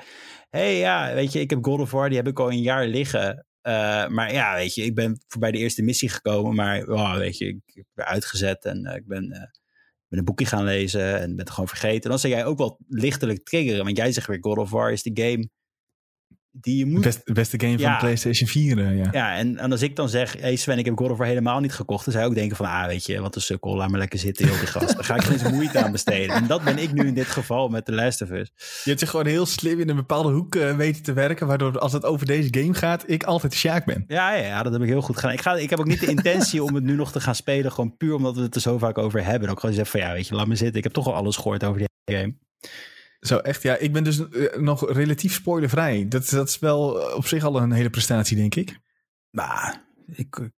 [0.51, 2.87] hey, ja, weet je, ik heb God of War, die heb ik al een jaar
[2.87, 3.47] liggen.
[3.61, 6.55] Eh, maar ja, weet je, ik ben voorbij de eerste missie gekomen.
[6.55, 9.41] Maar oh, weet je, ik, ik ben uitgezet en eh, ik ben, eh,
[10.09, 12.11] ben een boekje gaan lezen en ben het gewoon vergeten.
[12.11, 13.85] Dan zou jij ook wel lichtelijk triggeren.
[13.85, 15.49] Want jij zegt weer, God of War is de game
[16.53, 17.03] die je moet...
[17.03, 17.93] Best, beste game van Ja.
[17.93, 19.09] de PlayStation 4, eh, ja.
[19.13, 21.61] Ja, en, en als ik dan zeg, hey Sven, ik heb God of War helemaal
[21.61, 23.89] niet gekocht, dan zou je ook denken van, ah, weet je, wat een sukkel, laat
[23.91, 24.95] maar lekker zitten, joh, die gast.
[24.95, 26.35] Daar ga ik geen eens moeite aan besteden.
[26.37, 28.53] En dat ben ik nu in dit geval met The Last of Us.
[28.85, 31.79] Je hebt je gewoon heel slim in een bepaalde hoek eh, weten te werken, waardoor
[31.79, 34.05] als het over deze game gaat, ik altijd de Sjaak ben.
[34.09, 35.33] Ja, ja, ja, dat heb ik heel goed gedaan.
[35.33, 37.73] Ik, ga, ik heb ook niet de intentie om het nu nog te gaan spelen,
[37.73, 39.49] gewoon puur omdat we het er zo vaak over hebben.
[39.49, 40.77] En ook gewoon zeggen van, ja, weet je, laat me zitten.
[40.77, 42.35] Ik heb toch al alles gehoord over die game.
[43.21, 43.77] Zo, echt, ja.
[43.77, 46.09] Ik ben dus eh, nog relatief spoilervrij.
[46.09, 48.79] Dat, dat is wel eh, op zich al een hele prestatie, denk ik.
[49.31, 50.51] Maar, ik,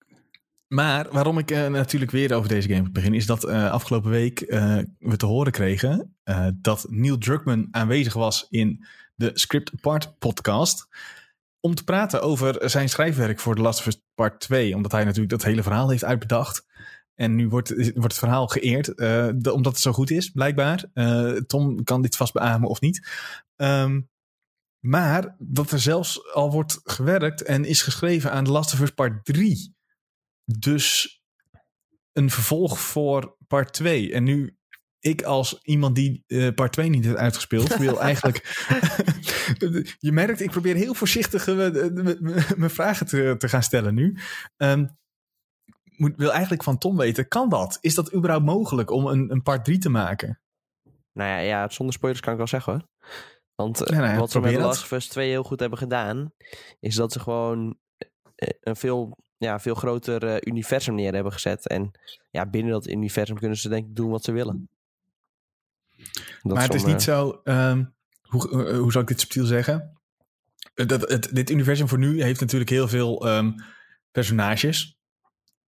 [0.69, 4.39] Maar waarom ik eh, natuurlijk weer over deze game begin, is dat afgelopen week
[4.99, 6.17] we te horen kregen
[6.55, 8.85] dat Neil Druckmann aanwezig was in
[9.15, 10.89] de Script Apart podcast.
[11.61, 14.75] Om te praten over zijn schrijfwerk voor The Last of Us Part 2.
[14.75, 16.67] Omdat hij natuurlijk dat hele verhaal heeft uitbedacht.
[17.15, 20.85] En nu wordt, wordt het verhaal geëerd, eh, de- omdat het zo goed is, blijkbaar.
[20.95, 23.09] Eh, Tom kan dit vast beamen of niet.
[23.57, 24.01] Ehm,
[24.81, 28.91] maar dat er zelfs al wordt gewerkt en is geschreven aan The Last of Us
[28.91, 29.75] Part 3.
[30.45, 31.21] Dus
[32.13, 34.13] een vervolg voor part 2.
[34.13, 34.57] En nu
[34.99, 38.37] ik als iemand die eh, part 2 niet heeft uitgespeeld, wil eigenlijk...
[39.99, 41.47] je merkt, ik probeer heel voorzichtig
[42.57, 44.19] mijn vragen te, te gaan stellen nu.
[44.57, 44.87] Ehm,
[45.97, 47.79] moet, wil eigenlijk van Tom weten, kan dat?
[47.81, 50.41] Is dat überhaupt mogelijk om een, een part 3 te maken?
[51.13, 52.89] Nou ja, ja, zonder spoilers kan ik wel zeggen hoor.
[53.55, 54.61] Want eh, Ja, nou ja, wat ze met The.
[54.61, 56.33] Last of Us 2 heel goed hebben gedaan,
[56.81, 57.79] is dat ze gewoon
[58.35, 61.69] eh, een veel, ja, veel groter eh, universum neer hebben gezet.
[61.69, 61.91] En
[62.31, 64.71] ja, binnen dat universum kunnen ze denk ik doen wat ze willen.
[66.43, 67.41] Dat maar het is niet zo...
[67.45, 67.85] ehm,
[68.23, 70.01] hoe, eh, hoe zou ik dit subtiel zeggen?
[70.75, 73.53] Dat, het, dit universum voor nu heeft natuurlijk heel veel ehm,
[74.11, 75.01] personages.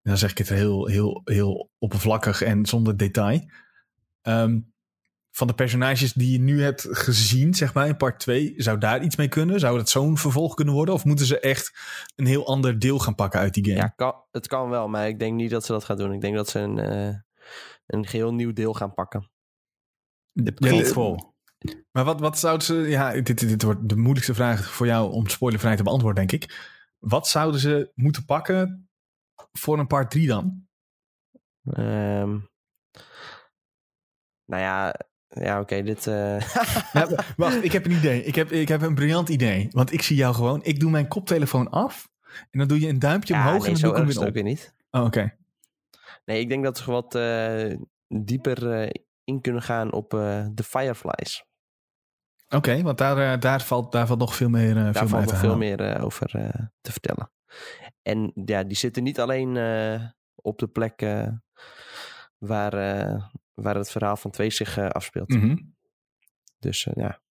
[0.04, 3.50] Dan zeg ik het heel, heel, heel oppervlakkig en zonder detail.
[4.22, 4.60] Ehm,
[5.32, 9.04] van de personages die je nu hebt gezien, zeg maar, in part 2, zou daar
[9.04, 9.60] iets mee kunnen?
[9.60, 10.94] Zou dat zo'n vervolg kunnen worden?
[10.94, 11.74] Of moeten ze echt
[12.16, 13.78] een heel ander deel gaan pakken uit die game?
[13.78, 16.14] Ja, kan, het kan wel, maar ik denk niet dat ze dat gaan doen.
[16.14, 17.16] Ik denk dat ze een, eh,
[17.86, 19.30] een geheel nieuw deel gaan pakken.
[20.32, 21.36] de prequel.
[21.92, 22.76] Maar wat, wat zouden ze...
[22.76, 26.72] Ja, dit, dit wordt de moeilijkste vraag voor jou om spoilervrij te beantwoorden, denk ik.
[27.00, 28.91] Wat zouden ze moeten pakken
[29.52, 30.68] voor een part 3 dan?
[31.64, 32.40] Ehm,
[34.46, 34.96] nou ja,
[35.28, 36.08] ja oké, dit...
[36.08, 36.54] eh,
[36.94, 38.24] Nou, wacht, ik heb een idee.
[38.24, 39.68] Ik heb, ik heb een briljant idee.
[39.72, 40.64] Want ik zie jou gewoon...
[40.64, 42.10] Ik doe mijn koptelefoon af.
[42.52, 44.18] En dan doe je een duimpje ja, omhoog nee, en zo dan doe ik hem
[44.18, 44.34] weer ook op.
[44.34, 44.76] weer niet.
[44.92, 45.40] Oh, Oké.
[46.26, 47.78] Nee, ik denk dat ze wat eh,
[48.08, 48.90] dieper eh,
[49.24, 50.10] in kunnen gaan op
[50.52, 51.46] de Fireflies.
[52.50, 56.30] Oké, want daar, daar, valt, daar valt nog veel meer, veel meer veel meer over
[56.82, 57.32] te vertellen.
[58.02, 60.04] En ja, die zitten niet alleen eh,
[60.36, 61.28] op de plek eh,
[62.38, 63.24] waar, eh,
[63.54, 65.30] waar het verhaal van twee zich afspeelt.
[65.30, 65.58] Mhm.
[66.60, 67.22] Dus ja,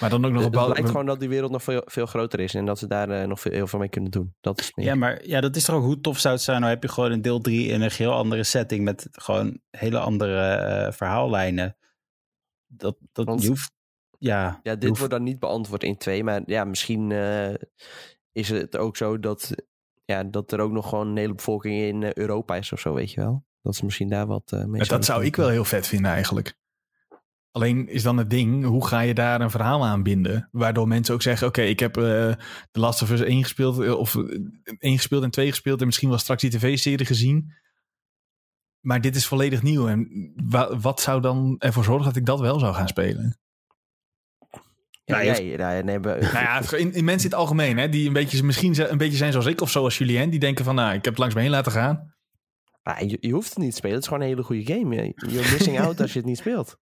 [0.00, 2.40] Maar dan ook nog het een blijkt gewoon dat die wereld nog veel, veel groter
[2.40, 2.54] is.
[2.54, 4.34] En dat ze daar nog veel, heel veel mee kunnen doen.
[4.40, 4.86] Dat is meer.
[4.86, 6.60] Ja, maar ja, dat is toch ook hoe tof zou het zijn.
[6.60, 9.98] Nou heb je gewoon een deel 3 in een heel andere setting met gewoon hele
[9.98, 11.76] andere verhaallijnen.
[12.66, 13.72] Dat, dat Want- hoeft,
[14.18, 16.24] ja, Ja, dit hoeft- wordt dan niet beantwoord in twee.
[16.24, 17.10] Maar ja, misschien
[18.32, 19.54] is het ook zo dat,
[20.04, 22.94] ja, dat er ook nog gewoon een hele bevolking in eh, Europa is of zo,
[22.94, 23.44] weet je wel.
[23.62, 26.10] Dat ze misschien daar wat eh, mee Ja, dat zou ik wel heel vet vinden
[26.10, 26.60] eigenlijk.
[27.50, 30.48] Alleen is dan het ding, hoe ga je daar een verhaal aan binden?
[30.52, 32.02] Waardoor mensen ook zeggen, oké, ik heb eh
[32.70, 34.22] The Last of Us 1 gespeeld, eh, of eh,
[34.78, 37.52] 1 gespeeld en 2 gespeeld en misschien wel straks die tv-serie gezien.
[38.80, 39.88] Maar dit is volledig nieuw.
[39.88, 43.38] En wa- wat zou dan ervoor zorgen dat ik dat wel zou gaan spelen?
[45.04, 48.12] Ja, Nou, je nee, Nou ja, in, in mensen in het algemeen, hè, die een
[48.12, 50.88] beetje, misschien ze- een beetje zijn zoals ik of zoals Julien, die denken van, nou,
[50.88, 52.14] ik heb het langs me heen laten gaan.
[52.82, 53.94] Ah, je, je hoeft het niet te spelen.
[53.94, 54.94] Het is gewoon een hele goede game.
[54.94, 56.78] Je- You're missing out als je het niet speelt.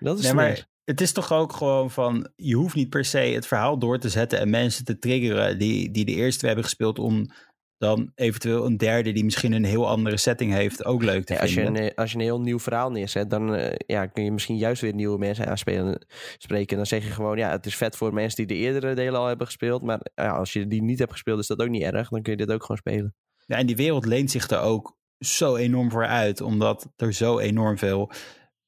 [0.00, 3.04] Dat is Nee, nee, maar het is toch ook gewoon van, je hoeft niet per
[3.04, 6.64] se het verhaal door te zetten en mensen te triggeren die, die de eerste hebben
[6.64, 7.30] gespeeld om
[7.78, 11.54] dan eventueel een derde die misschien een heel andere setting heeft ook leuk te als,
[11.54, 14.32] je een, eh, als je een heel nieuw verhaal neerzet, dan eh, ja, kun je
[14.32, 16.06] misschien juist weer nieuwe mensen aanspelen,
[16.38, 16.76] spreken.
[16.76, 19.26] Dan zeg je gewoon, ja, het is vet voor mensen die de eerdere delen al
[19.26, 19.82] hebben gespeeld.
[19.82, 22.08] Maar ja, als je die niet hebt gespeeld, is dat ook niet erg.
[22.08, 23.14] Dan kun je dit ook gewoon spelen.
[23.46, 27.38] Ja, en die wereld leent zich er ook zo enorm voor uit, omdat er zo
[27.38, 28.10] enorm veel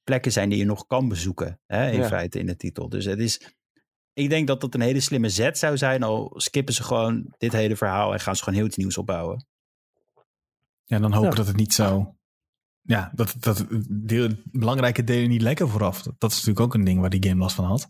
[0.04, 2.06] plekken zijn die je nog kan bezoeken, hè, in Ja.
[2.06, 2.88] feite in de titel.
[2.88, 3.57] Dus het is,
[4.18, 7.52] ik denk dat dat een hele slimme zet zou zijn, al skippen ze gewoon dit
[7.52, 9.46] hele verhaal en gaan ze gewoon heel iets nieuws opbouwen.
[10.84, 11.34] Ja, dan hopen Ja.
[11.34, 12.16] dat het niet zo...
[12.80, 16.02] Ja, dat, dat deel, belangrijke delen niet lekker vooraf.
[16.02, 17.86] Dat, dat is natuurlijk ook een ding waar die game last van had.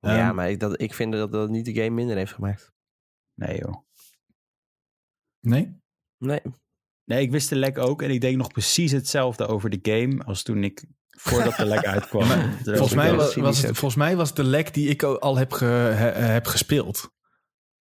[0.00, 2.72] ja, Ehm, maar ik, dat, ik vind dat dat niet de game minder heeft gemaakt.
[3.34, 3.74] Nee joh.
[5.40, 5.80] Nee?
[6.18, 6.40] Nee.
[7.04, 10.24] Nee, ik wist de lek ook en ik denk nog precies hetzelfde over de game
[10.24, 10.84] als toen ik,
[11.16, 12.26] voordat de lek uitkwam.
[12.64, 15.64] Volgens mij, was, het, volgens mij was het de lek die ik al heb, ge,
[15.64, 17.14] he- heb gespeeld.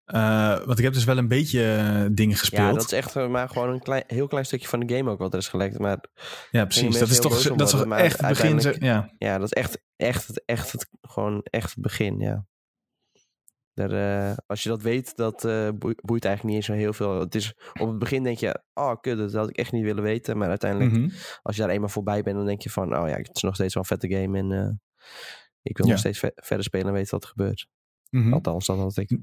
[0.03, 2.67] Eh, want ik heb dus wel een beetje eh, dingen gespeeld.
[2.67, 5.11] Ja, dat is echt eh, maar gewoon een klein, heel klein stukje van de game
[5.11, 5.79] ook wat er is gelekt.
[5.79, 5.97] Maar
[6.51, 6.97] Ja, precies.
[6.99, 8.75] Dat is toch, dat is echt het begin.
[8.79, 9.09] Ja.
[9.17, 12.45] ja, dat is echt, echt, het- echt, het, gewoon echt het begin, ja.
[13.73, 16.93] Daar, eh, als je dat weet, dat eh, boe- boeit eigenlijk niet eens zo heel
[16.93, 17.19] veel.
[17.19, 20.03] Het is, op het begin denk je, oh kut, dat had ik echt niet willen
[20.03, 20.37] weten.
[20.37, 21.09] Maar uiteindelijk, Mhm.
[21.41, 23.55] als je daar eenmaal voorbij bent, dan denk je van, oh ja, het is nog
[23.55, 24.37] steeds wel een vette game.
[24.37, 24.71] En eh,
[25.61, 25.91] ik wil Ja.
[25.91, 27.67] nog steeds ve- verder spelen en weten wat er gebeurt.
[28.09, 28.33] Mhm.
[28.33, 29.17] Althans, dat had ik.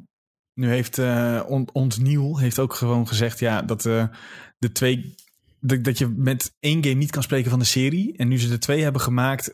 [0.54, 0.98] Nu heeft
[1.46, 5.14] on- ons Nieuw heeft ook gewoon gezegd ja, dat de twee.
[5.60, 8.16] Dat, dat je met één game niet kan spreken van de serie.
[8.16, 9.48] En nu ze er twee hebben gemaakt,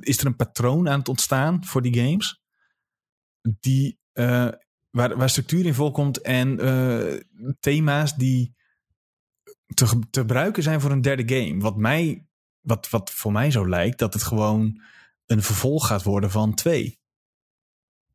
[0.00, 2.42] is er een patroon aan het ontstaan voor die games.
[3.60, 4.48] Die, eh,
[4.90, 7.20] waar, waar structuur in voorkomt en eh,
[7.60, 8.54] thema's die
[9.74, 11.60] te, te gebruiken zijn voor een derde game.
[11.60, 12.26] Wat, mij,
[12.60, 14.82] wat, wat voor mij zo lijkt, dat het gewoon
[15.26, 17.02] een vervolg gaat worden van twee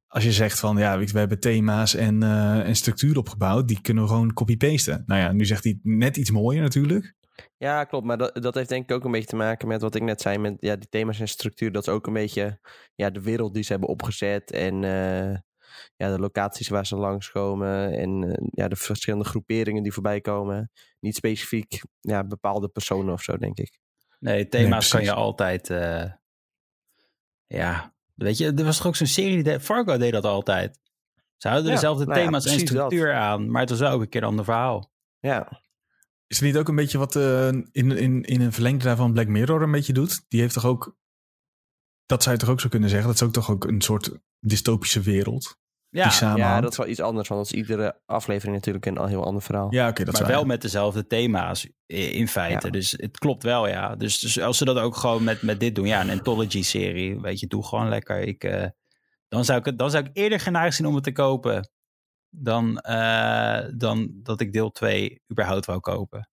[0.09, 4.03] als je zegt van ja, we hebben thema's en, eh, en structuur opgebouwd, die kunnen
[4.03, 5.03] we gewoon copy-pasten.
[5.05, 7.15] Nou ja, nu zegt hij net iets mooier natuurlijk.
[7.57, 8.05] Ja, klopt.
[8.05, 10.21] Maar dat, dat heeft denk ik ook een beetje te maken met wat ik net
[10.21, 10.37] zei.
[10.37, 11.71] Met ja, die thema's en structuur.
[11.71, 12.59] Dat is ook een beetje
[12.95, 14.51] ja, de wereld die ze hebben opgezet.
[14.51, 15.37] En eh,
[15.95, 17.91] ja, de locaties waar ze langskomen.
[17.93, 20.71] En eh, ja, de verschillende groeperingen die voorbij komen.
[20.99, 23.79] Niet specifiek ja, bepaalde personen of zo, denk ik.
[24.19, 25.69] Nee, thema's kan je altijd.
[25.69, 26.03] eh,
[27.47, 30.79] ja, weet je, er was toch ook zo'n serie die Fargo deed dat altijd.
[31.37, 32.67] Ze houden Ja, dezelfde nou ja, thema's en dat.
[32.67, 34.91] structuur aan, maar het was wel ook een keer een ander verhaal.
[35.19, 35.61] Ja,
[36.29, 39.27] Is het niet ook een beetje wat eh, in, in, in een verlengde daarvan Black
[39.27, 40.25] Mirror een beetje doet?
[40.27, 40.97] Die heeft toch ook,
[42.05, 44.11] dat zou je toch ook zo kunnen zeggen, dat is ook toch ook een soort
[44.39, 45.59] dystopische wereld
[45.89, 47.27] die Ja, ja, dat is wel iets anders.
[47.27, 49.67] Want dat is iedere aflevering natuurlijk een al heel ander verhaal.
[49.73, 50.37] Ja, oké, dat is maar waar.
[50.37, 52.65] wel met dezelfde thema's in feite.
[52.65, 52.71] Ja.
[52.71, 53.95] Dus het klopt wel, ja.
[53.95, 57.39] Dus, dus als ze dat ook gewoon met, met dit doen, ja, een anthology-serie, weet
[57.39, 58.19] je, doe gewoon lekker.
[58.19, 58.65] Ik, eh,
[59.27, 61.69] dan, zou ik het, dan zou ik eerder geneigd zijn om het te kopen
[62.29, 66.29] dan, eh, dan dat ik deel 2 überhaupt wou kopen.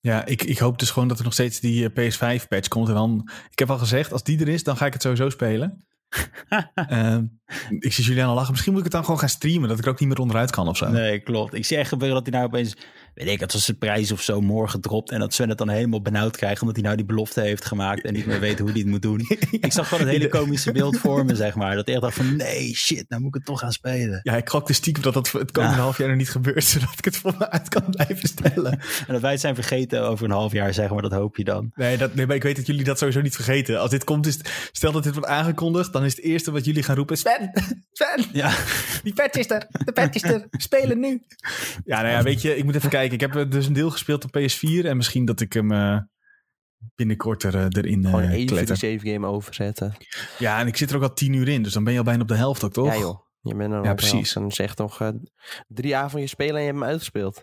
[0.00, 2.88] Ja, ik, ik hoop dus gewoon dat er nog steeds die eh, PS5-patch komt.
[2.88, 5.30] En dan, ik heb al gezegd, als die er is, dan ga ik het sowieso
[5.30, 5.78] spelen.
[6.74, 7.18] Eh,
[7.78, 8.50] ik zie Julian al lachen.
[8.50, 10.50] Misschien moet ik het dan gewoon gaan streamen, dat ik er ook niet meer onderuit
[10.50, 10.88] kan of zo.
[10.88, 11.54] Nee, klopt.
[11.54, 12.76] Ik zie echt gebeuren dat hij nou opeens,
[13.14, 15.10] weet ik, het als een prijs of zo morgen dropt.
[15.10, 18.04] En dat Sven het dan helemaal benauwd krijgt omdat hij nou die belofte heeft gemaakt
[18.04, 19.20] en niet meer weet hoe hij het moet doen.
[19.50, 21.74] Ik zag gewoon het hele komische beeld voor me, zeg maar.
[21.74, 24.20] Dat hij echt dacht van, nee, shit, nou moet ik het toch gaan spelen.
[24.22, 25.82] Ja, ik gok de stiekem dat dat het komende Ja.
[25.82, 28.70] half jaar nog niet gebeurt, zodat ik het voor me uit kan blijven stellen.
[29.06, 31.44] En dat wij het zijn vergeten over een half jaar, zeg maar, dat hoop je
[31.44, 31.70] dan.
[31.74, 33.80] Nee, dat, nee, maar ik weet dat jullie dat sowieso niet vergeten.
[33.80, 34.38] Als dit komt, is
[34.72, 37.50] stel dat dit wordt aangekondigd, dan is het eerste wat jullie gaan roepen: Sven,
[37.92, 38.54] Sven, Ja,
[39.02, 41.22] die patch is er, de patch is er, spelen nu.
[41.84, 43.01] Ja, nou ja, weet je, ik moet even kijken.
[43.10, 45.98] Ik heb eh, dus een deel gespeeld op PS4 en misschien dat ik hem eh,
[46.94, 48.76] binnenkort er, eh, erin Gewoon even die kletter.
[48.76, 49.94] save game overzetten.
[50.38, 52.04] Ja, en ik zit er ook al tien uur in, dus dan ben je al
[52.04, 52.86] bijna op de helft ook, toch?
[52.94, 53.20] Ja joh.
[53.40, 54.32] Je bent er Ja, al precies.
[54.32, 55.08] Dan zeg nog eh,
[55.68, 57.42] drie avonden spelen en je hebt hem uitgespeeld.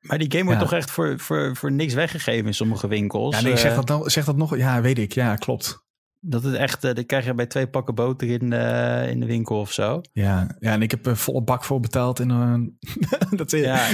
[0.00, 0.66] maar die game wordt Ja.
[0.66, 3.36] toch echt voor, voor, voor niks weggegeven in sommige winkels.
[3.36, 4.56] Ja, nee, zeg dat, nou, zeg dat nog.
[4.56, 5.12] Ja, weet ik.
[5.12, 5.84] Ja, klopt.
[6.24, 9.26] Dat is echt, eh, dat krijg je bij twee pakken boter in, eh, in de
[9.26, 10.00] winkel of zo.
[10.12, 12.20] Ja, ja en ik heb er volle bak voor betaald.
[12.20, 13.88] En, eh, dat, is, Ja.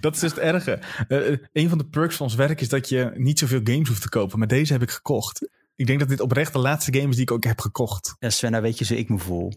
[0.00, 0.80] dat is dus het erge.
[1.08, 3.88] Eh, eh, een van de perks van ons werk is dat je niet zoveel games
[3.88, 4.38] hoeft te kopen.
[4.38, 5.48] Maar deze heb ik gekocht.
[5.76, 8.16] Ik denk dat dit oprecht de laatste game is die ik ook heb gekocht.
[8.18, 9.52] Ja, Sven, nou weet je zo ik me voel.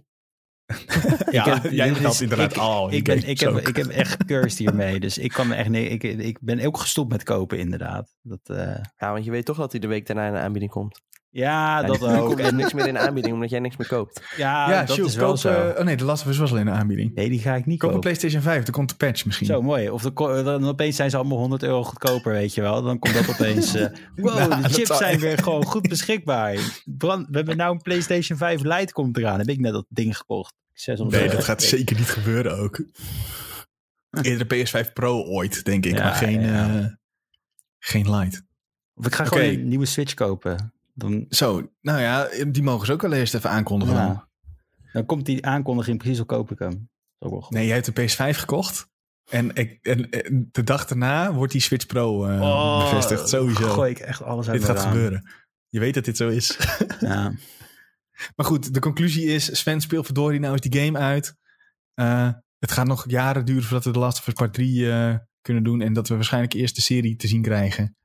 [1.31, 2.91] Ja, heb- jij is- inderdaad ik- al.
[2.91, 4.99] Ik, ben, ik, heb, ik heb echt gecursed hiermee.
[4.99, 8.15] Dus ik kan me echt nee, ik, ik ben ook gestopt met kopen, inderdaad.
[8.21, 10.71] Dat, eh, Ja, want je weet toch dat hij de week daarna in de aanbieding
[10.71, 11.01] komt.
[11.31, 12.39] Ja, dat komt ook.
[12.39, 14.21] er En, niks meer in de aanbieding omdat jij niks meer koopt.
[14.37, 15.49] ja, ja, dat is wel koop, zo.
[15.69, 17.15] eh, oh nee, de Last of Us was al in de aanbieding.
[17.15, 17.99] nee, die ga ik niet Koop een kopen.
[18.11, 19.47] PlayStation 5, dan komt de patch misschien.
[19.47, 19.89] Zo mooi.
[19.89, 22.81] Of de, ko- dan opeens zijn ze allemaal 100 euro goedkoper, weet je wel.
[22.81, 23.73] Dan komt dat opeens.
[23.75, 26.55] eh, wow, Nou, de chips zijn weer gewoon goed beschikbaar.
[26.85, 29.39] Brand, we hebben nou een PlayStation 5 Lite komt eraan.
[29.39, 30.53] Heb ik net dat ding gekocht.
[30.73, 31.35] 600 Nee, euro.
[31.37, 32.83] dat gaat zeker niet gebeuren ook.
[34.21, 35.93] Eerder de PS5 Pro ooit, denk ik.
[35.97, 36.79] Ja, maar geen, ja.
[36.79, 36.85] eh,
[37.79, 38.41] geen Lite.
[38.93, 40.73] Of ik ga gewoon een nieuwe Switch kopen.
[40.99, 43.95] Dan, Zo, nou ja, die mogen ze ook wel eerst even aankondigen.
[43.95, 44.05] dan.
[44.05, 44.27] ja.
[44.93, 46.89] dan komt die aankondiging precies, dan koop ik hem.
[47.49, 48.87] Nee, jij hebt de PS5 gekocht.
[49.31, 53.29] En, ik, en, en de dag daarna wordt die Switch Pro eh, Oh, bevestigd.
[53.29, 53.69] Sowieso.
[53.69, 54.91] Gooi ik echt alles uit dit gaat raam.
[54.91, 55.29] gebeuren.
[55.69, 56.57] Je weet dat dit zo is.
[56.99, 57.33] Ja.
[58.35, 59.59] maar goed, de conclusie is...
[59.59, 61.35] Sven speelt verdorie, nou is die game uit.
[61.93, 65.15] Eh, het gaat nog jaren duren voordat we de Last of Us Part 3 eh,
[65.41, 65.81] kunnen doen.
[65.81, 67.97] En dat we waarschijnlijk eerst de serie te zien krijgen.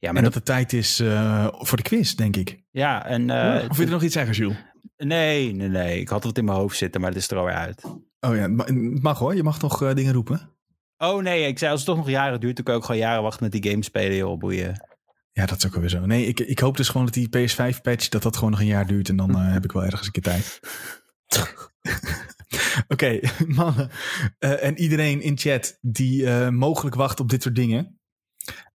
[0.00, 2.62] Ja, maar en dat dat, het tijd is eh, voor de quiz, denk ik.
[2.70, 4.56] ja, en eh, of wil je er nog iets zeggen, Jules?
[4.96, 6.00] nee, nee, nee.
[6.00, 7.82] Ik had het in mijn hoofd zitten, maar het is er alweer uit.
[8.20, 9.34] Oh ja, het ma- het mag hoor.
[9.34, 10.50] Je mag nog eh, dingen roepen.
[10.98, 13.00] Oh nee, ik zei als het toch nog jaren duurt, dan kan ik ook gewoon
[13.00, 14.86] jaren wachten met die game spelen, joh, boeien.
[15.32, 16.06] Ja, dat is ook alweer zo.
[16.06, 18.08] Nee, ik, ik hoop dus gewoon dat die PS5-patch...
[18.08, 19.08] dat dat gewoon nog een jaar duurt.
[19.08, 20.60] En dan eh, heb ik wel ergens een keer tijd.
[22.88, 23.90] Oké, mannen.
[24.38, 27.98] Eh, en iedereen in chat die eh, mogelijk wacht op dit soort dingen.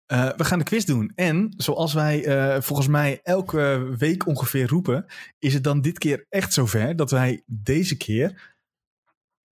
[0.10, 1.12] Eh, we gaan de quiz doen.
[1.16, 5.06] En zoals wij eh, volgens mij elke week ongeveer roepen,
[5.40, 8.56] is het dan dit keer echt zover dat wij deze keer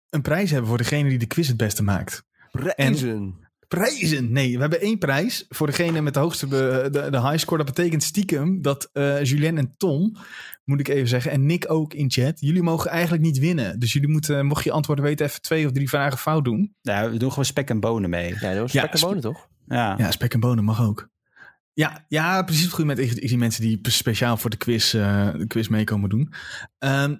[0.09, 2.23] een prijs hebben voor degene die de quiz het beste maakt.
[2.51, 3.35] Prijzen.
[3.67, 4.31] Prijzen!
[4.31, 7.63] Nee, we hebben één prijs voor degene met de hoogste be- de, de high score.
[7.63, 10.17] Dat betekent stiekem dat eh Julien en Tom,
[10.63, 13.79] moet ik even zeggen, en Nick ook in chat, jullie mogen eigenlijk niet winnen.
[13.79, 16.75] Dus jullie moeten, mocht je antwoorden weten, even twee of drie vragen fout doen.
[16.81, 18.33] Nou, we doen gewoon spek en bonen mee.
[18.39, 19.47] Ja, dat was Ja, spek en bonen, toch?
[19.67, 19.95] Ja.
[19.97, 21.09] Ja, spek en bonen mag ook.
[21.73, 24.93] Ja, ja precies het goede met ik, ik zie mensen die speciaal voor de quiz,
[24.93, 26.33] eh, de quiz meekomen doen.
[26.77, 27.15] Ehm,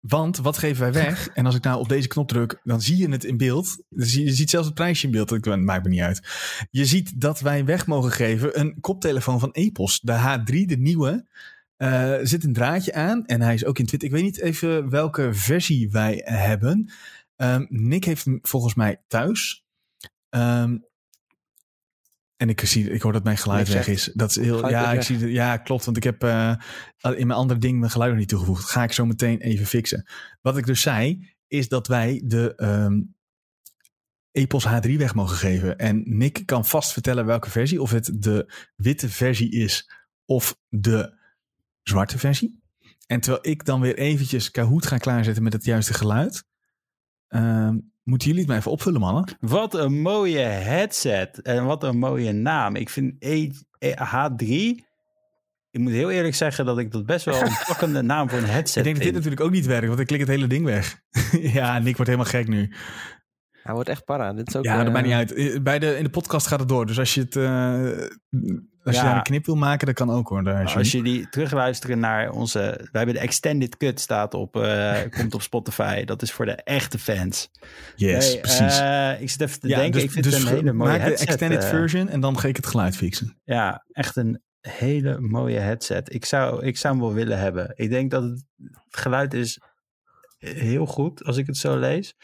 [0.00, 1.28] want wat geven wij weg?
[1.34, 3.82] En als ik nou op deze knop druk, dan zie je het in beeld.
[3.88, 5.28] Je ziet zelfs het prijsje in beeld.
[5.28, 6.22] Dat maakt me niet uit.
[6.70, 10.00] Je ziet dat wij weg mogen geven een koptelefoon van Epos.
[10.00, 11.26] De H3, de nieuwe.
[11.76, 14.08] Eh, er zit een draadje aan en hij is ook in Twitter.
[14.08, 16.90] Ik weet niet even welke versie wij hebben.
[17.36, 19.64] Ehm, Nick heeft hem volgens mij thuis.
[20.28, 20.76] Ehm,
[22.36, 24.10] en ik, zie, ik hoor dat mijn geluid weg is.
[24.14, 25.84] Dat is heel, ja, ik zie, ja, klopt.
[25.84, 26.54] Want ik heb eh,
[27.00, 28.70] in mijn andere ding mijn geluid nog niet toegevoegd.
[28.70, 30.06] Ga ik zo meteen even fixen.
[30.40, 33.00] Wat ik dus zei, is dat wij de ehm
[34.36, 35.78] Epos H3 weg mogen geven.
[35.78, 37.82] En Nick kan vast vertellen welke versie.
[37.82, 39.90] Of het de witte versie is
[40.24, 41.18] of de
[41.82, 42.62] zwarte versie.
[43.06, 46.44] En terwijl ik dan weer eventjes Kahoot ga klaarzetten met het juiste geluid.
[47.28, 49.36] ehm, moeten jullie het maar even opvullen, mannen?
[49.40, 51.42] Wat een mooie headset.
[51.42, 52.76] En wat een mooie naam.
[52.76, 54.46] Ik vind E- E- H3.
[55.70, 58.44] Ik moet heel eerlijk zeggen dat ik dat best wel een pakkende naam voor een
[58.44, 59.14] headset Ik denk dat dit vind.
[59.14, 61.00] natuurlijk ook niet werkt, want ik klik het hele ding weg.
[61.58, 62.72] ja, Nick wordt helemaal gek nu.
[63.62, 64.32] Hij wordt echt para.
[64.32, 65.32] Dit is ook, Ja, dat eh, maakt niet uit.
[65.32, 66.86] Eh, Bij de, in de podcast gaat het door.
[66.86, 67.90] Dus als je het eh,
[68.86, 70.44] als je daar een knip wil maken, dat kan ook hoor.
[70.44, 72.58] Daar, Als jullie terugluisteren naar onze...
[72.58, 76.04] Wij hebben de Extended Cut staat op, eh, komt op Spotify.
[76.04, 77.50] Dat is voor de echte fans.
[77.96, 78.78] Yes, Nee, precies.
[78.78, 79.92] eh, ik zit even te ja, denken.
[79.92, 82.38] dus, ik vind dus het een hele mooie maak de extended eh, version en dan
[82.38, 83.40] ga ik het geluid fixen.
[83.44, 86.14] Ja, echt een hele mooie headset.
[86.14, 87.72] Ik zou, ik zou hem wel willen hebben.
[87.74, 89.60] Ik denk dat het, het geluid is
[90.38, 92.14] heel goed als ik het zo lees.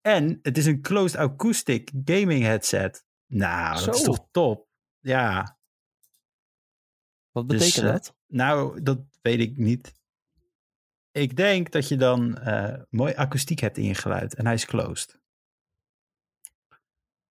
[0.00, 3.04] En het is een closed acoustic gaming headset.
[3.26, 4.68] Nou, dat is toch top.
[5.00, 5.58] Ja,
[7.32, 8.14] Wat Dus, betekent eh, dat?
[8.26, 9.92] nou, dat weet ik niet.
[11.12, 14.34] Ik denk dat je dan eh, mooi akoestiek hebt in je geluid.
[14.34, 15.18] En hij is closed.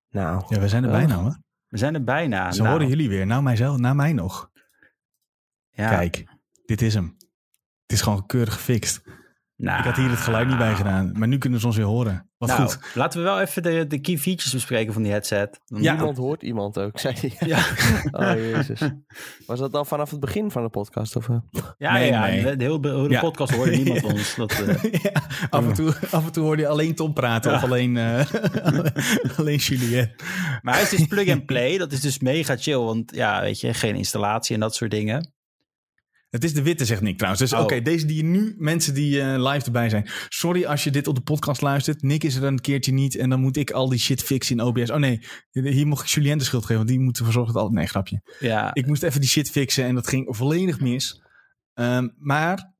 [0.09, 1.37] Nou, Ja, we zijn er bijna hoor.
[1.67, 2.51] We zijn er bijna.
[2.51, 3.25] Zo Nou, horen jullie weer.
[3.25, 4.51] Nou mijzelf, na mij nog.
[5.69, 6.25] ja, Kijk,
[6.65, 7.15] dit is hem.
[7.81, 9.01] Het is gewoon keurig gefixt.
[9.61, 11.11] Nou, Ik had hier het geluid niet bij gedaan.
[11.17, 12.29] Maar nu kunnen ze ons weer horen.
[12.37, 12.79] Wat nou, goed.
[12.93, 15.59] laten we wel even de, de key features bespreken van die headset.
[15.65, 15.93] Ja.
[15.93, 17.47] Niemand hoort iemand ook, zei hij.
[17.47, 17.57] Ja.
[18.11, 18.79] Oh, jezus.
[19.45, 21.15] Was dat al vanaf het begin van de podcast?
[21.15, 21.35] Of, eh?
[21.77, 22.43] Ja, Nee, ja, nee.
[22.43, 23.19] De, de hele, de hele Ja.
[23.19, 24.35] podcast hoorde niemand ons.
[24.35, 25.11] Dat, eh, ja,
[25.49, 27.57] af, en toe, af en toe hoorde je alleen Tom praten Ja.
[27.57, 28.25] of alleen, eh
[29.37, 30.11] alleen Julien.
[30.61, 31.77] maar hij is dus plug and play.
[31.77, 32.77] Dat is dus mega chill.
[32.77, 35.33] Want ja, weet je, geen installatie en dat soort dingen.
[36.29, 37.41] Het is de witte, zegt Nick trouwens.
[37.41, 37.63] Dus Oh.
[37.63, 40.09] oké, deze die je nu, mensen die eh, live erbij zijn.
[40.29, 42.01] Sorry als je dit op de podcast luistert.
[42.01, 44.63] Nick is er een keertje niet en dan moet ik al die shit fixen in
[44.63, 44.89] OBS.
[44.89, 45.19] Oh nee,
[45.51, 47.69] hier mocht ik Julien de schuld geven, want die moet ervoor zorgen dat al...
[47.69, 48.21] Nee, grapje.
[48.39, 51.21] Ja, Ik moest even die shit fixen en dat ging volledig mis.
[51.73, 52.71] Ehm, maar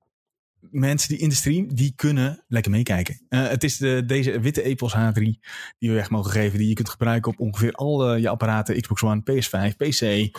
[0.59, 3.21] mensen die in de stream, die kunnen lekker meekijken.
[3.29, 5.13] Eh, het is de, deze witte Epos H3
[5.77, 6.57] die we weg mogen geven.
[6.57, 8.81] Die je kunt gebruiken op ongeveer al eh, je apparaten.
[8.81, 10.29] Xbox One, PS5, PC.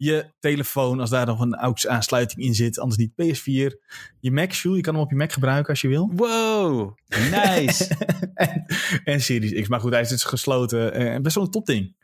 [0.00, 2.78] Je telefoon, als daar nog een AUX aansluiting in zit.
[2.78, 3.76] Anders niet PS4.
[4.20, 6.10] Je Mac, Sjoel, je kan hem op je Mac gebruiken als je wil.
[6.14, 6.96] wow,
[7.30, 7.88] nice.
[8.34, 8.64] en,
[9.04, 9.68] en Series X.
[9.68, 10.92] Maar goed, hij is dus gesloten.
[10.92, 11.96] eh, En best wel een topding.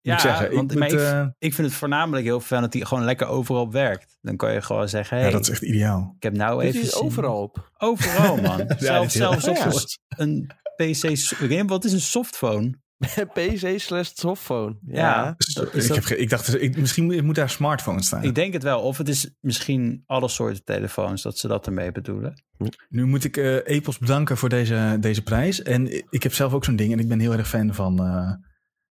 [0.00, 0.54] Ja, ik zeggen.
[0.54, 3.04] want ik, maar moet, ik, eh, ik vind het voornamelijk heel fijn dat hij gewoon
[3.04, 4.18] lekker overal werkt.
[4.20, 6.12] Dan kan je gewoon zeggen, hey, ja, dat is echt ideaal.
[6.16, 6.80] ik heb nou even...
[6.80, 7.70] is overal op.
[7.78, 8.56] Overal, man.
[8.66, 9.84] dit Zelf, is heel zelfs op erg.
[10.08, 11.16] een, PC...
[11.16, 12.74] s- ik weet- Wat is een softphone?
[13.34, 14.78] PC slash softphone.
[14.86, 14.96] Ja.
[14.96, 15.34] Ja.
[15.36, 18.22] Dus Is ik, dat- heb, ik dacht, ik, misschien moet- daar smartphone staan.
[18.22, 18.80] Ik denk het wel.
[18.80, 22.42] Of het is misschien alle soorten telefoons dat ze dat ermee bedoelen.
[22.88, 25.62] Nu moet ik eh Epos bedanken voor deze, deze prijs.
[25.62, 27.98] En ik heb zelf ook zo'n ding en ik ben heel erg fan van...
[28.04, 28.32] eh,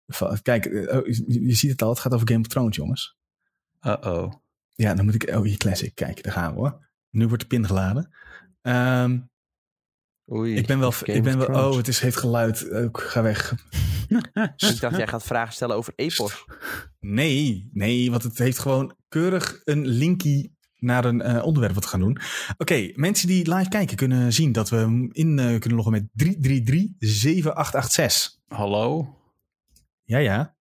[0.07, 2.77] van kijk, eh, oh, je, je ziet het al, het gaat over Game of Thrones,
[2.77, 3.17] jongens.
[3.83, 4.33] Uh-oh.
[4.75, 5.31] Ja, dan moet ik...
[5.37, 5.95] Oh, hier classic.
[5.95, 6.89] Kijk, daar gaan we hoor.
[7.11, 8.15] Nu wordt de pin geladen.
[8.63, 9.19] Ehm,
[10.31, 10.55] Oei.
[10.55, 10.93] ik ben wel...
[11.05, 12.71] Ik ben wel oh, het is, heeft geluid.
[12.71, 13.55] Ook, ga weg.
[14.57, 16.45] Ik dacht, jij gaat vragen stellen over Epos.
[17.01, 21.91] Nee, nee, want het heeft gewoon keurig een linkie naar een eh, onderwerp wat we
[21.91, 22.19] gaan doen.
[22.57, 26.05] Oké, mensen die live kijken kunnen zien dat we in eh, kunnen loggen met
[28.39, 28.41] 333-7886.
[28.49, 29.17] Hallo?
[30.03, 30.57] Ja, ja.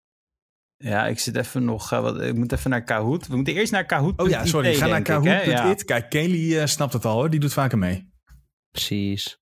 [0.77, 1.93] Ja, ik zit even nog...
[1.93, 3.27] eh, wat, ik moet even naar Kahoot.
[3.27, 4.21] We moeten eerst naar Kahoot.
[4.21, 4.75] Oh ja, sorry.
[4.75, 5.03] Ga naar?
[5.03, 5.45] Kahoot.it.
[5.45, 5.75] Ja.
[5.75, 7.31] Kijk, Kelly eh, snapt het al hoor.
[7.31, 8.13] Die doet vaker mee.
[8.71, 9.40] Precies.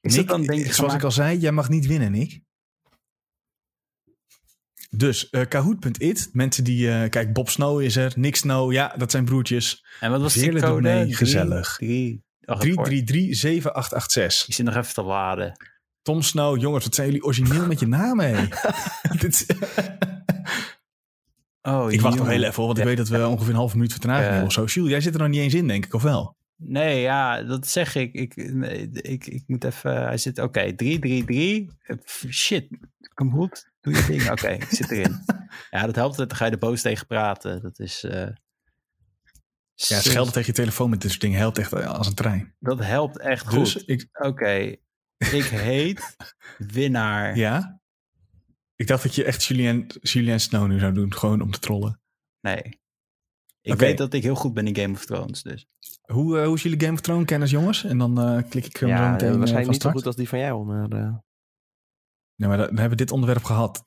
[0.00, 2.40] Is Nick, dan denk ik zoals gemaakt- ik al zei, jij mag niet winnen, Nick.
[4.90, 6.90] Dus eh Kahoot.it, mensen die...
[6.90, 9.84] eh, kijk, Bob Snow is er, Nick Snow, ja, dat zijn broertjes.
[10.00, 10.44] En wat was Drie-
[11.14, 11.76] gezellig.
[11.76, 12.88] drie- wacht even hoor.
[12.88, 14.44] 3337886.
[14.46, 15.66] Die zit nog even te laden.
[16.02, 18.34] Tom Snow, jongens, wat zijn jullie origineel met je naam, hé?
[21.62, 22.88] Oh, ik wacht nog heel even, hoor, want ik Ja.
[22.88, 24.64] weet dat we ongeveer een half minuut vertraging hebben of zo.
[24.64, 26.36] Jules, jij zit er nog niet eens in, denk ik, of wel?
[26.60, 28.12] Nee, ja, dat zeg ik.
[28.12, 30.02] Ik, nee, ik, ik moet even...
[30.02, 30.38] Hij zit...
[30.38, 31.74] Oké, 333.
[31.82, 31.96] Eh,
[32.30, 32.68] Shit.
[33.14, 33.70] Kom goed.
[33.80, 34.30] Doe je ding.
[34.30, 35.16] Oké, ik zit erin.
[35.70, 36.16] Ja, dat helpt.
[36.16, 37.62] Dan ga je de boos tegen praten.
[37.62, 38.04] Dat is...
[38.04, 38.26] eh,
[39.74, 42.54] Ja, schelden tegen je telefoon met dit soort dingen helpt echt als een trein.
[42.58, 43.72] Dat helpt echt goed.
[43.72, 44.76] Dus ik, Oké,
[45.16, 46.16] ik heet
[46.58, 47.36] winnaar.
[47.46, 47.80] ja.
[48.76, 52.00] Ik dacht dat je echt Julien, Julien Snow nu zou doen, gewoon om te trollen.
[52.40, 52.80] Nee.
[53.60, 55.66] Ik weet dat ik heel goed ben in Game of Thrones, dus.
[56.02, 57.84] Hoe, eh, hoe is jullie Game of Thrones kennis, jongens?
[57.84, 60.06] En dan eh, klik ik hem zo Ja, meteen eh, waarschijnlijk van niet zo goed
[60.06, 60.88] als die van jou, maar...
[60.90, 61.14] eh,
[62.36, 63.84] Nee, maar dan hebben we dit onderwerp gehad.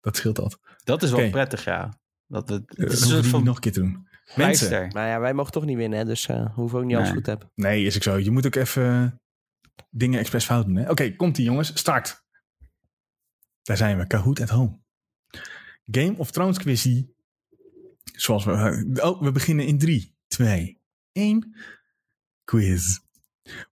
[0.00, 0.58] Dat scheelt dat.
[0.84, 1.98] Dat is wel prettig, ja.
[2.26, 3.90] Dat we, Uh, het dan is die van nog een keer te doen.
[4.36, 4.88] Mensen, pleister.
[4.88, 7.06] nou ja, wij mogen toch niet winnen, hè, dus eh, we hoeven ook niet alles
[7.06, 7.14] Nee.
[7.16, 7.50] goed te hebben.
[7.54, 8.16] Nee, is ik zo.
[8.18, 9.20] Je moet ook even
[9.90, 10.76] dingen expres fout doen.
[10.76, 10.90] hè?
[10.90, 11.78] Oké, komt ie jongens.
[11.78, 12.24] Start.
[13.62, 14.06] Daar zijn we.
[14.06, 14.80] Kahoot at home.
[15.90, 17.06] Game of Thrones quizzy.
[18.16, 18.98] Zoals we...
[19.02, 20.80] Oh, we beginnen in 3, 2,
[21.12, 21.56] 1.
[22.44, 22.98] Quiz.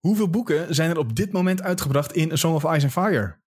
[0.01, 3.41] Hoeveel boeken zijn er op dit moment uitgebracht in A Song of Ice and Fire?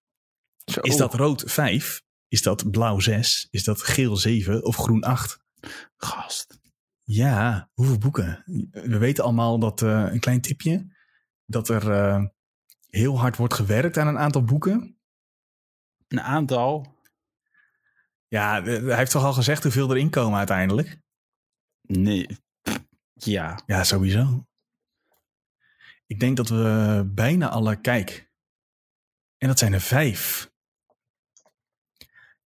[0.66, 0.82] Zo.
[0.82, 2.04] Is dat rood 5?
[2.28, 3.48] Is dat blauw 6?
[3.52, 5.40] Is dat geel 7 of groen 8?
[5.98, 6.60] Gast.
[7.04, 8.44] Ja, hoeveel boeken?
[8.72, 10.96] We weten allemaal dat, eh, een klein tipje,
[11.46, 12.24] dat er eh,
[12.90, 14.98] heel hard wordt gewerkt aan een aantal boeken.
[16.08, 16.93] Een aantal.
[18.34, 20.98] Ja, hij heeft toch al gezegd hoeveel erin komen uiteindelijk?
[21.82, 22.38] Nee.
[23.14, 23.60] Ja.
[23.66, 24.48] Ja, sowieso.
[26.06, 28.32] Ik denk dat we bijna alle, kijk,
[29.38, 30.52] en dat zijn er vijf.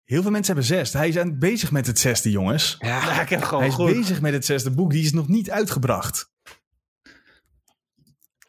[0.03, 0.93] Heel veel mensen hebben zes.
[0.93, 2.75] Hij is aan bezig met het zesde, jongens.
[2.79, 3.93] ja, ik heb gewoon Hij is goed.
[3.93, 4.91] bezig met het zesde boek.
[4.91, 6.31] Die is nog niet uitgebracht.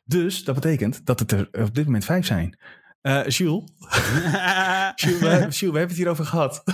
[0.05, 2.59] Dus dat betekent dat het er op dit moment vijf zijn.
[3.01, 3.70] Eh Jules,
[4.94, 6.62] Jules, we, Jules, we hebben het hierover gehad.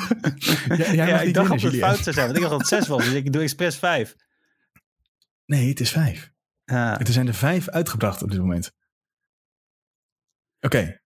[0.68, 2.68] Ja, jij ja, ik dacht dat het fout zou zijn, want ik dacht dat het
[2.68, 3.04] zes was.
[3.04, 4.16] Dus ik doe expres vijf.
[5.46, 6.32] Nee, het is vijf.
[6.64, 8.72] Er zijn er vijf uitgebracht op dit moment.
[10.60, 11.00] Oké,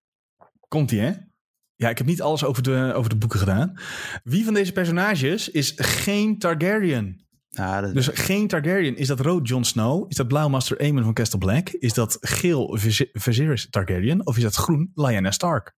[0.69, 1.13] komt ie hè?
[1.75, 3.81] Ja, ik heb niet alles over de, over de boeken gedaan.
[4.25, 7.28] Wie van deze personages is geen Targaryen?
[7.49, 8.97] Ja, dat, Dus geen Targaryen.
[8.97, 10.11] Is dat rood Jon Snow?
[10.11, 11.69] Is dat blauw Master Aemon van Castle Black?
[11.69, 14.27] Is dat geel Vis- Viserys Targaryen?
[14.27, 15.75] Of is dat groen Lyanna Stark?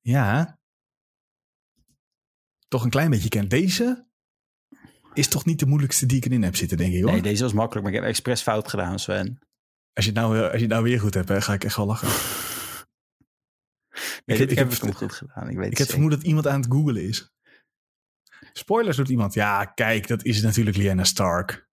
[0.00, 0.58] Ja.
[2.68, 3.50] Toch een klein beetje kent.
[3.50, 4.08] Deze
[5.14, 7.12] is toch niet de moeilijkste die ik erin heb zitten, denk ik hoor.
[7.12, 9.38] nee, deze was makkelijk, maar ik heb expres fout gedaan, Sven.
[9.92, 11.64] Als je het nou, eh, als je het nou weer goed hebt, hè, ga ik
[11.64, 12.08] echt wel lachen.
[14.24, 15.48] Nee, dit ik heb ik hem goed gedaan.
[15.48, 17.30] Ik weet Ik het heb vermoed dat iemand aan het googlen is.
[18.52, 19.34] Spoilers doet iemand.
[19.34, 21.68] Ja, kijk, dat is natuurlijk Lyanna Stark.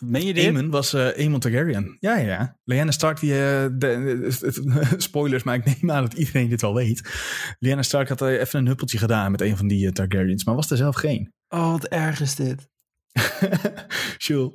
[0.00, 0.46] Meen je dit?
[0.46, 1.96] Aemon was eh Aemon Targaryen.
[2.00, 2.58] Ja, ja, ja.
[2.64, 3.32] Lyanna Stark, die...
[3.32, 7.02] eh, de, de- spoilers, maar ik neem aan dat iedereen dit wel weet.
[7.58, 10.70] Lyanna Stark had eh, even een huppeltje gedaan met een van die Targaryens, maar was
[10.70, 11.32] er zelf geen.
[11.48, 12.68] Oh, wat erg is dit.
[14.26, 14.52] Jules,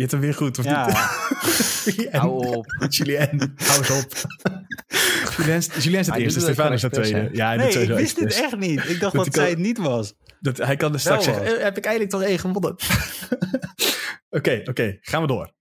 [0.00, 0.86] je hebt hem weer goed, of Ja.
[1.96, 2.08] niet?
[2.12, 2.66] Hou op.
[2.88, 4.12] Julien, hou eens op.
[5.36, 7.28] Julien, Julien staat eerste, het Stefan is de tweede.
[7.32, 8.78] Ja, Nee, ik wist dit echt niet.
[8.88, 10.14] Ik dacht Dat dat ik zij al- het niet was.
[10.40, 12.76] Dat, hij kan er straks zeggen, eh, heb ik eigenlijk toch één gewonnen?
[14.38, 15.52] Oké, oké, gaan we door.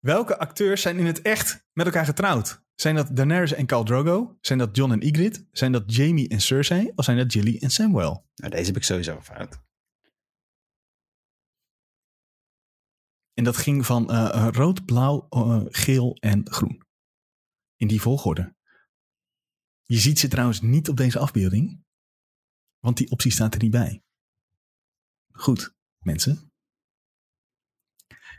[0.00, 2.62] Welke acteurs zijn in het echt met elkaar getrouwd?
[2.74, 4.36] Zijn dat Daenerys en Khal Drogo?
[4.40, 5.46] Zijn dat Jon en Ygritte?
[5.52, 6.92] Zijn dat Jamie en Cersei?
[6.94, 8.26] Of zijn dat Gilly en Samuel?
[8.34, 9.58] Nou, deze heb ik sowieso fout.
[13.38, 16.82] En dat ging van eh, rood, blauw, eh, geel en groen.
[17.76, 18.54] In die volgorde.
[19.82, 21.84] Je ziet ze trouwens niet op deze afbeelding.
[22.78, 24.02] Want die optie staat er niet bij.
[25.32, 26.52] Goed, mensen.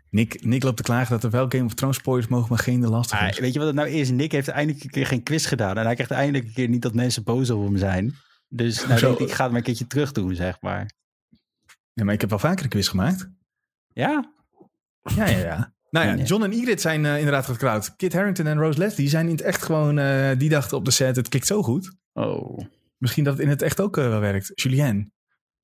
[0.10, 2.82] Nick, Nick loopt te klagen dat er wel Game of Thrones spoilers mogen, maar geen
[2.82, 3.24] de lastige.
[3.24, 4.10] Ah, weet je wat het nou is?
[4.10, 5.78] Nick heeft eindelijk een keer geen quiz gedaan.
[5.78, 8.16] En hij krijgt eindelijk een keer niet dat mensen boos op hem zijn.
[8.48, 10.92] Dus nou ik ga het maar een keertje terug doen, zeg maar.
[11.94, 13.30] Ja, maar ik heb wel vaker een quiz gemaakt.
[13.94, 14.38] Ja?
[15.02, 15.74] Ja, ja, ja.
[15.90, 16.24] Nou ja.
[16.24, 17.96] John en Ygritte zijn eh, inderdaad getrouwd.
[17.96, 20.00] Kit Harington en Rose Leslie zijn in het echt gewoon...
[20.00, 21.92] eh, die dachten op de set, het klikt zo goed.
[22.14, 22.60] Oh.
[22.98, 24.52] Misschien dat het in het echt ook eh, wel werkt.
[24.56, 25.14] Julien.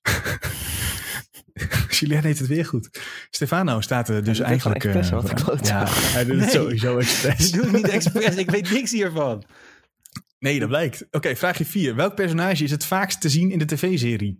[1.90, 2.90] Julien heeft het weer goed.
[3.30, 4.84] Stefano staat er dus het eigenlijk...
[4.84, 7.52] expres, wat ja, hij doet het sowieso expres.
[7.52, 8.36] Dat doe ik niet expres.
[8.46, 9.44] Ik weet niks hiervan.
[10.40, 11.08] Nee, dat blijkt.
[11.12, 11.96] Oké, vraagje 4.
[11.96, 14.40] Welk personage is het vaakst te zien in de tv-serie?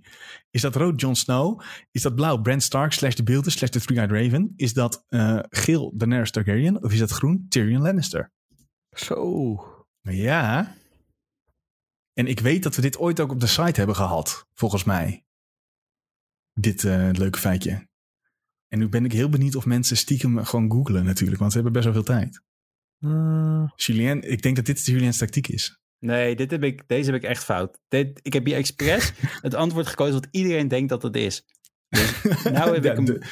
[0.50, 1.62] Is dat rood Jon Snow?
[1.92, 4.54] Is dat blauw Bran Stark slash de beelden slash de Three-Eyed Raven?
[4.56, 6.84] Is dat eh, geel Daenerys Targaryen?
[6.84, 8.32] Of is dat groen Tyrion Lannister?
[8.90, 9.58] Zo.
[10.02, 10.76] Ja.
[12.14, 15.26] En ik weet dat we dit ooit ook op de site hebben gehad, volgens mij.
[16.54, 17.88] Dit eh, leuke feitje.
[18.68, 21.74] En nu ben ik heel benieuwd of mensen stiekem gewoon googlen natuurlijk, want ze hebben
[21.74, 22.42] best wel veel tijd.
[23.00, 25.80] Uh, Julien, ik denk dat dit Julien's tactiek is.
[26.06, 27.80] Nee, dit heb ik, deze heb ik echt fout.
[27.88, 31.44] Dit, ik heb hier expres het antwoord gekozen wat iedereen denkt dat het is.
[31.90, 33.26] Dus nou heb Ja, ik hem de-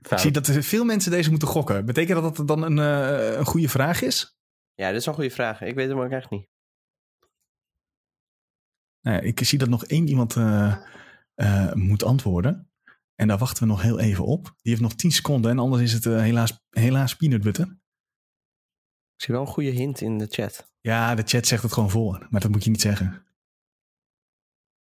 [0.00, 0.20] Ik fout.
[0.20, 1.84] zie dat er veel mensen deze moeten gokken.
[1.86, 4.38] Betekent dat dat dan een, eh, een goede vraag is?
[4.74, 5.60] ja, dit is een goede vraag.
[5.62, 6.48] Ik weet hem ook echt niet.
[9.00, 10.76] Nou ja, ik zie dat nog één iemand eh,
[11.34, 12.70] eh, moet antwoorden.
[13.14, 14.44] En daar wachten we nog heel even op.
[14.44, 17.78] Die heeft nog 10 seconden en anders is het helaas, helaas peanut butter.
[19.20, 20.70] Ik zie wel een goede hint in de chat.
[20.80, 23.26] Ja, de chat zegt het gewoon voor, maar dat moet je niet zeggen.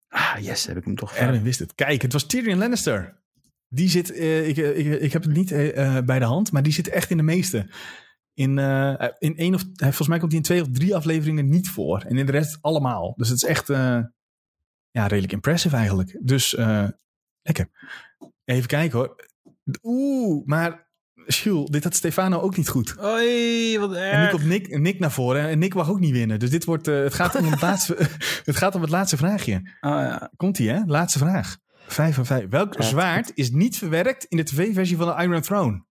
[0.08, 1.14] Ah, yes, heb ik hem toch.
[1.14, 1.76] Erwin wist het.
[1.76, 3.22] Kijk, het was Tyrion Lannister.
[3.68, 6.52] Die zit, eh, ik, eh, ik, ik heb het niet eh, eh, bij de hand,
[6.52, 7.70] maar die zit echt in de meeste.
[8.34, 11.70] In, eh, in één of, volgens mij komt hij in twee of drie afleveringen niet
[11.70, 12.02] voor.
[12.02, 13.14] En in de rest allemaal.
[13.18, 14.02] Dus het is echt, eh,
[14.92, 16.20] ja, redelijk impressive eigenlijk.
[16.22, 16.88] Dus, eh,
[17.42, 17.70] lekker.
[18.46, 19.26] Even kijken hoor.
[19.84, 20.89] Oeh, maar
[21.28, 22.96] Jules, dit had Stefano ook niet goed.
[23.04, 24.32] Oei, wat En nu erg.
[24.32, 26.40] komt Nick, Nick naar voren en Nick mag ook niet winnen.
[26.40, 27.96] Dus dit wordt, eh, het, gaat om het, laatste,
[28.46, 29.56] het gaat om het laatste vraagje.
[29.56, 30.32] Oh, ja.
[30.38, 30.80] Komt-ie, hè?
[30.86, 31.58] Laatste vraag.
[31.88, 32.50] Vijf van vijf.
[32.50, 32.82] Welk Ja.
[32.84, 35.84] zwaard is niet verwerkt in de tv-versie van de Iron Throne?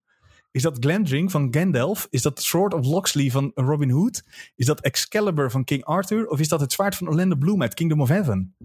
[0.51, 2.07] Is dat Glamdring van Gandalf?
[2.09, 4.23] Is dat Sword of Locksley van Robin Hood?
[4.55, 6.27] Is dat Excalibur van King Arthur?
[6.27, 8.55] Of is dat het zwaard van Orlando Bloom uit Kingdom of Heaven?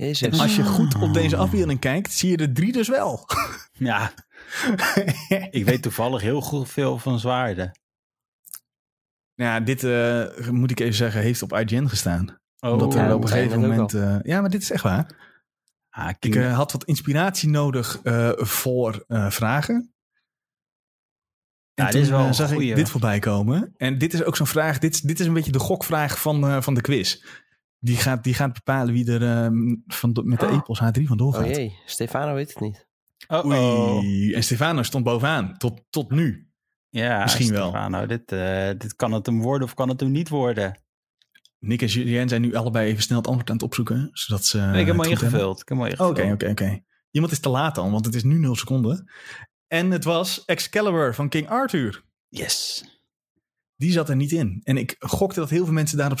[0.00, 0.28] Jezus.
[0.34, 3.26] En als je goed op deze afbeelding kijkt, zie je de drie dus wel.
[3.90, 4.12] ja,
[5.50, 7.78] ik weet toevallig heel goed veel van zwaarden.
[9.34, 12.40] ja, dit eh, moet ik even zeggen, heeft op IGN gestaan.
[12.60, 13.94] Oh, Omdat er ja, op een gegeven moment...
[13.94, 15.06] eh, ja, maar dit is echt waar.
[15.90, 19.74] ah, Ik eh, had wat inspiratie nodig eh, voor eh, vragen.
[21.74, 22.70] En Ja, dit is wel een zag goeie.
[22.70, 23.74] ik dit voorbij komen.
[23.76, 24.78] En dit is ook zo'n vraag.
[24.78, 27.22] Dit, is- dit is een beetje de gokvraag van, eh, van de quiz.
[27.82, 29.50] Die gaat, die gaat bepalen wie er eh,
[29.86, 30.52] van, do- met de Oh.
[30.54, 31.56] Epos H3 vandoor Oh gaat.
[31.56, 32.88] jee, Stefano weet het niet.
[33.28, 33.96] Oh, oh.
[33.96, 34.32] Oei.
[34.34, 35.56] En Stefano stond bovenaan.
[35.58, 36.48] Tot, tot nu.
[36.88, 37.68] Ja, Misschien wel.
[37.68, 40.80] Stefano, dit, eh, dit kan het hem worden of kan het hem niet worden.
[41.58, 44.08] Nick en Julien zijn nu allebei even snel het antwoord aan het opzoeken.
[44.12, 44.58] Zodat ze.
[44.58, 45.60] ik heb het hem al ingevuld.
[45.60, 46.42] Ik heb hem al Oké, ingevuld.
[46.42, 46.80] oké, oké.
[47.10, 49.10] Iemand is te laat dan, want het is nu 0 seconden.
[49.66, 52.04] En het was Excalibur van King Arthur.
[52.28, 52.84] Yes.
[53.80, 54.60] Die zat er niet in.
[54.62, 56.20] En ik gokte dat heel veel mensen daarop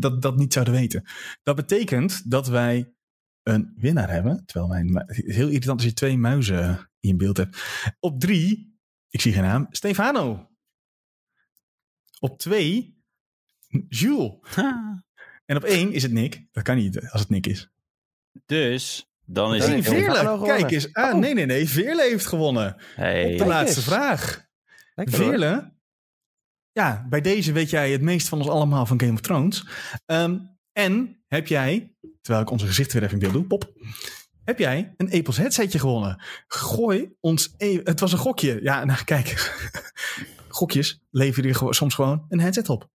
[0.00, 1.04] dat, dat niet zouden weten.
[1.42, 2.92] Dat betekent dat wij
[3.42, 4.42] een winnaar hebben.
[4.46, 7.62] Terwijl mijn, mu- het is heel irritant als je twee muizen in beeld hebt.
[8.00, 8.76] Op drie,
[9.08, 10.50] ik zie geen naam, Stefano.
[12.20, 12.96] Op twee,
[13.88, 14.32] Jules.
[14.42, 15.04] Ha.
[15.44, 16.46] En op één is het Nick.
[16.52, 17.70] Dat kan niet als het Nick is.
[18.46, 19.84] Dus, dan is het...
[19.84, 20.92] Veerle, kijk eens.
[20.92, 21.20] Ah, Oh.
[21.20, 21.68] nee, nee, nee.
[21.68, 22.76] Veerle heeft gewonnen.
[22.94, 23.24] Hey.
[23.24, 23.86] Op de Kijk laatste eens.
[23.88, 24.46] vraag.
[24.94, 25.14] Lekker.
[25.16, 25.71] Veerle,
[26.72, 29.66] ja, bij deze weet jij het meest van ons allemaal van Game of Thrones.
[30.06, 30.38] Ehm,
[30.72, 33.72] en heb jij, terwijl ik onze gezicht weer even in beeld doe, pop.
[34.44, 36.22] Heb jij een Epos headsetje gewonnen?
[36.46, 38.62] Gooi ons even, het was een gokje.
[38.62, 39.54] Ja, nou kijk,
[40.48, 42.90] gokjes leveren je soms gewoon een headset op.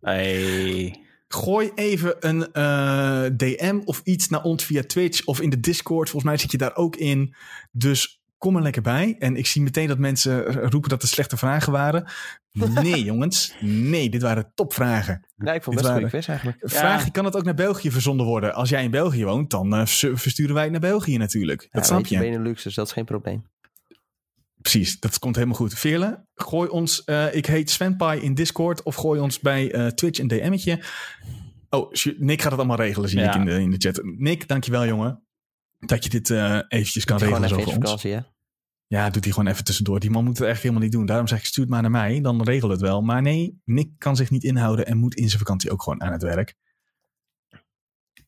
[0.00, 1.04] Hey.
[1.28, 6.10] Gooi even een eh, DM of iets naar ons via Twitch of in de Discord.
[6.10, 7.34] Volgens mij zit je daar ook in.
[7.70, 9.16] Dus kom er lekker bij.
[9.18, 12.04] En ik zie meteen dat mensen roepen dat er slechte vragen waren.
[12.52, 13.54] Nee, jongens.
[13.60, 15.26] Nee, dit waren topvragen.
[15.36, 16.58] Ja, ik vond het best een quiz eigenlijk.
[16.62, 18.54] Vraag, kan het ook naar België verzonden worden?
[18.54, 21.60] Als jij in België woont, dan eh, ver- versturen wij het naar België natuurlijk.
[21.60, 22.18] Dat Ja, snap weet je.
[22.18, 23.44] Benelux, dus dat is geen probleem.
[24.60, 25.74] Precies, dat komt helemaal goed.
[25.74, 30.18] Veerle, gooi ons, eh, ik heet Svenpai in Discord, of gooi ons bij eh, Twitch
[30.18, 30.82] een DM'tje.
[31.70, 33.28] Oh, Nick gaat het allemaal regelen, zie Ja.
[33.28, 34.00] ik in de, in de chat.
[34.04, 35.22] Nick, dankjewel jongen,
[35.80, 37.84] dat je dit eh, eventjes kan regelen even zo voor ons.
[37.84, 38.22] vakantie?
[38.86, 40.00] Ja, doet hij gewoon even tussendoor.
[40.00, 41.06] Die man moet het echt helemaal niet doen.
[41.06, 43.02] Daarom zeg ik, stuur het maar naar mij, dan regel het wel.
[43.02, 46.12] Maar nee, Nick kan zich niet inhouden en moet in zijn vakantie ook gewoon aan
[46.12, 46.54] het werk.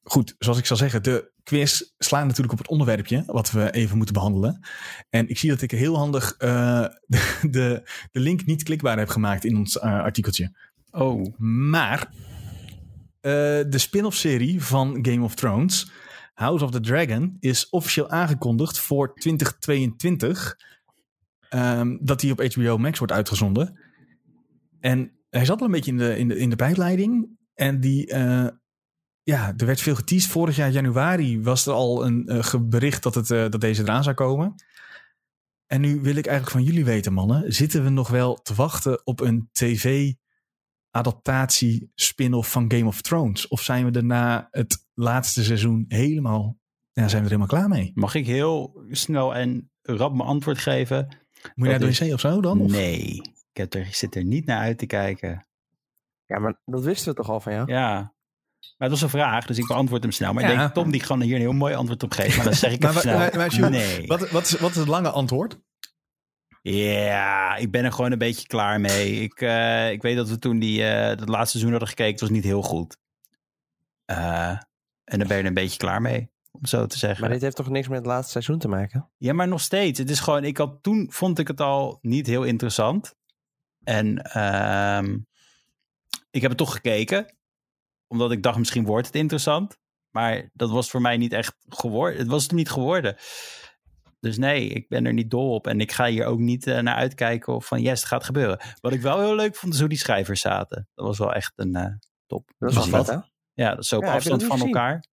[0.03, 3.97] Goed, zoals ik zal zeggen, de quiz slaat natuurlijk op het onderwerpje wat we even
[3.97, 4.61] moeten behandelen.
[5.11, 6.85] En ik zie dat ik heel handig eh,
[7.51, 10.57] de, de link niet klikbaar heb gemaakt in ons eh, artikeltje.
[10.91, 11.39] Oh.
[11.39, 12.09] Maar
[13.21, 13.33] eh,
[13.69, 15.91] de spin-off serie van Game of Thrones,
[16.33, 20.57] House of the Dragon, is officieel aangekondigd voor 2022.
[21.49, 23.79] ehm, dat die op HBO Max wordt uitgezonden.
[24.81, 27.29] En hij zat al een beetje in de, in de, in de bijleiding.
[27.55, 28.47] En die, eh,
[29.23, 30.31] ja, er werd veel geteased.
[30.31, 34.03] Vorig jaar januari was er al een ge- bericht dat, het, eh, dat deze eraan
[34.03, 34.55] zou komen.
[35.67, 37.53] En nu wil ik eigenlijk van jullie weten, mannen.
[37.53, 40.13] Zitten we nog wel te wachten op een tv
[40.91, 43.49] adaptatie spin-off van Game of Thrones?
[43.49, 46.59] Of zijn we er na het laatste seizoen helemaal,
[46.93, 47.91] ja, zijn we er helemaal klaar mee?
[47.95, 51.07] Mag ik heel snel en rap mijn antwoord geven?
[51.07, 52.61] Moet je naar Dat de wc of zo dan?
[52.61, 52.71] Of?
[52.71, 53.03] Nee,
[53.53, 55.47] ik, heb er, ik zit er niet naar uit te kijken.
[56.27, 57.73] Ja, maar dat wisten we toch al van jou?
[57.73, 58.15] Ja.
[58.79, 60.33] Maar het was een vraag, dus ik beantwoord hem snel.
[60.33, 62.37] Maar ik denk Tom die gewoon hier een heel mooi antwoord op geeft.
[62.37, 63.19] Maar dan zeg ik Maar snel.
[63.19, 64.07] maar- maar nee.
[64.07, 65.59] Wat, wat, is, wat is het lange antwoord?
[66.63, 69.21] Ja, ik ben er gewoon een beetje klaar mee.
[69.21, 72.11] Ik, eh, ik weet dat we toen die, eh het laatste seizoen hadden gekeken.
[72.13, 72.97] Het was niet heel goed.
[74.05, 74.59] Eh,
[75.13, 77.21] en daar ben je er een beetje klaar mee, om zo te zeggen.
[77.21, 79.11] Maar dit heeft toch niks met het laatste seizoen te maken?
[79.17, 79.99] Ja, maar nog steeds.
[79.99, 83.15] Het is gewoon, ik had, toen vond ik het al niet heel interessant.
[83.85, 85.19] En ehm,
[86.31, 87.37] ik heb het toch gekeken.
[88.07, 89.79] Omdat ik dacht, misschien wordt het interessant.
[90.11, 92.19] Maar dat was voor mij niet echt geworden.
[92.19, 93.17] Het was het niet geworden.
[94.21, 95.67] Dus nee, ik ben er niet dol op.
[95.67, 98.61] En ik ga hier ook niet eh, naar uitkijken of van yes, het gaat gebeuren.
[98.81, 100.89] Wat ik wel heel leuk vond, is hoe die schrijvers zaten.
[100.95, 101.95] Dat was wel echt een eh,
[102.27, 102.53] top.
[102.59, 103.07] Dat Was dat?
[103.07, 103.31] vet, hè?
[103.55, 105.05] Ja, dat is Ja, afstand van elkaar.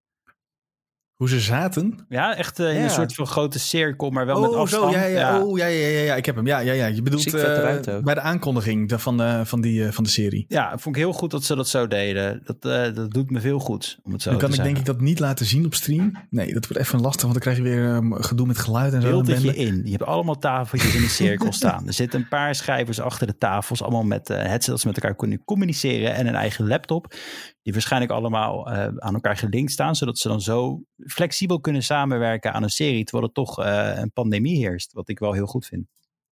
[1.20, 2.06] Hoe ze zaten?
[2.10, 2.84] Ja, echt eh, in Ja.
[2.84, 4.94] een soort van grote cirkel, maar wel met oh, afstand.
[4.94, 6.48] zo, ja, ja, Oh, ja, ja, ja, ja, ik heb hem.
[6.48, 6.86] Ja, ja, ja.
[6.86, 8.04] Je bedoelt eh, ook.
[8.04, 10.46] bij de aankondiging van, de, van, die, eh, van de serie.
[10.48, 12.42] Ja, vond ik heel goed dat ze dat zo deden.
[12.44, 14.74] Dat, eh, dat doet me veel goed, om het zo Dan te kan ik zeggen.
[14.74, 16.12] denk ik dat niet laten zien op stream.
[16.30, 19.02] Nee, dat wordt even lastig, want dan krijg je weer ehm, gedoe met geluid en
[19.02, 19.24] zo.
[19.26, 19.82] Je in.
[19.84, 21.88] Je hebt allemaal tafeltjes in een cirkel staan.
[21.88, 23.82] Er zitten een paar schrijvers achter de tafels.
[23.82, 26.14] Allemaal met eh headsets dat ze met elkaar kunnen communiceren.
[26.14, 27.14] En een eigen laptop.
[27.62, 29.96] Die waarschijnlijk allemaal eh, aan elkaar gelinkt staan.
[29.96, 33.04] Zodat ze dan zo flexibel kunnen samenwerken aan een serie.
[33.04, 34.94] Terwijl er toch eh, een pandemie heerst.
[34.94, 35.88] Wat ik wel heel goed vind.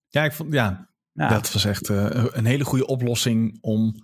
[0.08, 3.94] Ja, ik vond, ja, Ja, dat was echt eh, een hele goede oplossing om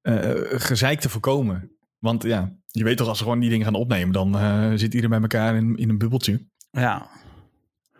[0.00, 1.70] eh, gezeik te voorkomen.
[1.98, 4.32] Want ja, je weet toch, als ze gewoon die dingen gaan opnemen, dan
[4.78, 6.46] zit iedereen bij elkaar in, in een bubbeltje.
[6.70, 7.08] ja.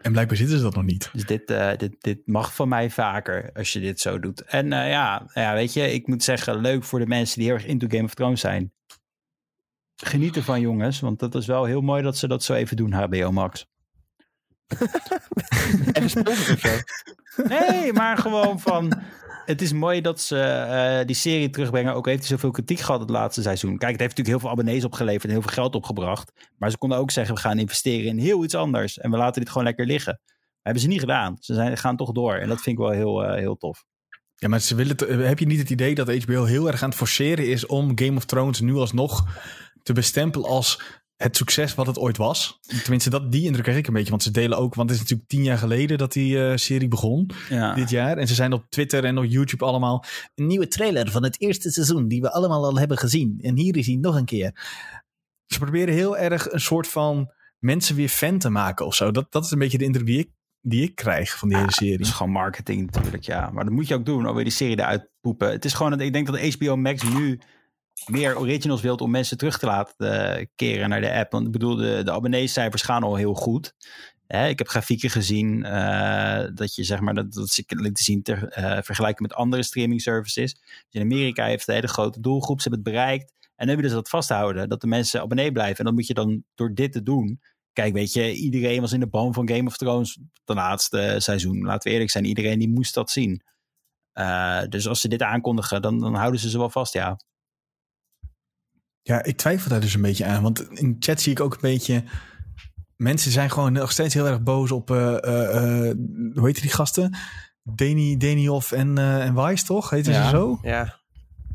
[0.02, 1.11] En blijkbaar zitten ze dat nog niet.
[1.12, 1.46] Dus dit,
[1.76, 4.44] dit, dit mag van mij vaker als je dit zo doet.
[4.44, 7.66] En ja, ja, weet je, ik moet zeggen, leuk voor de mensen die heel erg
[7.66, 8.72] into Game of Thrones zijn.
[10.03, 12.92] Geniet ervan, jongens, want dat is wel heel mooi dat ze dat zo even doen,
[12.92, 13.66] HBO Max.
[15.92, 16.76] En de sponsor of zo.
[17.48, 18.92] Nee, maar gewoon van.
[19.44, 21.94] Het is mooi dat ze eh, die serie terugbrengen.
[21.94, 23.78] Ook heeft hij zoveel kritiek gehad het laatste seizoen.
[23.78, 26.32] Kijk, het heeft natuurlijk heel veel abonnees opgeleverd en heel veel geld opgebracht.
[26.59, 28.98] Maar ze konden ook zeggen: we gaan investeren in heel iets anders.
[28.98, 30.20] En we laten dit gewoon lekker liggen.
[30.62, 31.36] hebben ze niet gedaan.
[31.40, 32.34] Ze zijn, gaan toch door.
[32.34, 33.84] En dat vind ik wel heel, eh, heel tof.
[34.34, 36.88] Ja, maar ze willen, te- heb je niet het idee dat HBO heel erg aan
[36.88, 39.26] het forceren is om Game of Thrones nu alsnog
[39.83, 40.81] te bestempelen als
[41.16, 42.59] het succes wat het ooit was?
[42.83, 44.11] Tenminste, dat, die indruk kreeg ik een beetje.
[44.11, 46.89] Want ze delen ook, want het is natuurlijk tien jaar geleden dat die eh, serie
[46.89, 47.31] begon.
[47.49, 47.74] Ja.
[47.74, 48.16] dit jaar.
[48.16, 50.05] En ze zijn op Twitter en op YouTube allemaal
[50.35, 53.39] een nieuwe trailer van het eerste seizoen die we allemaal al hebben gezien.
[53.43, 54.53] En hier is hij nog een keer.
[55.47, 59.11] Ze proberen heel erg een soort van mensen weer fan te maken of zo.
[59.11, 61.68] Dat, dat is een beetje de indruk die ik, die ik krijg van die hele
[61.70, 61.99] Dat serie.
[61.99, 63.51] is gewoon marketing natuurlijk, ja.
[63.51, 65.51] Maar dat moet je ook doen, alweer die serie eruit poepen.
[65.51, 67.41] Het is gewoon, dat ik denk dat HBO Max nu
[68.07, 71.32] meer originals wilt om mensen terug te laten eh, keren naar de app.
[71.32, 73.74] Want ik bedoel, de, de abonneecijfers gaan al heel goed.
[74.26, 78.22] Hè, ik heb grafieken gezien eh, dat je zeg maar, dat, dat ze lieten zien
[78.22, 80.55] ter, eh, vergelijken met andere streaming services.
[80.55, 83.32] Dus in Amerika heeft een hele grote doelgroep, ze hebben het bereikt.
[83.57, 85.78] En dan willen ze dat vasthouden, dat de mensen abonnee blijven.
[85.78, 87.40] En dat moet je dan door dit te doen.
[87.72, 91.62] Kijk, weet je, iedereen was in de boom van Game of Thrones de laatste seizoen.
[91.62, 93.42] Laten we eerlijk zijn, iedereen die moest dat zien.
[94.68, 97.18] Dus als ze dit aankondigen, dan, dan houden ze ze wel vast, ja.
[99.03, 100.42] Ja, ik twijfel daar dus een beetje aan.
[100.42, 102.05] Want in chat zie ik ook een beetje...
[102.96, 104.90] Mensen zijn gewoon nog steeds heel erg boos op...
[104.90, 105.96] eh, eh, eh,
[106.34, 107.16] hoe heet die gasten?
[107.62, 109.90] Deni, Denioff en, en Weiss, toch?
[110.12, 110.24] Ja.
[110.24, 110.59] ze zo?
[110.62, 110.98] Ja,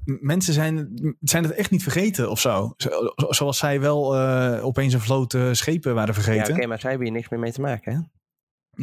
[0.06, 0.90] mensen zijn,
[1.20, 2.74] zijn het echt niet vergeten of zo.
[2.78, 4.18] Zo- zoals zij wel
[4.62, 6.54] opeens een vloot schepen waren ja vergeten.
[6.56, 8.00] oké, maar zij hebben hier niks meer mee te maken, hè?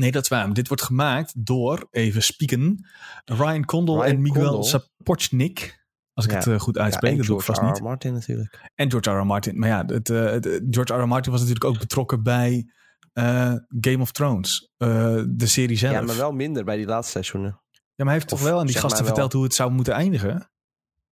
[0.00, 0.52] Nee, dat is waar.
[0.52, 2.86] Dit wordt gemaakt door, even spieken,
[3.24, 4.62] Ryan Condal Ryan en Miguel.
[4.62, 5.81] Sapochnik.
[6.14, 6.36] Als ik Ja.
[6.38, 7.64] het eh, goed Ja, uitspreek, dat doe ik George vast R.
[7.64, 7.82] R.
[7.82, 7.88] niet.
[7.90, 8.70] Martin natuurlijk.
[8.74, 9.18] En George R.
[9.20, 9.26] R.
[9.26, 9.58] Martin.
[9.58, 11.00] Maar ja, het, eh, het- George R.
[11.00, 11.08] R.
[11.08, 12.66] Martin was natuurlijk ook betrokken bij
[13.12, 14.70] eh, Game of Thrones.
[14.76, 15.92] eh, de serie zelf.
[15.94, 17.50] Ja, maar wel minder bij die laatste seizoenen.
[17.70, 19.94] Ja, maar hij heeft toch wel aan die gasten wel- verteld hoe het zou moeten
[19.94, 20.50] eindigen?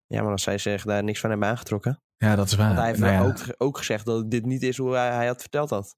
[0.06, 2.02] Ja, maar als zij zich daar niks van hebben aangetrokken.
[2.18, 2.66] Ja, dat is waar.
[2.68, 3.24] Want hij heeft Nou ja.
[3.24, 5.96] ook, ook gezegd dat dit niet is hoe hij, hij had verteld had.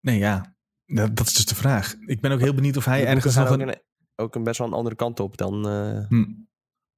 [0.00, 0.54] Nee, ja.
[0.86, 1.94] Dat, dat is dus de vraag.
[2.06, 3.68] Ik ben ook heel benieuwd of hij ergens ook, een...
[3.68, 3.82] een,
[4.16, 6.24] ook een best wel een andere kant op dan eh, Hm.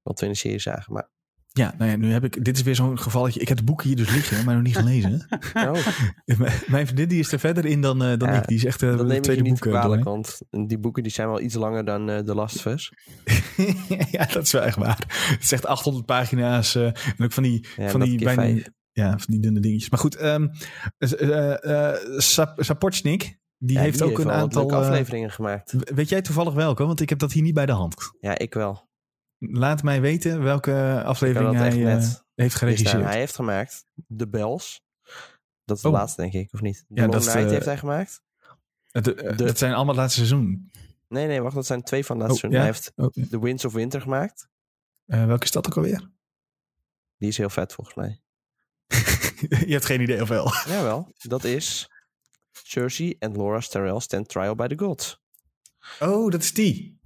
[0.02, 0.92] Wat we in de serie zagen.
[0.92, 1.10] Maar,
[1.54, 2.44] Ja, nou ja, nu heb ik...
[2.44, 3.40] Dit is weer zo'n gevalletje.
[3.40, 5.26] Ik heb het boek hier dus liggen, maar nog niet gelezen.
[5.54, 5.86] oh,
[6.68, 8.46] Mijn- vriendin die is er verder in dan, eh, dan Ja, ik.
[8.48, 11.40] Die is echt eh, je tweede boek eh, kwalijk, want die boeken die zijn wel
[11.40, 12.92] iets langer dan eh The Last of Us.
[14.16, 15.04] ja, dat is wel echt waar.
[15.08, 16.74] Het is echt 800 pagina's.
[16.74, 18.42] en ook van die, Ja, van die bijna...
[18.42, 18.68] vijf.
[18.92, 19.90] Ja, van die dunne dingetjes.
[19.90, 24.70] Maar goed, eh, Sap- Sapochnik, die Ja, heeft ook een aantal...
[24.72, 25.74] afleveringen gemaakt.
[25.94, 26.84] weet jij toevallig welke?
[26.84, 27.94] Want ik heb dat hier niet bij de hand.
[28.20, 28.90] Ja, ik wel.
[29.50, 33.04] Laat mij weten welke aflevering hij eh, net heeft geregisseerd.
[33.04, 33.84] Hij heeft gemaakt
[34.16, 34.82] The Bells.
[35.64, 35.94] Dat is de Oh.
[35.94, 36.76] laatste, denk ik, of niet?
[36.76, 38.22] The Ja, Long dat Night de- heeft hij gemaakt.
[38.90, 40.70] Het, eh, de- Dat zijn allemaal het laatste seizoen.
[41.08, 41.54] Nee, nee, wacht.
[41.54, 42.60] Dat zijn twee van dat Oh, seizoen.
[42.60, 42.64] ja?
[42.66, 44.48] Hij heeft Oh, The Winds of Winter gemaakt.
[45.06, 46.10] eh, welke is dat ook alweer?
[47.16, 48.20] Die is heel vet, volgens mij.
[49.66, 50.52] Je hebt geen idee of wel.
[50.74, 51.90] Jawel, dat is
[52.50, 55.20] Cersei en Laura Starrell stand trial by the gods.
[56.00, 57.00] Oh, dat is die.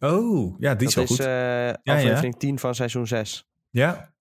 [0.00, 1.26] Oh, ja, die is dat wel is goed.
[1.26, 1.94] eh, ja.
[1.96, 3.46] aflevering 10 van seizoen 6.
[3.70, 4.12] ja,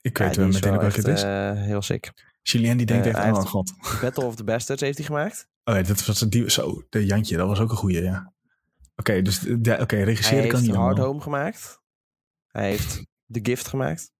[0.00, 1.22] ik weet wel is meteen ook welke het is.
[1.22, 2.12] eh, heel sick.
[2.42, 3.72] Julien die denkt eh, echt, hij oh heeft- god.
[4.00, 5.48] Battle of the Bastards heeft hij gemaakt.
[5.64, 8.32] Oh ja, dat was die, zo, de Jantje, dat was ook een goeie, ja.
[8.96, 11.06] Oké, dus de- oké, Hij regisseren kan heeft niet Hard allemaal.
[11.06, 11.80] Home gemaakt.
[12.46, 14.12] Hij heeft The Gift gemaakt.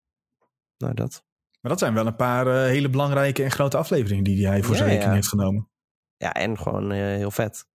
[0.78, 1.24] Nou, dat.
[1.60, 4.76] Maar dat zijn wel een paar hele belangrijke en grote afleveringen die hij voor Ja,
[4.76, 5.14] zijn rekening ja.
[5.16, 5.68] heeft genomen.
[6.16, 7.66] Ja, en gewoon heel vet.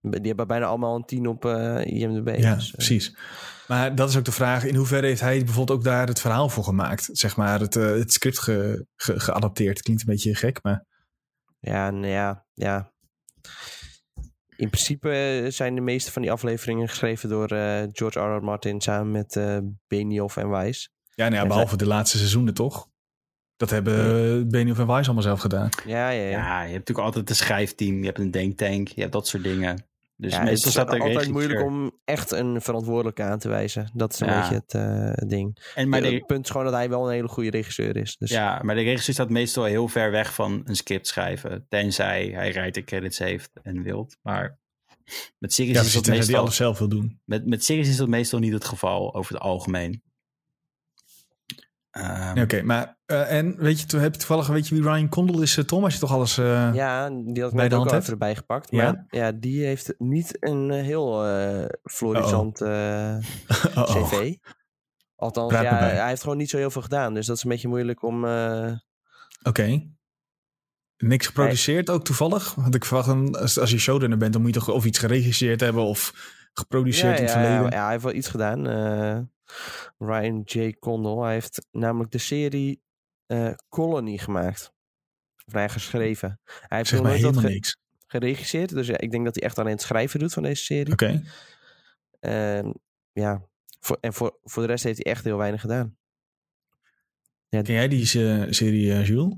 [0.00, 2.36] Die hebben bijna allemaal een 10 op eh, IMDb.
[2.38, 3.16] Ja, dus, eh, precies.
[3.68, 6.48] Maar dat is ook de vraag, in hoeverre heeft hij bijvoorbeeld ook daar het verhaal
[6.48, 7.08] voor gemaakt?
[7.12, 9.82] Zeg maar, het, eh, het script ge- ge- geadapteerd.
[9.82, 10.84] Klinkt een beetje gek, maar...
[11.58, 12.92] Ja, nou ja, ja.
[14.56, 17.48] In principe zijn de meeste van die afleveringen geschreven door
[17.92, 18.36] George R.
[18.36, 18.42] R.
[18.42, 19.40] Martin samen met
[19.86, 20.90] Benioff en Weiss.
[21.14, 22.88] Ja, nou ja, behalve de laatste seizoenen toch?
[23.56, 25.68] Dat hebben Benioff en Weiss allemaal zelf gedaan.
[25.86, 26.28] Ja, ja, ja.
[26.30, 29.42] Ja, je hebt natuurlijk altijd een schrijfteam, je hebt een denktank, je hebt dat soort
[29.42, 29.84] dingen.
[30.18, 31.32] Dus Ja, het meestal staat er altijd regisseur.
[31.34, 33.90] moeilijk om echt een verantwoordelijke aan te wijzen.
[33.94, 34.40] Dat is een Ja.
[34.40, 35.58] beetje het eh, ding.
[35.74, 38.16] En maar de, Het punt is gewoon dat hij wel een hele goede regisseur is.
[38.16, 41.66] Dus ja, maar de regisseur staat meestal heel ver weg van een script schrijven.
[41.68, 44.16] Tenzij hij writer credits heeft en wilt.
[44.22, 44.58] Maar
[45.38, 47.20] met series, Ja, is, dat tenzij die meestal, alles zelf wil doen.
[47.24, 50.02] met, met series is dat meestal niet het geval over het algemeen.
[51.96, 52.98] Ehm, Nee, Oké, maar...
[53.06, 55.64] eh, en weet je, toen heb je toevallig, weet je wie Ryan Condal is, eh,
[55.64, 55.84] Tom?
[55.84, 56.38] Als je toch alles...
[56.38, 58.02] eh, Ja, die had Bij net de ook hand hebt?
[58.02, 58.70] even erbij gepakt.
[58.70, 58.84] Ja?
[58.92, 62.68] Maar ja, die heeft niet een heel eh florisant eh,
[63.74, 63.84] oh, oh.
[64.10, 64.34] cv.
[65.16, 67.14] Althans, Praat ja, hij heeft gewoon niet zo heel veel gedaan.
[67.14, 68.24] Dus dat is een beetje moeilijk om...
[68.24, 68.72] eh,
[69.42, 69.82] Oké.
[70.96, 72.54] Niks geproduceerd ook toevallig?
[72.54, 74.98] Want ik verwacht dan, als, als je showrunner bent, dan moet je toch of iets
[74.98, 76.12] geregisseerd hebben of
[76.52, 77.76] geproduceerd ja, in het ja, ja, verleden.
[77.78, 78.66] ja, hij heeft wel iets gedaan.
[79.98, 80.70] Ryan J.
[80.78, 81.22] Condal.
[81.22, 82.82] Hij heeft namelijk de serie
[83.26, 84.72] eh, Colony gemaakt.
[85.46, 86.40] Of hij geschreven.
[86.44, 87.76] Hij heeft zeg maar helemaal ge- niks.
[88.06, 88.68] geregisseerd.
[88.68, 90.92] Dus ja, ik denk dat hij echt alleen het schrijven doet van deze serie.
[90.92, 91.22] Oké.
[92.20, 92.80] En
[93.12, 93.46] ja,
[93.80, 95.96] voor, en voor, voor de rest heeft hij echt heel weinig gedaan.
[97.48, 99.34] Ja, Ken jij die eh, serie, eh, Jules?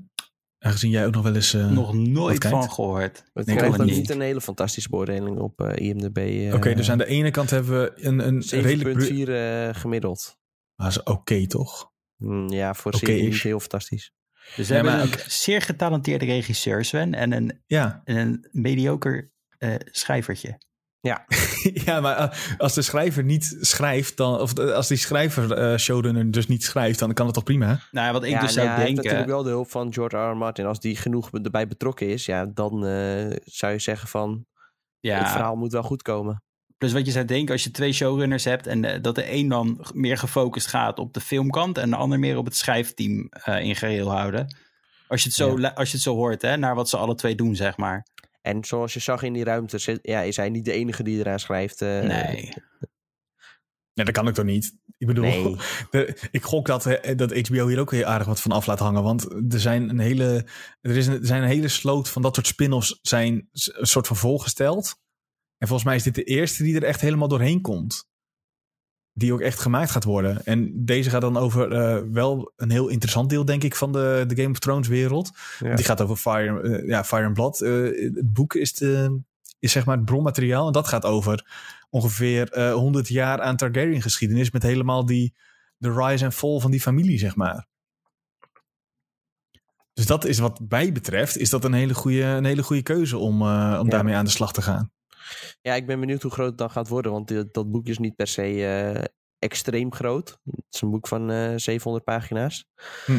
[0.59, 1.55] Aangezien jij ook nog wel eens...
[1.55, 3.25] eh, nog nooit van gehoord.
[3.35, 4.11] Het Nee, krijgt ook niet niet.
[4.11, 6.17] een hele fantastische beoordeling op eh, IMDb.
[6.19, 8.99] eh, Oké, dus aan de ene kant hebben we een, een redelijk...
[8.99, 10.37] bru- 7,4 gemiddeld.
[10.77, 11.91] Ah, is oké, toch?
[12.17, 13.43] Mm, ja, voor serie is.
[13.43, 14.13] heel fantastisch.
[14.57, 18.01] Dus we Ja, hebben maar een zeer getalenteerde regisseur, Sven, en een, Ja.
[18.05, 20.59] en een mediocre eh, schrijvertje.
[21.85, 26.31] ja, maar eh, als de schrijver niet schrijft, dan, of als die schrijver eh, showrunner
[26.31, 27.81] dus niet schrijft, dan kan het toch prima?
[27.91, 28.95] Nou ja, wat ik ja, dus zou ja, denken...
[28.95, 30.31] natuurlijk wel de hulp van George R.
[30.31, 30.37] R.
[30.37, 30.67] Martin.
[30.67, 34.47] Als die genoeg erbij betrokken is, ja, dan eh, zou je zeggen van...
[35.01, 36.43] ja, Het verhaal moet wel goed komen.
[36.79, 39.87] Plus wat je zou denken als je twee showrunners hebt en dat de een dan
[39.93, 43.77] meer gefocust gaat op de filmkant en de ander meer op het schrijfteam eh, in
[43.77, 44.57] geheel houden.
[45.09, 45.69] Als je het zo, Ja.
[45.69, 48.07] als je het zo hoort, hè, naar wat ze alle twee doen, zeg maar.
[48.49, 51.19] En zoals je zag in die ruimte, zit- ja, is hij niet de enige die
[51.19, 51.83] eraan schrijft.
[51.83, 52.53] eh, nee.
[53.95, 54.77] Nee, dat kan ik toch niet?
[54.99, 55.57] Ik bedoel, Nee.
[55.91, 58.79] de- ik gok dat, eh, dat HBO hier ook heel aardig wat van af laat
[58.79, 59.03] hangen.
[59.03, 60.47] Want er zijn een hele,
[60.81, 64.07] er is een, er zijn een hele sloot van dat soort spin-offs zijn een soort
[64.07, 64.97] van volgesteld.
[65.59, 68.08] En volgens mij is dit de eerste die er echt helemaal doorheen komt.
[69.19, 70.45] Die ook echt gemaakt gaat worden.
[70.45, 74.25] En deze gaat dan over eh, wel een heel interessant deel, denk ik, van de,
[74.27, 75.31] de Game of Thrones wereld.
[75.59, 75.75] Ja.
[75.75, 77.61] Die gaat over Fire, eh, ja, Fire and Blood.
[77.61, 77.73] Eh,
[78.15, 79.21] het boek is, de,
[79.59, 80.67] is zeg maar het bronmateriaal.
[80.67, 81.47] En dat gaat over
[81.91, 84.51] ongeveer eh 100 jaar aan Targaryen geschiedenis.
[84.51, 85.35] Met helemaal die,
[85.77, 87.67] de rise en fall van die familie, zeg maar.
[89.93, 93.17] Dus dat is wat mij betreft, is dat een hele goede, een hele goede keuze
[93.19, 93.83] om, om Ja.
[93.83, 94.91] daarmee aan de slag te gaan.
[95.61, 97.13] Ja, ik ben benieuwd hoe groot het dan gaat worden.
[97.13, 99.05] Want dit- dat boek is niet per se eh,
[99.39, 100.39] extreem groot.
[100.45, 102.67] Het is een boek van eh 700 pagina's.
[103.07, 103.19] Hm.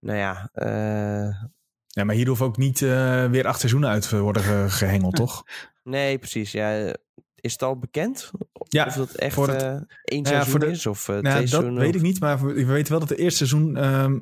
[0.00, 1.42] Nou ja, eh,
[1.86, 5.14] Ja, maar hier hoeft ook niet eh, weer acht seizoenen uit te worden ge- gehengeld,
[5.14, 5.42] toch?
[5.82, 6.52] nee, precies.
[6.52, 6.94] Ja,
[7.34, 8.30] is het al bekend?
[8.68, 9.68] Ja, of dat echt voor het- eh,
[10.04, 10.86] één Nou ja, seizoen de- is?
[10.86, 11.82] Of eh, Nou, twee dat seizoenen?
[11.82, 14.18] weet ik niet, maar we weten wel dat het eerste seizoen ehm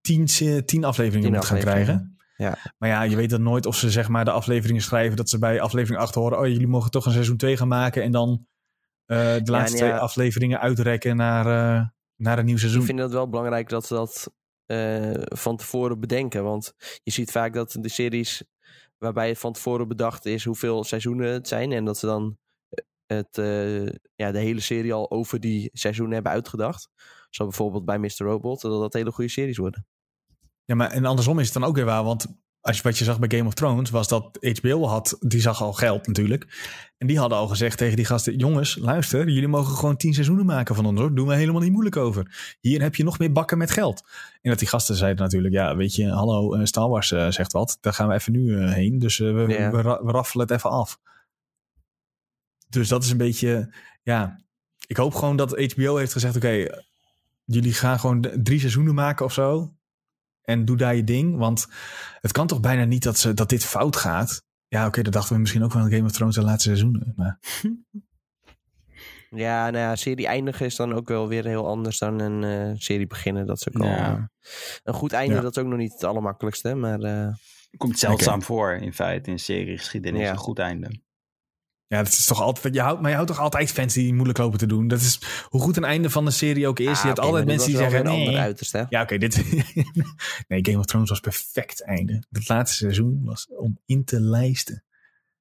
[0.00, 0.26] tien,
[0.64, 2.13] tien afleveringen Tien moet gaan krijgen.
[2.36, 2.58] Ja.
[2.78, 5.38] Maar ja, je weet dan nooit of ze zeg maar de afleveringen schrijven dat ze
[5.38, 8.46] bij aflevering 8 horen, oh jullie mogen toch een seizoen 2 gaan maken en dan
[9.06, 11.86] eh, de laatste ja- twee afleveringen uitrekken naar, eh,
[12.16, 12.82] naar een nieuw Ik seizoen.
[12.84, 14.32] vind het wel belangrijk dat ze dat
[14.66, 16.44] eh, van tevoren bedenken.
[16.44, 18.44] Want je ziet vaak dat de series
[18.98, 21.72] waarbij het van tevoren bedacht is hoeveel seizoenen het zijn.
[21.72, 22.38] En dat ze dan
[23.06, 23.36] het,
[24.14, 26.88] ja, de hele serie al over die seizoenen hebben uitgedacht.
[27.30, 28.16] Zo bijvoorbeeld bij Mr.
[28.16, 29.86] Robot, dat dat hele goede series worden.
[30.64, 32.04] Ja, maar en andersom is het dan ook weer waar.
[32.04, 32.26] Want
[32.60, 35.62] als je, wat je zag bij Game of Thrones was dat HBO had, die zag
[35.62, 36.46] al geld natuurlijk.
[36.98, 40.46] En die hadden al gezegd tegen die gasten: jongens, luister, jullie mogen gewoon tien seizoenen
[40.46, 41.14] maken van ons hoor.
[41.14, 42.56] Doen we helemaal niet moeilijk over.
[42.60, 44.02] Hier heb je nog meer bakken met geld.
[44.42, 47.52] En dat die gasten zeiden natuurlijk: ja, weet je, hallo, eh, Star Wars eh, zegt
[47.52, 47.78] wat.
[47.80, 48.98] Daar gaan we even nu eh, heen.
[48.98, 49.32] Dus we,
[49.70, 50.98] we, ra- we raffelen het even af.
[52.68, 54.42] Dus dat is een beetje, ja.
[54.86, 56.66] Ik hoop gewoon dat HBO heeft gezegd: oké,
[57.44, 59.74] jullie gaan gewoon drie seizoenen maken of zo.
[60.44, 61.36] En doe daar je ding.
[61.36, 61.66] Want
[62.20, 64.42] het kan toch bijna niet dat, ze, dat dit fout gaat.
[64.68, 67.12] Ja, oké, dat dachten we misschien ook wel in Game of Thrones de laatste seizoenen.
[67.16, 67.38] Maar
[69.30, 72.74] Ja, nou ja, serie eindigen is dan ook wel weer heel anders dan een eh,
[72.80, 73.46] serie beginnen.
[73.46, 74.12] Dat is ook al, Ja.
[74.16, 74.22] eh,
[74.84, 75.40] een goed einde, Ja.
[75.40, 76.74] dat is ook nog niet het allermakkelijkste.
[76.74, 77.28] Maar eh,
[77.76, 80.20] Komt zeldzaam voor in feite in seriegeschiedenis.
[80.22, 80.30] Ja.
[80.30, 81.02] Een goed einde.
[81.94, 82.74] Ja, dat is toch altijd.
[82.74, 84.88] Je houdt, maar je houdt toch altijd fans die moeilijk lopen te doen.
[84.88, 85.18] Dat is
[85.48, 86.86] hoe goed een einde van de serie ook is.
[86.86, 88.26] ah, je hebt altijd mensen die zeggen: nee.
[88.26, 88.84] ander hè?
[88.88, 89.36] Ja, oké, dit.
[90.48, 92.24] nee, Game of Thrones was perfect einde.
[92.30, 94.84] Het laatste seizoen was om in te lijsten.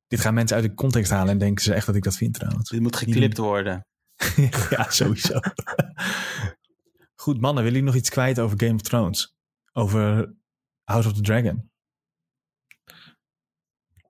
[0.07, 2.33] Dit gaan mensen uit de context halen en denken ze echt dat ik dat vind
[2.33, 2.69] trouwens.
[2.69, 3.85] Dit moet geklipt worden.
[4.69, 5.39] ja, sowieso.
[7.15, 9.35] Goed, mannen, willen jullie nog iets kwijt over Game of Thrones?
[9.71, 10.33] Over
[10.83, 11.71] House of the Dragon?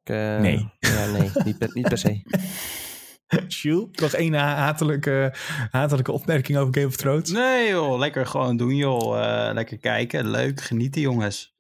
[0.04, 0.70] Ik, eh, Nee.
[0.80, 2.22] Ja, nee, niet per, niet per se.
[3.48, 5.34] Jules, nog één hatelijke,
[5.72, 7.30] hatelijke opmerking over Game of Thrones?
[7.32, 9.20] Nee joh, lekker gewoon doen joh.
[9.48, 11.56] Eh, lekker kijken, leuk, genieten jongens.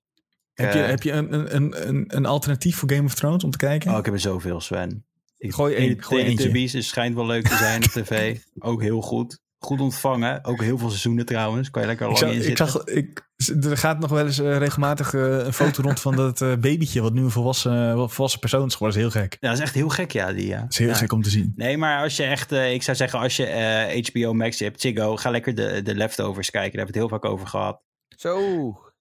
[0.53, 3.51] heb je, eh, heb je een, een- een, een, alternatief voor Game of Thrones om
[3.51, 3.91] te kijken?
[3.91, 5.05] Oh, ik heb er zoveel, Sven.
[5.37, 6.81] Ik, Gooi één, gooi eentje.
[6.81, 8.37] Schijnt wel leuk te zijn op tv.
[8.59, 9.41] Ook heel goed.
[9.65, 10.45] Goed ontvangen.
[10.45, 11.69] Ook heel veel seizoenen trouwens.
[11.69, 12.67] Kan je lekker ik, lang zag, in ik zitten.
[12.67, 13.27] zag, ik,
[13.69, 17.01] er gaat nog wel eens eh, regelmatig eh, een foto rond van dat eh, babytje,
[17.01, 19.01] wat nu een volwassen, volwassen persoon is geworden.
[19.01, 19.37] Dat is heel gek.
[19.39, 20.33] Ja, dat is echt heel gek, ja.
[20.33, 20.61] Die, ja.
[20.61, 20.93] Dat is heel Ja.
[20.93, 21.53] gek om te zien.
[21.55, 24.81] Nee, maar als je echt, eh, ik zou zeggen, als je eh, HBO Max hebt,
[24.81, 26.77] Ziggo, ga lekker de, de leftovers kijken.
[26.77, 27.81] Daar hebben we het heel vaak over gehad.
[28.17, 28.37] Zo.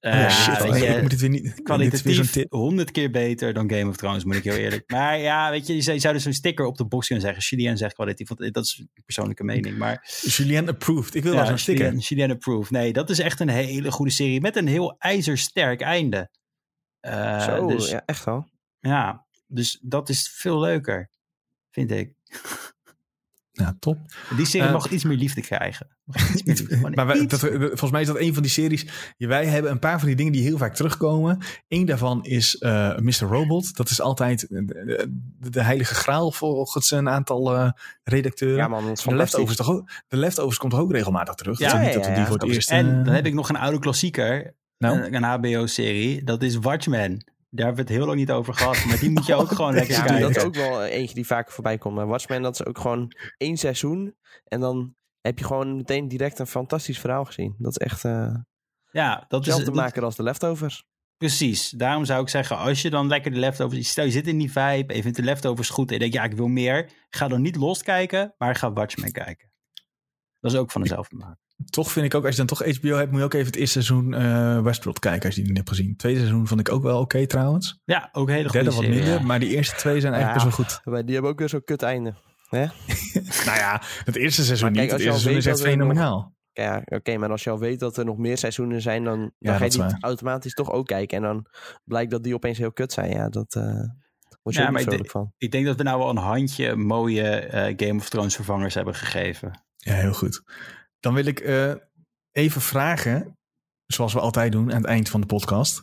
[0.05, 1.62] Oh ja, shit, je, ik moet het weer niet.
[1.62, 4.91] kwalitatief honderd keer beter dan Game of Thrones, moet ik heel eerlijk.
[4.93, 7.24] Maar ja, weet je, je zou, je zou dus een sticker op de box kunnen
[7.24, 7.43] zeggen.
[7.43, 9.79] Julien zegt kwalitatief, want dat is een persoonlijke mening.
[9.79, 11.15] Maar Julien approved.
[11.15, 11.85] Ik wil wel zo'n sticker.
[11.85, 12.70] Julien, Julien approved.
[12.70, 16.31] Nee, dat is echt een hele goede serie met een heel ijzersterk einde.
[17.01, 17.95] Eh, Zo, dus, ja.
[17.95, 18.49] ja, echt wel.
[19.47, 21.11] dus dat is veel leuker,
[21.70, 22.12] vind ik.
[23.62, 23.98] Ja, top.
[24.36, 25.86] Die serie Eh, mag iets meer liefde krijgen.
[26.05, 26.74] Mag iets meer liefde.
[26.76, 28.86] Gewoon maar wij, dat, volgens mij is dat een van die series.
[29.18, 31.39] Wij hebben een paar van die dingen die heel vaak terugkomen.
[31.68, 33.12] Eén daarvan is eh Mr.
[33.20, 33.76] Robot.
[33.76, 35.09] Dat is altijd de,
[35.51, 37.70] de- heilige graal volgens een aantal eh,
[38.05, 38.56] redacteuren.
[38.56, 39.66] Ja man, dat is de, leftovers fantastisch.
[39.66, 41.59] toch ook, de Leftovers komt toch ook regelmatig terug?
[41.59, 42.26] Ja, Ja, niet ja, dat we die ja.
[42.26, 42.70] voor het eerst...
[42.70, 44.55] En eh, dan heb ik nog een oude klassieker.
[44.78, 44.98] Nou?
[45.01, 46.24] Een, een HBO-serie.
[46.24, 47.32] Dat is Watchmen.
[47.55, 48.85] Daar hebben we het heel lang niet over gehad.
[48.85, 50.20] Maar die moet je ook gewoon lekker Ja, kijken.
[50.20, 51.95] dat is ook wel eentje die vaker voorbij komt.
[51.95, 54.16] Maar Watchmen, dat is ook gewoon één seizoen.
[54.45, 57.55] En dan heb je gewoon meteen direct een fantastisch verhaal gezien.
[57.59, 58.35] Dat is echt eh
[58.91, 60.85] Ja, dat is dat- maken als de leftovers.
[61.16, 61.70] Precies.
[61.70, 63.89] Daarom zou ik zeggen, als je dan lekker de leftovers...
[63.89, 65.89] Stel, je zit in die vibe, je vindt de leftovers goed...
[65.89, 66.91] en je denkt, ja, ik wil meer.
[67.11, 69.51] Ga dan niet los kijken, maar ga Watchmen kijken.
[70.41, 71.39] Dat is ook van dezelfde maak.
[71.70, 73.56] Toch vind ik ook, als je dan toch HBO hebt, moet je ook even het
[73.56, 75.97] eerste seizoen eh, Westworld kijken als je die niet hebt gezien.
[75.97, 77.80] Tweede seizoen vond ik ook wel oké trouwens.
[77.84, 79.01] Ja, ook een hele goede derde wat serie.
[79.01, 79.26] minder, ja.
[79.26, 80.47] maar die eerste twee zijn eigenlijk Ja.
[80.47, 80.80] best wel goed.
[80.84, 82.14] Maar die hebben ook weer zo'n kut einde.
[83.47, 84.90] Nou ja, het eerste seizoen kijk, niet.
[84.93, 86.34] Het eerste seizoen is echt nog- fenomenaal.
[86.52, 89.30] Ja, oké, maar als je al weet dat er nog meer seizoenen zijn, dan, dan
[89.39, 89.97] Ja, ga je die waar.
[90.01, 91.16] automatisch toch ook kijken.
[91.16, 91.47] En dan
[91.84, 93.10] blijkt dat die opeens heel kut zijn.
[93.10, 93.62] Ja, dat eh
[94.43, 95.32] je Ja, maar ik van.
[95.39, 98.94] Ik denk dat we nou wel een handje mooie eh, Game of Thrones vervangers hebben
[98.94, 99.62] gegeven.
[99.76, 100.43] Ja, heel goed.
[101.03, 101.74] Dan wil ik eh,
[102.33, 103.39] even vragen,
[103.87, 105.83] zoals we altijd doen aan het eind van de podcast,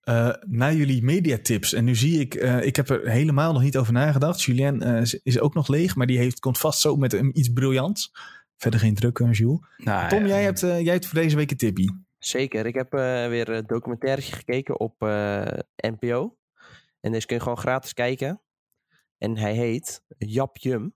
[0.00, 1.72] eh, naar jullie mediatips.
[1.72, 4.42] En nu zie ik, eh, ik heb er helemaal nog niet over nagedacht.
[4.42, 4.82] Julien
[5.22, 8.10] is- ook nog leeg, maar die heeft, komt vast zo met een, iets briljants.
[8.56, 9.58] Verder geen druk, Jules.
[9.76, 12.04] Nou, Tom, jij hebt, jij hebt voor deze week een tippie.
[12.18, 12.66] Zeker.
[12.66, 12.90] Ik heb
[13.30, 14.94] weer een documentairetje gekeken op
[15.76, 16.36] NPO.
[17.00, 18.42] En deze kun je gewoon gratis kijken.
[19.18, 20.94] En hij heet Jap Jum.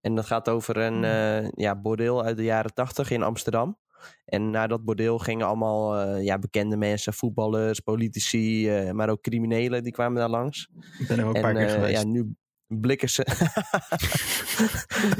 [0.00, 3.78] En dat gaat over een eh, ja, bordeel uit de jaren tachtig in Amsterdam.
[4.24, 9.20] En naar dat bordeel gingen allemaal eh, ja, bekende mensen, voetballers, politici, eh, maar ook
[9.20, 10.68] criminelen, die kwamen daar langs.
[10.98, 12.02] Ik ben er ook een en paar keer geweest.
[12.02, 12.34] ja, nu
[12.66, 13.26] blikken ze...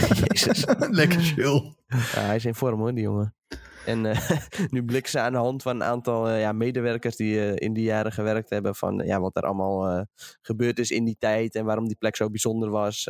[0.24, 0.64] Jezus.
[0.90, 1.74] Lekker chill.
[1.86, 3.34] Ja, hij is in vorm hoor, die jongen.
[3.86, 4.00] En
[4.74, 8.12] nu blikken ze aan de hand van een aantal ja, medewerkers die in die jaren
[8.12, 8.74] gewerkt hebben.
[8.74, 10.06] Van ja, wat er allemaal
[10.40, 13.09] gebeurd is in die tijd en waarom die plek zo bijzonder was.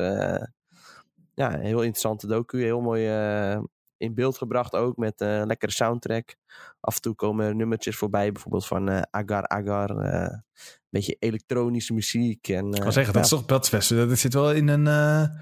[1.38, 2.62] Eh, ja, een heel interessante docu.
[2.62, 3.60] Heel mooi eh,
[3.96, 6.36] in beeld gebracht ook met eh, een lekkere soundtrack.
[6.80, 9.98] Af en toe komen er nummertjes voorbij, bijvoorbeeld van eh, Agar Agar.
[9.98, 12.48] eh, een beetje elektronische muziek.
[12.48, 14.68] En, Ik eh, wil zeggen, dat is ja, toch dat, is dat zit wel in
[14.68, 15.40] een, eh,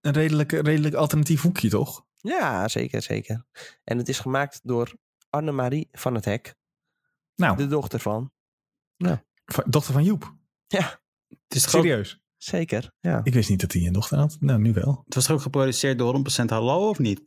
[0.00, 2.04] een redelijk, redelijk alternatief hoekje, toch?
[2.16, 3.44] Ja, zeker, zeker.
[3.84, 4.92] En het is gemaakt door
[5.30, 6.54] Annemarie van het Hek,
[7.34, 8.32] Nou, de dochter van.
[9.44, 10.34] va- dochter van Joep.
[10.66, 12.22] Ja, Het, is Serieus.
[12.44, 12.92] Zeker.
[13.00, 14.36] Ja, Ik wist niet dat hij een dochter had.
[14.40, 15.02] Nou, nu wel.
[15.04, 17.22] het was ook geproduceerd door 100% Hallo, of niet?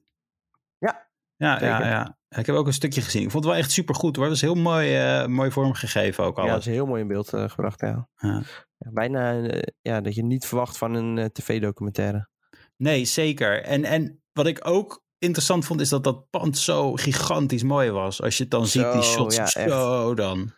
[0.78, 1.88] Ja, Ja, ja, zeker.
[1.92, 2.18] ja.
[2.30, 3.24] Ik heb ook een stukje gezien.
[3.24, 4.26] Ik vond het wel echt super goed hoor.
[4.26, 7.34] Het was heel mooi, eh, mooi vormgegeven ook ja dat is heel mooi in beeld
[7.34, 7.82] eh, gebracht.
[7.82, 8.10] Ja.
[8.16, 8.42] Ja.
[8.78, 12.30] Ja, bijna eh, ja, dat je niet verwacht van een eh, tv-documentaire.
[12.78, 13.64] Nee, zeker.
[13.64, 18.22] En, en wat ik ook interessant vond, is dat dat pand zo gigantisch mooi was.
[18.22, 19.70] Als je het dan ziet, die shots, ja, echt.
[19.72, 20.52] zo dan.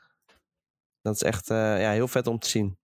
[1.01, 2.77] Dat is echt eh, ja, heel vet om te zien.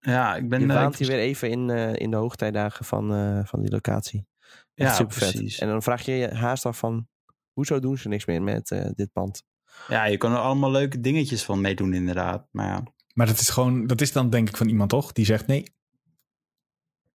[0.00, 0.60] Ja, ik ben...
[0.60, 3.60] Je eh, waant ik- hier weer even in, eh, in de hoogtijdagen van, eh, van
[3.60, 4.26] die locatie.
[4.74, 5.30] Echt Ja, super vet.
[5.30, 5.58] precies.
[5.58, 7.08] En dan vraag je je haast af van,
[7.52, 9.44] hoezo doen ze niks meer met eh, dit pand?
[9.88, 12.48] Ja, je kan er allemaal leuke dingetjes van meedoen inderdaad.
[12.50, 12.82] Maar ja,
[13.14, 15.12] Maar dat is gewoon, dat is dan denk ik van iemand toch?
[15.12, 15.72] Die zegt nee.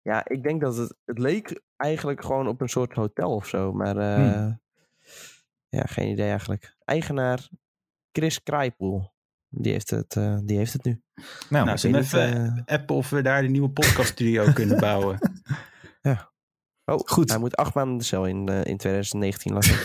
[0.03, 3.73] Ja, ik denk dat het, het leek eigenlijk gewoon op een soort hotel of zo.
[3.73, 4.61] Maar eh, Hmm.
[5.69, 6.77] ja, geen idee eigenlijk.
[6.85, 7.49] Eigenaar
[8.13, 9.13] Chris Krijpoel.
[9.51, 11.03] Die heeft het, eh, die heeft het nu.
[11.49, 15.19] Nou, nou, we even niet, appen of we daar de nieuwe podcaststudio kunnen bouwen.
[16.91, 17.31] Oh, Goed.
[17.31, 19.77] Hij moet acht maanden de cel in, eh, in 2019 laten.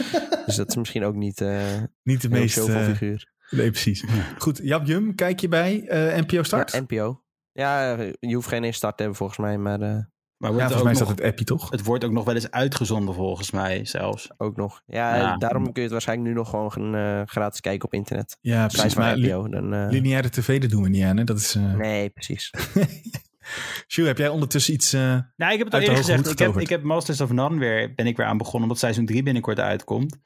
[0.46, 2.58] dus dat is misschien ook niet eh niet de meest...
[2.58, 3.32] eh, figuur.
[3.50, 4.04] nee, precies.
[4.38, 6.72] Goed, Jap Jum, kijk je bij eh, NPO Start?
[6.72, 7.24] Ja, NPO.
[7.52, 10.10] Ja, eh, je hoeft geen start te hebben volgens mij, maar
[10.42, 11.70] Maar Ja, volgens mij staat het appje toch?
[11.70, 14.28] het wordt ook nog wel eens uitgezonden volgens mij zelfs.
[14.36, 14.82] ook nog.
[14.86, 15.36] Ja, Ja.
[15.36, 18.36] daarom kun je het waarschijnlijk nu nog gewoon eh, gratis kijken op internet.
[18.40, 18.94] Ja, precies.
[18.94, 19.20] Maar.
[19.20, 21.16] Dan, eh, lineaire tv, dat doen we niet aan.
[21.16, 21.24] Hè?
[21.24, 21.54] Dat is...
[21.54, 22.50] eh nee, precies.
[23.88, 24.92] Sjoe, heb jij ondertussen iets...
[24.92, 25.00] eh,
[25.36, 26.30] Nou, ik heb het al Uit de eerder gezegd.
[26.30, 29.06] Ik heb, ik heb Masters of None weer, ben ik weer aan begonnen, omdat seizoen
[29.06, 30.16] 3 binnenkort uitkomt.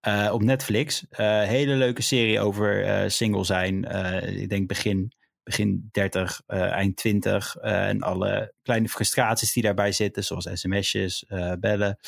[0.00, 1.06] Eh, op Netflix.
[1.10, 3.84] Eh, hele leuke serie over eh, single zijn.
[3.84, 5.12] Eh, ik denk begin,
[5.50, 7.56] begin 30, eh, eind 20.
[7.56, 11.98] eh, en alle kleine frustraties die daarbij zitten, zoals sms'jes, eh, bellen,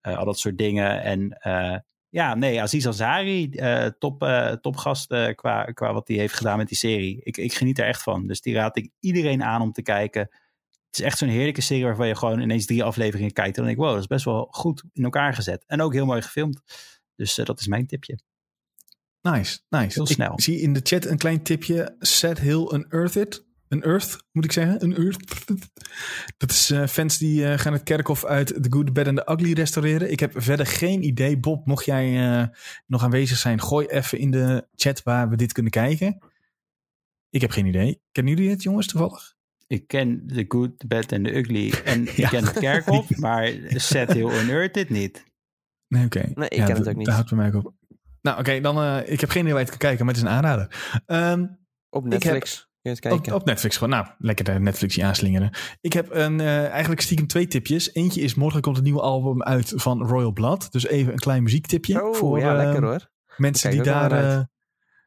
[0.00, 1.02] al dat soort dingen.
[1.02, 1.38] En
[2.08, 3.50] ja, nee, Aziz Ansari,
[3.98, 4.28] top,
[4.60, 7.20] topgast qua, qua wat hij heeft gedaan met die serie.
[7.22, 8.26] Ik, ik geniet er echt van.
[8.26, 10.20] Dus die raad ik iedereen aan om te kijken.
[10.20, 13.56] Het is echt zo'n heerlijke serie waarvan je gewoon ineens drie afleveringen kijkt.
[13.56, 15.64] En dan denk ik, wow, dat is best wel goed in elkaar gezet.
[15.66, 16.60] En ook heel mooi gefilmd.
[17.16, 18.18] Dus dat is mijn tipje.
[19.22, 19.94] Nice, nice.
[19.94, 20.40] Heel Ik snel.
[20.40, 21.96] zie in de chat een klein tipje.
[21.98, 23.48] Set Hill Unearthed.
[23.68, 24.84] Unearthed, moet ik zeggen.
[24.84, 25.46] Unearthed.
[26.36, 29.16] Dat is eh, fans die eh, gaan het kerkhof uit The Good, The Bad and
[29.16, 30.10] The Ugly restaureren.
[30.10, 31.38] Ik heb verder geen idee.
[31.38, 32.46] Bob, mocht jij eh,
[32.86, 36.18] nog aanwezig zijn, gooi even in de chat waar we dit kunnen kijken.
[37.30, 38.00] Ik heb geen idee.
[38.12, 39.34] Kennen jullie het, jongens, toevallig?
[39.66, 41.72] Ik ken The Good, The Bad and The Ugly.
[41.84, 42.10] En Ja.
[42.14, 45.24] ik ken het kerkhof, maar Set heel Unearthed niet.
[45.88, 46.18] Nee, oké.
[46.34, 47.06] Nee, ik ken het dat- ook niet.
[47.06, 47.74] Daar houdt bij mij ook op.
[48.22, 48.82] Nou, oké, dan...
[48.82, 51.00] eh, ik heb geen idee waar je het kan kijken, maar het is een aanrader.
[51.06, 51.46] Ehm,
[51.90, 52.54] Op heb- Netflix.
[52.82, 53.34] Kun je het kijken.
[53.34, 53.90] Op, op Netflix gewoon.
[53.90, 55.50] Nou, lekker de Netflixje aanslingeren.
[55.80, 57.94] Ik heb een, eh, eigenlijk stiekem twee tipjes.
[57.94, 60.72] Eentje is morgen komt het nieuwe album uit van Royal Blood.
[60.72, 62.04] Dus even een klein muziektipje.
[62.04, 63.10] oh, voor ja, eh, lekker hoor.
[63.36, 64.46] mensen die, daar,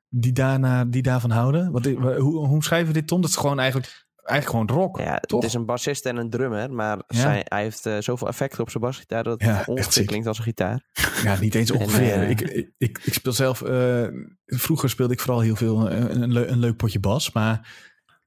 [0.10, 1.72] die, daarna, die daarvan houden.
[1.72, 3.22] Wat, hoe, hoe schrijven we dit, Tom?
[3.22, 4.98] Dat is gewoon eigenlijk, eigenlijk gewoon rock.
[5.00, 5.40] Ja, toch?
[5.42, 7.20] het is een bassist en een drummer, maar Ja.
[7.20, 10.38] zij, hij heeft eh, zoveel effecten op zijn basgitaar dat Ja, het ongeveer klinkt als
[10.38, 10.90] een gitaar.
[11.24, 12.14] Ja, niet eens En, ongeveer.
[12.14, 13.62] eh, ik, ik, ik, ik speel zelf...
[13.62, 14.08] eh,
[14.46, 17.32] vroeger speelde ik vooral heel veel een, een leuk potje bas.
[17.32, 17.74] Maar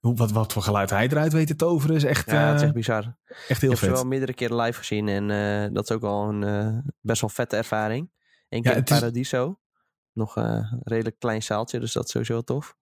[0.01, 2.63] hoe, wat, wat voor geluid hij eruit weet te toveren is echt, Ja, het is
[2.63, 3.17] echt bizar.
[3.27, 3.91] echt Ik heel heb vet.
[3.91, 8.11] wel meerdere keren live gezien en dat is ook wel een best wel vette ervaring.
[8.49, 9.59] Eén keer in het is- Paradiso.
[10.13, 12.77] Nog een redelijk klein zaaltje, dus dat is sowieso tof.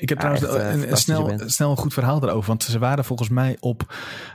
[0.00, 2.48] Ik heb Ja, trouwens echt, eh, een, snel, snel een goed verhaal erover.
[2.48, 3.94] Want ze waren volgens mij op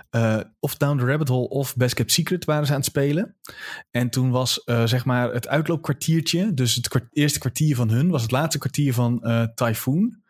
[0.10, 3.36] eh, of Down the Rabbit Hole of Best Kept Secret waren ze aan het spelen.
[3.92, 8.10] En toen was eh, zeg maar het uitloopkwartiertje, dus het kwart- eerste kwartier van hun,
[8.10, 9.22] was het laatste kwartier van
[9.56, 10.24] Typhoon.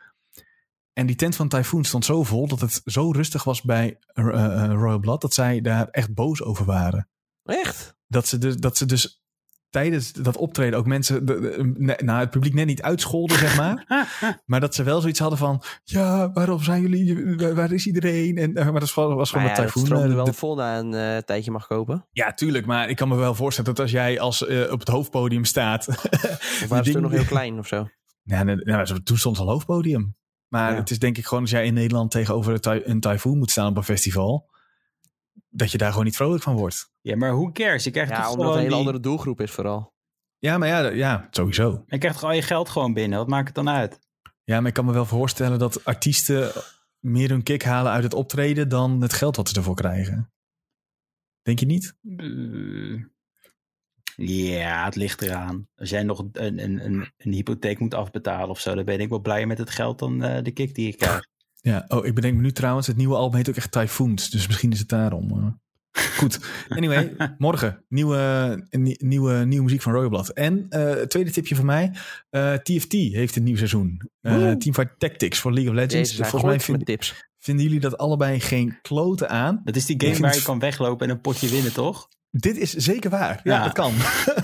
[0.94, 5.00] En die tent van Typhoon stond zo vol dat het zo rustig was bij Royal
[5.00, 7.10] Blood dat zij daar echt boos over waren.
[7.44, 7.96] Echt?
[8.08, 9.24] Dat ze dus, dat ze dus
[9.76, 13.58] tijdens dat optreden ook mensen, de, de- ne- nou, het publiek net niet uitscholden, zeg
[13.58, 13.86] maar.
[14.46, 18.38] maar dat ze wel zoiets hadden van, ja, waarom zijn jullie, waar, waar is iedereen?
[18.38, 20.34] En, eh, maar dat was, gewoon- was gewoon Maar ja, met dat eh, wel de-
[20.34, 22.08] vol na een eh, tijdje mag kopen.
[22.12, 25.46] ja, tuurlijk, maar ik kan me wel voorstellen dat als jij als op het hoofdpodium
[25.46, 25.88] staat.
[26.64, 27.88] Of waren ze toen nog heel klein of zo?
[28.24, 30.16] ja, nou, toen stond het al hoofdpodium.
[30.48, 30.78] Maar Ja.
[30.78, 33.52] het is denk ik gewoon als jij in Nederland tegenover een ty- een Typhoon moet
[33.52, 34.50] staan op een festival.
[35.58, 36.92] Dat je daar gewoon niet vrolijk van wordt.
[37.02, 37.84] Ja, maar who cares?
[37.84, 39.94] Je krijgt Ja, toch omdat het een hele die- andere doelgroep is vooral.
[40.38, 41.84] Ja, maar ja, ja, sowieso.
[41.88, 43.18] Je krijgt toch al je geld gewoon binnen?
[43.20, 44.00] Wat maakt het dan uit?
[44.44, 46.52] Ja, maar ik kan me wel voorstellen dat artiesten
[47.00, 50.32] meer hun kick halen uit het optreden dan het geld wat ze ervoor krijgen.
[51.42, 51.96] Denk je niet?
[52.18, 53.04] Eh,
[54.16, 55.68] Ja, het ligt eraan.
[55.76, 56.30] Als jij nog een,
[56.64, 59.70] een, een, een hypotheek moet afbetalen of zo, dan ben ik wel blijer met het
[59.70, 61.28] geld dan eh, de kick die ik krijg.
[61.66, 64.30] Ja, oh, ik bedenk me nu trouwens, het nieuwe album heet ook echt Typhoons.
[64.30, 65.32] Dus misschien is het daarom.
[65.32, 65.48] eh.
[66.18, 66.40] Goed.
[66.70, 70.30] Anyway, morgen nieuwe, nie- nieuwe, nieuwe muziek van Royal Blood.
[70.30, 71.92] En eh, het tweede tipje van mij.
[72.30, 74.02] eh, TFT heeft een nieuw seizoen.
[74.22, 74.58] Eh Woe.
[74.58, 76.10] Teamfight Tactics voor League of Legends.
[76.10, 77.26] Jezus, Volgens mij vind- tips.
[77.40, 79.62] vinden jullie dat allebei geen kloten aan.
[79.64, 82.08] Dat is die game waar je kan weglopen en een potje winnen, toch?
[82.38, 83.40] Dit is zeker waar.
[83.44, 83.64] Ja, Ja.
[83.64, 83.94] dat kan.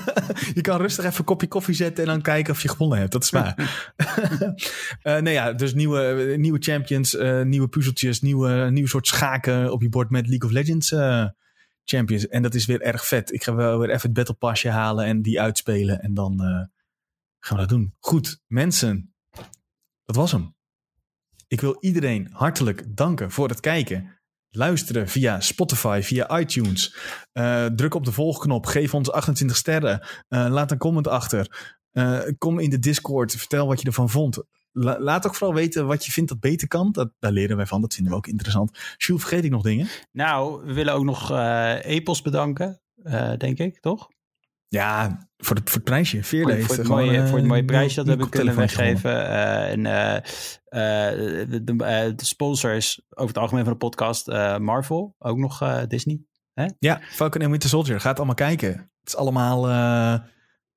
[0.58, 3.12] je kan rustig even een kopje koffie zetten en dan kijken of je gewonnen hebt.
[3.12, 3.56] Dat is waar.
[5.02, 9.82] Eh, nee, ja, dus nieuwe, nieuwe champions, eh, nieuwe puzzeltjes, nieuwe, nieuw soort schaken op
[9.82, 11.26] je bord met League of Legends eh,
[11.84, 12.28] champions.
[12.28, 13.34] En dat is weer erg vet.
[13.34, 16.02] Ik ga wel weer even het battle passje halen en die uitspelen.
[16.02, 16.40] En dan
[17.40, 17.96] gaan we dat doen.
[18.00, 19.14] Goed, mensen.
[20.06, 20.56] Dat was hem.
[21.48, 24.21] Ik wil iedereen hartelijk danken voor het kijken.
[24.56, 26.96] Luisteren via Spotify, via iTunes.
[27.32, 28.66] Eh, druk op de volgknop.
[28.66, 30.02] Geef ons 28 sterren.
[30.28, 31.72] Eh, laat een comment achter.
[31.92, 33.32] Eh, kom in de Discord.
[33.32, 34.44] Vertel wat je ervan vond.
[34.72, 36.92] La- laat ook vooral weten wat je vindt dat beter kan.
[36.92, 37.82] Dat, daar leren wij van.
[37.82, 38.78] Dat vinden we ook interessant.
[38.98, 39.88] Jules, vergeet ik nog dingen?
[40.12, 41.32] Nou, we willen ook nog
[41.82, 42.82] Epos bedanken,
[43.38, 44.10] denk ik, toch?
[44.72, 46.24] Ja, voor het, voor het prijsje.
[46.24, 49.28] Veerle Voor, voor, het mooie, eh, voor het mooie prijsje dat we hebben kunnen weggeven.
[49.28, 51.76] Eh, en eh, de, de,
[52.16, 54.28] de sponsors over het algemeen van de podcast,
[54.60, 56.22] Marvel, ook nog Disney.
[56.54, 56.76] gewonnen.
[56.80, 58.00] Ja, Falcon en Winter Soldier.
[58.00, 58.70] Gaat allemaal kijken.
[58.70, 59.64] Het is allemaal...
[59.64, 60.22] het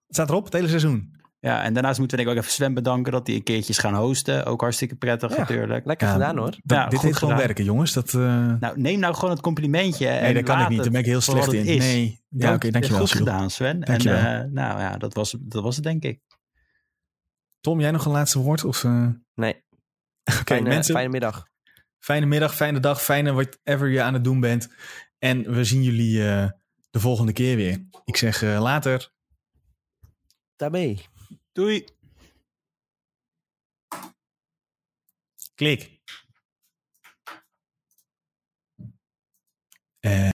[0.08, 1.14] staat erop, het hele seizoen.
[1.44, 3.72] Ja, en daarnaast moeten we denk ik ook even Sven bedanken dat hij een keertje
[3.72, 4.44] is gaan hosten.
[4.46, 5.38] Ook hartstikke prettig Ja.
[5.38, 5.84] natuurlijk.
[5.86, 6.56] Lekker Ja, gedaan hoor.
[6.64, 7.92] Ja, dit heet gewoon werken, jongens.
[7.92, 10.06] Dat, eh, Nou, neem nou gewoon het complimentje.
[10.06, 10.82] nee, en dat kan ik niet.
[10.82, 11.64] Daar ben ik heel slecht in.
[11.64, 11.78] is.
[11.84, 12.22] Nee.
[12.28, 13.00] Ja, Dank- oké, dankjewel.
[13.00, 13.80] Goed gedaan, Sven.
[13.80, 14.18] Dankjewel.
[14.18, 16.20] En eh, nou ja, dat was, dat was het denk ik.
[17.60, 18.64] Tom, jij nog een laatste woord?
[18.64, 19.06] Of, eh?
[19.34, 19.52] Nee,
[20.24, 20.94] Oké, fijne, mensen.
[20.94, 21.46] fijne middag.
[21.98, 24.68] Fijne middag, fijne dag, fijne whatever je aan het doen bent.
[25.18, 26.48] En we zien jullie eh,
[26.90, 27.86] de volgende keer weer.
[28.04, 29.12] Ik zeg eh, later.
[30.56, 31.06] Daarmee.
[31.54, 31.86] Doei!
[35.56, 36.02] Klik.
[40.02, 40.32] Eh,